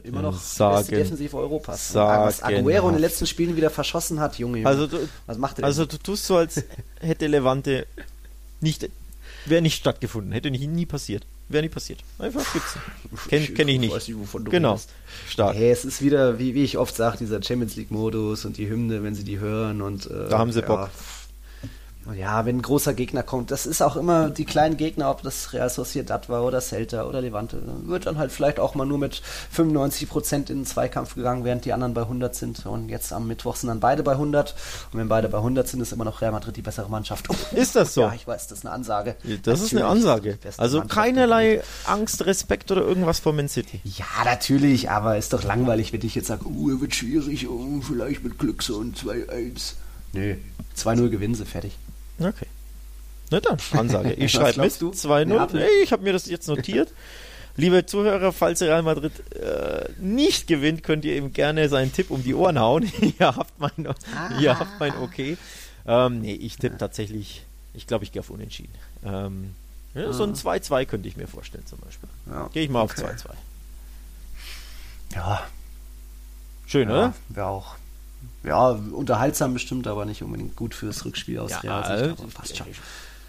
[0.04, 1.94] Immer noch sagen, beste Defensive Europas.
[1.94, 4.64] Was Aguero in den letzten Spielen wieder verschossen hat, Junge.
[4.64, 6.62] Also du, was macht er Also du tust so, als
[7.00, 7.86] hätte Levante
[8.60, 8.88] nicht,
[9.46, 11.26] wäre nicht stattgefunden, hätte nie, nie passiert.
[11.48, 11.98] Wäre nie passiert.
[12.20, 12.80] Einfach Spitzen.
[13.28, 13.92] Kenne kenn ich nicht.
[13.92, 14.78] Weiß nicht, wovon du genau.
[15.28, 15.56] Stark.
[15.56, 19.02] Hey, es ist wieder, wie, wie ich oft sage, dieser Champions League-Modus und die Hymne,
[19.02, 20.90] wenn sie die hören und äh, da haben sie ja, Bock
[22.14, 25.52] ja, wenn ein großer Gegner kommt, das ist auch immer die kleinen Gegner, ob das
[25.52, 29.22] Real Sociedad war oder Celta oder Levante, wird dann halt vielleicht auch mal nur mit
[29.50, 32.64] 95 Prozent in den Zweikampf gegangen, während die anderen bei 100 sind.
[32.64, 34.54] Und jetzt am Mittwoch sind dann beide bei 100.
[34.92, 37.28] Und wenn beide bei 100 sind, ist immer noch Real Madrid die bessere Mannschaft.
[37.52, 38.02] Ist das so?
[38.02, 39.16] Ja, ich weiß, das ist eine Ansage.
[39.22, 40.38] Das natürlich ist eine Ansage.
[40.56, 43.80] Also keinerlei Angst, Respekt oder irgendwas vor Man City.
[43.84, 48.24] Ja, natürlich, aber ist doch langweilig, wenn ich jetzt sage, uh, wird schwierig, oh, vielleicht
[48.24, 49.74] mit Glück so ein 2-1.
[50.12, 50.36] Nö,
[50.76, 51.76] 2-0 gewinnen sie, fertig.
[52.20, 52.46] Okay.
[53.30, 54.12] Na dann, Ansage.
[54.14, 55.58] Ich schreibe mit 2-0.
[55.58, 56.92] Hey, ich habe mir das jetzt notiert.
[57.56, 62.22] Liebe Zuhörer, falls Real Madrid äh, nicht gewinnt, könnt ihr ihm gerne seinen Tipp um
[62.22, 62.90] die Ohren hauen.
[63.18, 64.40] ihr, habt mein, ah.
[64.40, 65.36] ihr habt mein Okay.
[65.86, 67.44] Ähm, nee, ich tippe tatsächlich,
[67.74, 68.72] ich glaube, ich gehe auf Unentschieden.
[69.04, 69.54] Ähm,
[69.94, 70.12] ja.
[70.12, 70.84] So ein 2-2 ah.
[70.84, 72.08] könnte ich mir vorstellen zum Beispiel.
[72.30, 73.02] Ja, gehe ich mal okay.
[73.04, 73.30] auf 2-2.
[75.14, 75.42] Ja.
[76.66, 77.14] Schön, ja, oder?
[77.28, 77.74] Wäre auch
[78.42, 82.34] ja, unterhaltsam bestimmt, aber nicht unbedingt gut fürs Rückspiel aus ja, Real Sicht.
[82.34, 82.66] passt schon.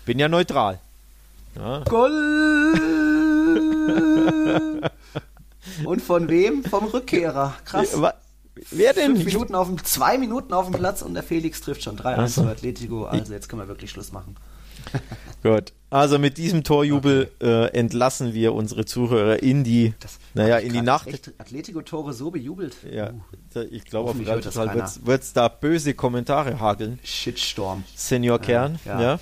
[0.06, 0.80] Bin ja neutral.
[1.56, 1.84] Ja.
[1.84, 2.72] Goal!
[5.86, 6.64] Und von wem?
[6.64, 7.54] Vom Rückkehrer.
[7.66, 7.96] Krass.
[8.70, 9.16] Wer denn?
[9.16, 12.44] Fünf Minuten auf dem, zwei Minuten auf dem Platz und der Felix trifft schon 3-1
[12.44, 13.06] für Atletico.
[13.06, 14.36] Also jetzt können wir wirklich Schluss machen.
[15.44, 15.74] Gut.
[15.90, 17.66] Also mit diesem Torjubel okay.
[17.66, 21.10] äh, entlassen wir unsere Zuhörer in die, das naja, in die Nacht.
[21.38, 22.78] Atletico-Tore so bejubelt.
[22.90, 23.60] Ja, uh.
[23.70, 26.99] ich glaube auf jeden Fall wird es da böse Kommentare hageln.
[27.03, 27.84] Shitstorm.
[27.94, 29.02] Senior Kern, ja.
[29.02, 29.20] ja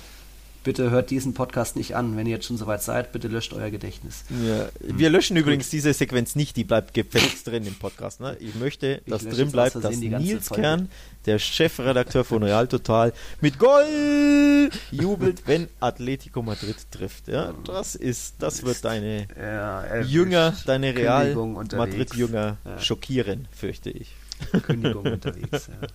[0.64, 2.16] bitte hört diesen Podcast nicht an.
[2.16, 4.24] Wenn ihr jetzt schon soweit seid, bitte löscht euer Gedächtnis.
[4.44, 4.68] Ja.
[4.80, 5.42] Wir löschen hm.
[5.42, 8.20] übrigens diese Sequenz nicht, die bleibt gefälligst drin im Podcast.
[8.20, 8.36] Ne?
[8.40, 10.62] Ich möchte, dass ich drin bleibt, dass Nils Folge.
[10.62, 10.88] Kern,
[11.26, 17.28] der Chefredakteur von Real Total, mit Goal jubelt, wenn Atletico Madrid trifft.
[17.28, 22.78] Ja, das ist, das wird deine ja, Jünger, deine Real Madrid Jünger ja.
[22.78, 24.14] schockieren, fürchte ich.
[24.62, 25.68] Kündigung unterwegs.
[25.68, 25.88] Ja.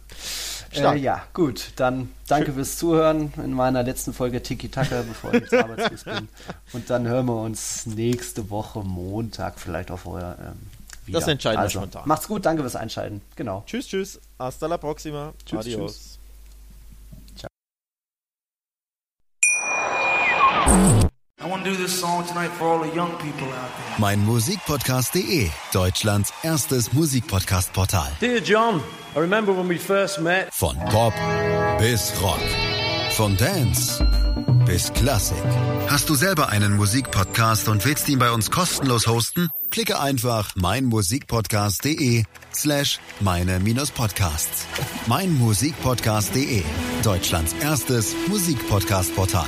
[0.76, 1.72] Äh, ja, gut.
[1.76, 2.56] Dann danke Schön.
[2.56, 6.28] fürs Zuhören in meiner letzten Folge Tiki Taka, bevor ich jetzt arbeitslos bin.
[6.74, 10.60] Und dann hören wir uns nächste Woche Montag vielleicht auf euer ähm,
[11.06, 11.20] wieder.
[11.20, 12.04] Das entscheiden also, wir spontan.
[12.06, 13.22] Macht's gut, danke fürs Einschalten.
[13.36, 13.64] Genau.
[13.66, 14.20] Tschüss, tschüss.
[14.40, 15.34] Hasta la próxima.
[15.46, 15.94] Tschüss, Adios.
[15.94, 16.15] Tschüss.
[23.98, 28.12] Mein Musikpodcast.de, Deutschlands erstes Musikpodcast-Portal.
[28.20, 28.82] Dear John,
[29.16, 30.54] I remember when we first met.
[30.54, 31.14] Von Pop
[31.80, 32.40] bis Rock.
[33.12, 34.04] Von Dance
[34.66, 35.38] bis Klassik.
[35.88, 39.50] Hast du selber einen Musikpodcast und willst ihn bei uns kostenlos hosten?
[39.70, 42.24] Klicke einfach meinmusikpodcast.de
[42.54, 44.66] slash meine-podcasts.
[45.06, 46.64] meinmusikpodcast.de
[47.04, 49.48] Deutschlands erstes Musikpodcast-Portal.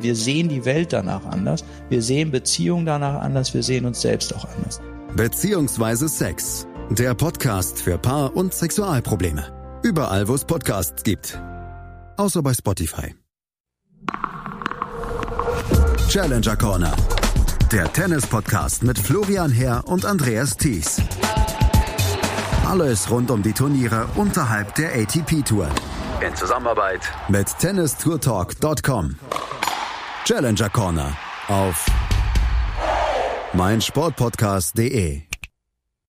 [0.00, 4.34] Wir sehen die Welt danach anders, wir sehen Beziehungen danach anders, wir sehen uns selbst
[4.34, 4.80] auch anders.
[5.16, 6.66] Beziehungsweise Sex.
[6.90, 9.80] Der Podcast für Paar- und Sexualprobleme.
[9.82, 11.40] Überall, wo es Podcasts gibt.
[12.16, 13.14] Außer bei Spotify.
[16.08, 16.94] Challenger Corner.
[17.72, 21.02] Der Tennis-Podcast mit Florian Herr und Andreas Thies.
[22.66, 25.68] Alles rund um die Turniere unterhalb der ATP-Tour.
[26.26, 29.16] In Zusammenarbeit mit tennistourtalk.com.
[30.24, 31.14] Challenger Corner
[31.48, 31.84] auf
[33.52, 35.33] meinsportpodcast.de